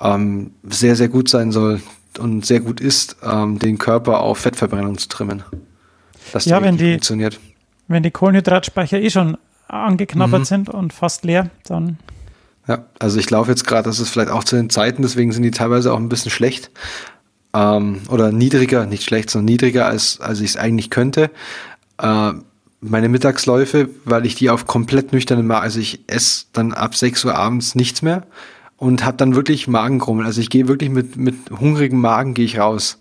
[0.00, 1.80] ähm, sehr, sehr gut sein soll
[2.18, 5.42] und sehr gut ist, ähm, den Körper auf Fettverbrennung zu trimmen.
[6.32, 7.40] Dass Ja, wenn richtig die- funktioniert.
[7.88, 10.44] Wenn die Kohlenhydratspeicher eh schon angeknabbert Mhm.
[10.44, 11.98] sind und fast leer, dann
[12.66, 15.42] Ja, also ich laufe jetzt gerade, das ist vielleicht auch zu den Zeiten, deswegen sind
[15.42, 16.70] die teilweise auch ein bisschen schlecht.
[17.54, 21.30] Ähm, oder niedriger, nicht schlecht, sondern niedriger, als, als ich es eigentlich könnte.
[21.96, 22.32] Äh,
[22.80, 27.24] meine Mittagsläufe, weil ich die auf komplett nüchternen Magen, also ich esse dann ab 6
[27.24, 28.24] Uhr abends nichts mehr
[28.76, 30.26] und habe dann wirklich Magengrummeln.
[30.26, 33.00] Also ich gehe wirklich mit, mit hungrigem Magen gehe ich raus.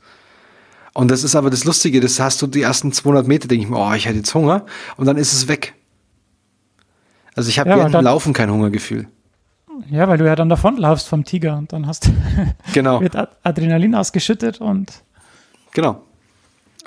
[0.94, 3.70] Und das ist aber das Lustige, das hast du die ersten 200 Meter, denke ich
[3.70, 4.66] mir, oh, ich hätte jetzt Hunger
[4.98, 5.76] und dann ist es weg.
[7.36, 9.08] Also ich habe Ja, während dem Laufen kein Hungergefühl.
[9.91, 12.10] Ja, weil du ja dann davonlaufst vom Tiger und dann hast
[12.74, 12.99] Genau.
[13.02, 14.91] wird Ad- Adrenalin ausgeschüttet und
[15.74, 16.02] Genau.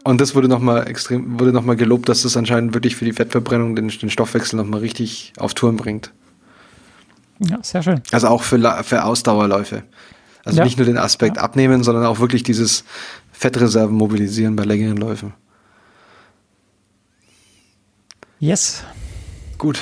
[0.04, 3.76] Und das wurde nochmal extrem, wurde nochmal gelobt, dass das anscheinend wirklich für die Fettverbrennung
[3.76, 6.12] den, den Stoffwechsel nochmal richtig auf Touren bringt.
[7.38, 8.02] ja, sehr schön.
[8.12, 9.82] Also auch für, für Ausdauerläufe.
[10.44, 10.64] Also Ja.
[10.64, 12.84] nicht nur den Aspekt abnehmen, sondern auch wirklich dieses
[13.32, 15.34] Fettreserven mobilisieren bei längeren Läufen.
[18.38, 18.82] Yes.
[19.58, 19.80] Gut.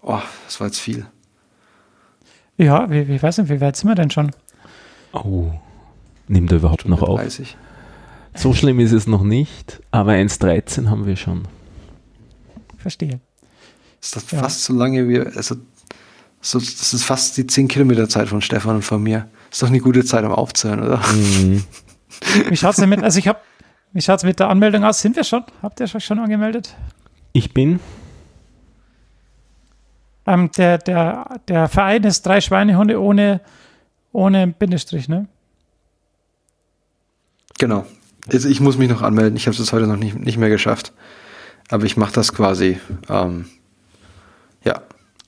[0.00, 1.06] Oh, das war jetzt viel.
[2.56, 4.30] Ja, wie, wie weiß nicht, wie weit sind wir denn schon?
[5.12, 5.52] Oh,
[6.28, 7.20] nimmt er überhaupt noch auf?
[7.20, 7.56] 30.
[8.34, 11.46] So schlimm ist es noch nicht, aber 1,13 haben wir schon.
[12.78, 13.20] Verstehe.
[14.00, 14.38] Ist das Ja.
[14.40, 15.56] fast so lange wie, also,
[16.40, 19.28] so, das ist fast die 10 Kilometer Zeit von Stefan und von mir.
[19.50, 20.98] Ist doch eine gute Zeit, um aufzuhören, oder?
[21.14, 21.64] Mhm.
[22.48, 23.38] Wie schaut's denn mit, also ich habe,
[23.92, 25.00] wie schaut's mit der Anmeldung aus?
[25.00, 25.44] Sind wir schon?
[25.62, 26.74] Habt ihr euch schon angemeldet?
[27.32, 27.80] Ich bin,
[30.26, 33.40] Ähm, der, der, der Verein ist drei Schweinehunde ohne,
[34.12, 35.28] ohne Bindestrich, ne?
[37.58, 37.84] Genau.
[38.32, 39.36] Also ich muss mich noch anmelden.
[39.36, 40.92] Ich habe es heute noch nicht, nicht mehr geschafft.
[41.70, 42.78] Aber ich mache das quasi.
[43.08, 43.46] Ähm,
[44.64, 44.82] ja.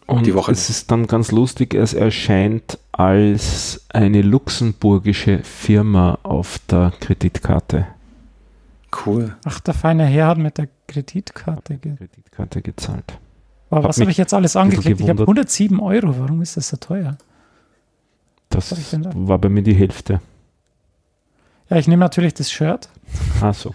[0.06, 0.52] und Die Woche.
[0.52, 7.86] es ist dann ganz lustig, es erscheint als eine luxemburgische Firma auf der Kreditkarte,
[9.04, 9.36] Cool.
[9.44, 11.76] Ach, der feine Herr hat mit der Kreditkarte.
[11.76, 13.18] Ge Kreditkarte gezahlt.
[13.68, 15.00] Aber Hab was habe ich jetzt alles angeklickt?
[15.00, 15.48] Ich habe gewundert.
[15.48, 16.18] 107 Euro.
[16.18, 17.18] Warum ist das so teuer?
[18.48, 18.74] Das
[19.14, 20.20] war bei mir die Hälfte.
[21.68, 22.88] Ja, ich nehme natürlich das Shirt
[23.40, 23.74] Ah so.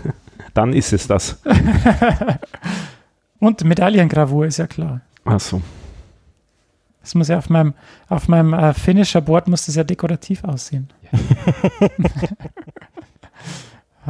[0.54, 1.38] dann ist es das.
[3.38, 5.02] und Medaillengravur, ist ja klar.
[5.24, 5.62] Ah so.
[7.00, 7.74] Das muss ja auf meinem,
[8.08, 10.88] auf meinem äh, Finisher-Board muss das ja dekorativ aussehen.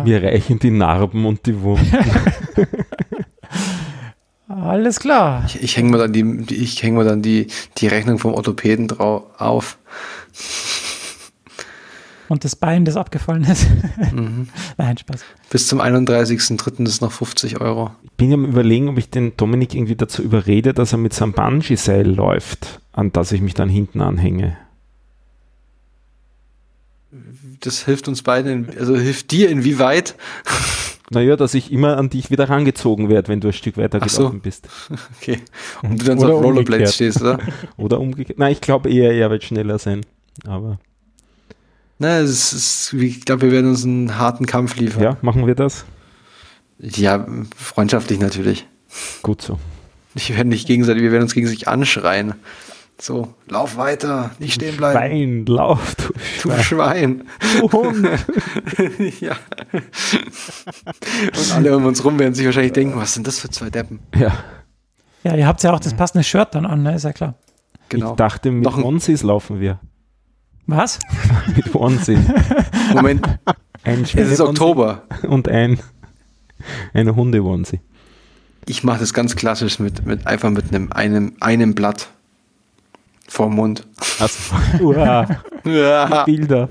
[0.04, 1.90] Wir reichen die Narben und die Wunden.
[4.48, 5.42] Alles klar.
[5.46, 7.46] Ich, ich hänge mir dann, die, ich häng mir dann die,
[7.78, 9.78] die Rechnung vom Orthopäden drau auf.
[12.28, 13.66] Und das Bein, das abgefallen ist.
[14.12, 14.48] Mhm.
[14.76, 15.20] Nein, Spaß.
[15.50, 16.84] Bis zum 31.03.
[16.86, 17.90] ist noch 50 Euro.
[18.02, 21.12] Ich bin ja am überlegen, ob ich den Dominik irgendwie dazu überrede, dass er mit
[21.12, 24.56] seinem Bungee-Seil läuft, an das ich mich dann hinten anhänge.
[27.60, 30.16] das hilft uns beiden, also hilft dir inwieweit?
[31.08, 34.08] Naja, dass ich immer an dich wieder rangezogen werde, wenn du ein Stück weiter Ach
[34.08, 34.22] so.
[34.22, 34.68] gelaufen bist.
[35.22, 35.38] Okay.
[35.82, 37.38] Und du dann so auf Rollerblades stehst, oder?
[37.76, 38.40] Oder umgekehrt.
[38.40, 40.00] Nein, ich glaube eher, er wird schneller sein.
[40.48, 40.80] Aber
[41.98, 45.02] Na, es ist, ich glaube, wir werden uns einen harten Kampf liefern.
[45.02, 45.84] ja, machen wir das?
[46.78, 48.66] Ja, freundschaftlich natürlich.
[49.22, 49.58] Gut so.
[50.14, 52.34] Ich werde nicht gegenseitig, wir werden uns gegenseitig anschreien.
[52.98, 54.98] So, lauf weiter, nicht stehen bleiben.
[54.98, 57.24] Wein, lauf, du Du Schwein.
[57.60, 58.06] Du Hund.
[59.20, 59.36] ja.
[59.72, 64.00] Und alle um uns rum werden sich wahrscheinlich denken, was sind das für zwei Deppen?
[64.18, 64.32] Ja,
[65.24, 66.94] Ja, ihr habt ja auch das passende Shirt dann an, ne?
[66.94, 67.34] ist ja klar.
[67.90, 68.10] Genau.
[68.12, 69.78] ich dachte, mit Noch Onesies laufen wir.
[70.66, 70.98] Was?
[71.56, 72.18] Mit Onesies.
[72.92, 73.26] Moment,
[73.84, 75.02] Ein es ist Oktober.
[75.22, 75.78] und ein
[76.92, 77.80] eine Hunde-Onesie.
[78.66, 82.08] Ich mache das ganz klassisch mit, mit einfach mit einem, einem, einem Blatt
[83.28, 83.86] vorm Mund.
[84.18, 85.42] Also, Uah.
[86.24, 86.68] Bilder.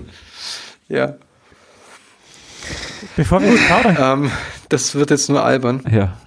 [0.90, 1.14] ja.
[3.16, 4.32] Bevor wir plaudern, Ähm,
[4.68, 5.84] das wird jetzt nur albern.
[5.90, 6.18] Ja.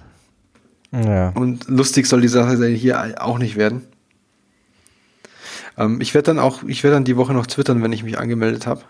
[0.91, 1.29] Ja.
[1.29, 3.83] Und lustig soll die Sache sein, hier auch nicht werden.
[5.79, 8.19] Ähm, ich werde dann auch, ich werde dann die Woche noch twittern, wenn ich mich
[8.19, 8.81] angemeldet habe.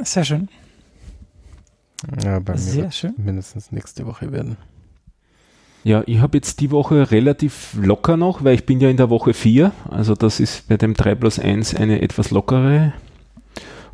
[0.00, 0.48] sehr schön.
[2.22, 3.14] ja, bei mir Sehr wird schön.
[3.16, 4.56] mindestens nächste Woche werden.
[5.82, 9.10] Ja, ich habe jetzt die Woche relativ locker noch, weil ich bin ja in der
[9.10, 9.70] Woche 4.
[9.90, 12.94] Also das ist bei dem 3 plus 1 eine etwas lockere.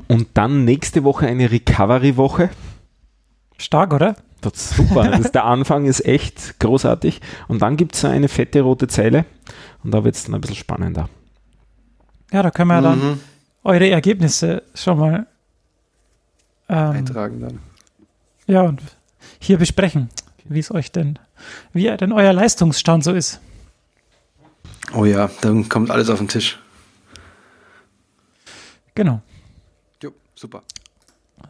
[0.06, 2.50] Und dann nächste Woche eine Recovery-Woche.
[3.58, 4.14] Stark, oder?
[4.40, 5.08] Das ist super.
[5.10, 7.20] Das ist, der Anfang ist echt großartig.
[7.48, 9.24] Und dann gibt es so eine fette rote Zeile.
[9.82, 11.08] Und da wird es dann ein bisschen spannender.
[12.32, 13.20] Ja, da können wir ja dann Mhm.
[13.64, 15.26] eure Ergebnisse schon mal
[16.68, 17.58] ähm, Eintragen dann.
[18.46, 18.80] ja, und
[19.40, 20.08] hier besprechen,
[20.44, 21.18] wie es euch denn,
[21.72, 23.40] wie denn euer Leistungsstand so ist.
[24.94, 26.58] Oh ja, dann kommt alles auf den Tisch.
[28.94, 29.20] Genau,
[30.02, 30.62] Jo, super.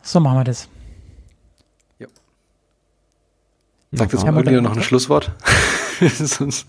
[0.02, 0.68] so machen wir das.
[3.92, 5.32] Sagt jetzt Ja, mal irgendjemand noch ein Schlusswort?
[6.14, 6.64] Sonst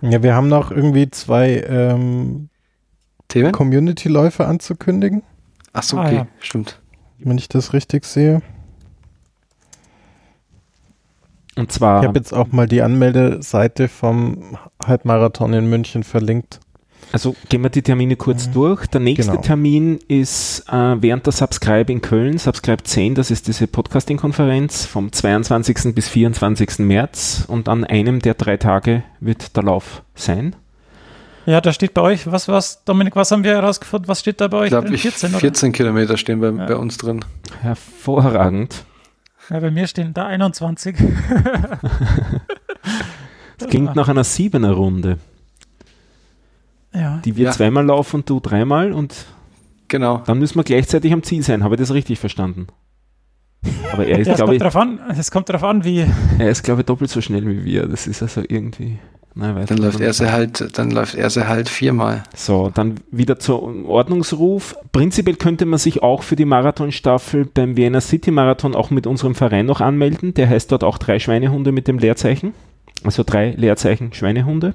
[0.00, 2.48] Ja, wir haben noch irgendwie zwei ähm,
[3.28, 3.52] Themen?
[3.52, 5.22] Community-Läufe anzukündigen,
[5.72, 6.26] Ach so, Ah, okay, ja.
[6.40, 6.80] stimmt.
[7.18, 8.42] wenn ich das richtig sehe.
[11.56, 16.60] Und zwar, Ich habe jetzt auch mal die Anmeldeseite vom Halbmarathon in München verlinkt.
[17.12, 18.52] also gehen wir die Termine kurz Mhm.
[18.52, 18.86] durch.
[18.88, 19.42] Der nächste Genau.
[19.42, 25.12] Termin ist äh, während der Subscribe in Köln, Subscribe 10, das ist diese Podcasting-Konferenz vom
[25.12, 25.94] 22.
[25.94, 26.80] bis 24.
[26.80, 27.44] März.
[27.48, 30.56] Und an einem der drei Tage wird der Lauf sein.
[31.46, 34.08] Ja, da steht bei euch, was, was, Dominik, was haben wir herausgefunden?
[34.08, 34.64] Was steht da bei euch?
[34.66, 34.94] Ich glaube, drin?
[34.96, 35.76] ich, 14, 14, oder?
[35.76, 36.66] Kilometer stehen bei, Ja.
[36.66, 37.24] bei uns drin.
[37.60, 38.84] Hervorragend.
[39.48, 40.96] Ja, bei mir stehen da 21.
[43.58, 45.18] Das klingt nach einer siebener Runde,
[46.92, 47.50] Ja, die wir Ja.
[47.52, 49.26] zweimal laufen und du dreimal und
[49.88, 50.22] Genau.
[50.26, 51.62] dann müssen wir gleichzeitig am Ziel sein.
[51.62, 52.66] Habe ich das richtig verstanden?
[53.92, 56.04] Aber er ist, ja es, glaube kommt ich, drauf an, es kommt darauf an, wie,
[56.38, 57.86] er ist, glaube ich, doppelt so schnell wie wir.
[57.86, 58.98] Das ist also irgendwie.
[59.38, 62.22] Weiß Dann läuft er sie halt, dann läuft er sie halt viermal.
[62.34, 64.74] So, dann wieder zum Ordnungsruf.
[64.92, 69.34] Prinzipiell könnte man sich auch für die Marathonstaffel beim Vienna City Marathon auch mit unserem
[69.34, 70.32] Verein noch anmelden.
[70.32, 72.54] Der heißt dort auch drei Schweinehunde mit dem Leerzeichen.
[73.04, 74.74] Also drei Leerzeichen Schweinehunde.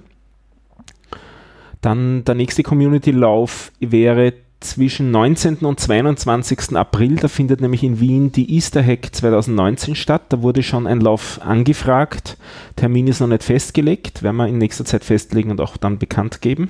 [1.82, 5.58] Dann der nächste Community-Lauf wäre zwischen 19.
[5.58, 6.78] und 22.
[6.78, 7.18] April.
[7.18, 10.24] Da findet nämlich in Wien die Easter Hack 2019 statt.
[10.30, 12.38] Da wurde schon ein Lauf angefragt.
[12.76, 14.24] Termin ist noch nicht festgelegt.
[14.24, 16.70] Werden wir in nächster Zeit festlegen und auch dann bekannt geben.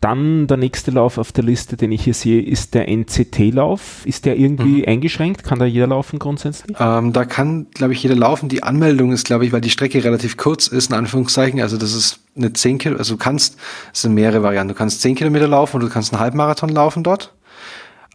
[0.00, 4.06] Dann der nächste Lauf auf der Liste, den ich hier sehe, ist der NCT-Lauf.
[4.06, 5.44] Ist der irgendwie eingeschränkt?
[5.44, 6.74] Kann da jeder laufen grundsätzlich?
[6.80, 8.48] Ähm, da kann, glaube ich, jeder laufen.
[8.48, 11.60] Die Anmeldung ist, glaube ich, weil die Strecke relativ kurz ist, in Anführungszeichen.
[11.60, 13.56] Also das ist eine 10 Kilometer, also du kannst,
[13.92, 14.72] es sind mehrere Varianten.
[14.72, 17.34] Du kannst 10 Kilometer laufen und du kannst einen Halbmarathon laufen dort.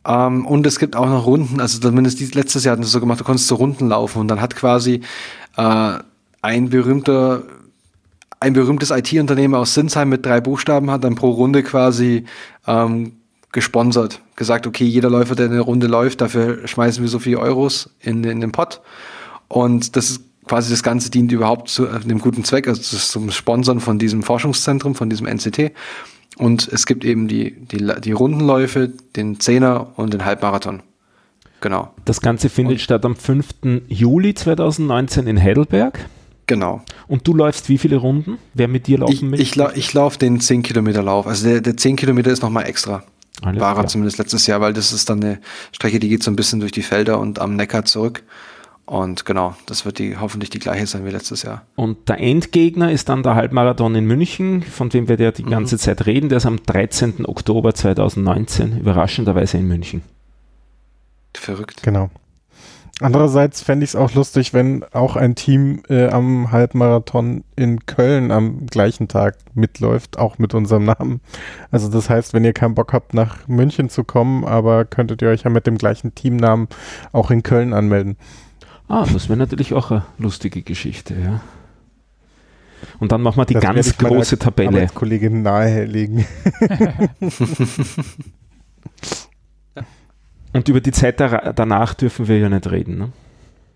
[0.08, 3.20] Ähm, und es gibt auch noch Runden, also zumindest letztes Jahr hatten sie so gemacht,
[3.20, 5.02] du konntest so Runden laufen und dann hat quasi
[5.58, 5.94] äh,
[6.42, 7.44] ein berühmter
[8.40, 12.26] ein berühmtes IT-Unternehmen aus Sinsheim mit drei Buchstaben hat dann pro Runde quasi
[12.68, 13.14] ähm,
[13.52, 14.22] gesponsert.
[14.36, 18.24] Gesagt, okay, jeder Läufer, der eine Runde läuft, dafür schmeißen wir so viele Euros in,
[18.24, 18.82] in den Pot.
[19.48, 23.32] Und das ist quasi das Ganze dient überhaupt zu äh, dem guten Zweck, also zum
[23.32, 25.72] Sponsern von diesem Forschungszentrum, von diesem NCT.
[26.38, 30.82] Und es gibt eben die, die, die Rundenläufe, den Zehner und den Halbmarathon.
[31.62, 33.48] Genau, Das Ganze findet statt am 5.
[33.88, 36.06] Juli 2019 in Heidelberg.
[36.46, 36.82] genau.
[37.08, 38.38] Und du läufst wie viele Runden?
[38.54, 39.40] Wer mit dir Ich, laufen will?
[39.42, 41.26] ich, lau- ich laufe den 10 Kilometer Lauf.
[41.26, 43.04] Also der, der 10 Kilometer ist nochmal extra.
[43.42, 45.40] Alles War er zumindest letztes Jahr, weil das ist dann eine
[45.72, 48.24] Strecke, die geht so ein bisschen durch die Felder und am Neckar zurück.
[48.86, 51.64] Und genau, das wird die hoffentlich die gleiche sein wie letztes Jahr.
[51.76, 55.78] Und der Endgegner ist dann der Halbmarathon in München, von dem wir ja die ganze
[55.80, 56.30] Zeit reden.
[56.30, 57.26] Der ist am 13.
[57.26, 60.04] Oktober 2019, überraschenderweise in München.
[61.34, 61.82] Verrückt.
[61.82, 62.12] Genau.
[63.02, 68.32] Andererseits fände ich es auch lustig, wenn auch ein Team äh, am Halbmarathon in Köln
[68.32, 71.20] am gleichen Tag mitläuft, auch mit unserem Namen.
[71.72, 75.28] Also das heißt, wenn ihr keinen Bock habt, nach München zu kommen, aber könntet ihr
[75.28, 76.70] euch ja mit dem gleichen Teamnamen
[77.12, 78.16] auch in Köln anmelden.
[78.88, 81.42] Ah, das wäre natürlich auch eine lustige Geschichte, ja.
[83.00, 84.70] Und dann machen wir die Das werde ganz große Tabelle.
[84.70, 86.26] Arbeitskollegin nahelegen.
[90.54, 92.98] Und über die Zeit da, danach dürfen wir ja nicht reden.
[92.98, 93.12] Ne?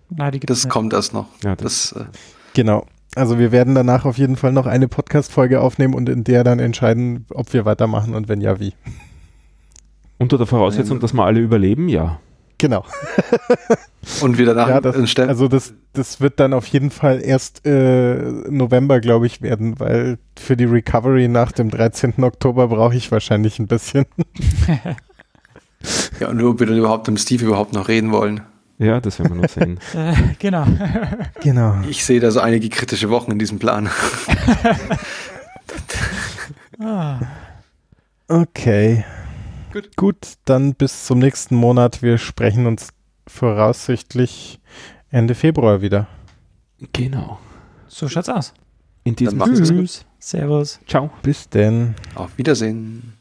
[0.10, 0.72] Nein, Das nicht.
[0.72, 1.28] kommt erst noch.
[1.44, 2.06] Ja, das, Das, äh,
[2.54, 2.86] Genau.
[3.16, 6.60] Also wir werden danach auf jeden Fall noch eine Podcast-Folge aufnehmen und in der dann
[6.60, 8.74] entscheiden, ob wir weitermachen und wenn ja, wie.
[10.20, 12.20] unter der Voraussetzung, dass wir alle überleben, ja.
[12.60, 12.84] Genau.
[14.22, 17.66] und wieder nach Ja, das, Stern- also das, das wird dann auf jeden Fall erst
[17.66, 18.16] äh,
[18.50, 22.22] November, glaube ich, werden, weil für die Recovery nach dem 13.
[22.22, 24.06] Oktober brauche ich wahrscheinlich ein bisschen.
[26.20, 28.42] ja, und ob wir dann überhaupt mit Steve überhaupt noch reden wollen.
[28.78, 29.80] Ja, das werden wir noch sehen.
[29.96, 30.66] Äh, genau.
[31.42, 31.76] Genau.
[31.90, 33.90] Ich sehe da so einige kritische Wochen in diesem Plan.
[36.80, 37.20] Ah,
[38.28, 39.04] Okay.
[39.72, 39.96] Gut.
[39.96, 42.02] Gut, dann bis zum nächsten Monat.
[42.02, 42.90] Wir sprechen uns
[43.28, 44.60] voraussichtlich
[45.10, 46.08] Ende Februar wieder.
[46.94, 47.40] genau.
[47.88, 48.54] so schaut's aus.
[49.04, 49.88] In diesem Sinne.
[50.20, 50.80] Servus.
[50.88, 51.10] Ciao.
[51.24, 51.96] Bis denn.
[52.16, 53.19] Auf Wiedersehen.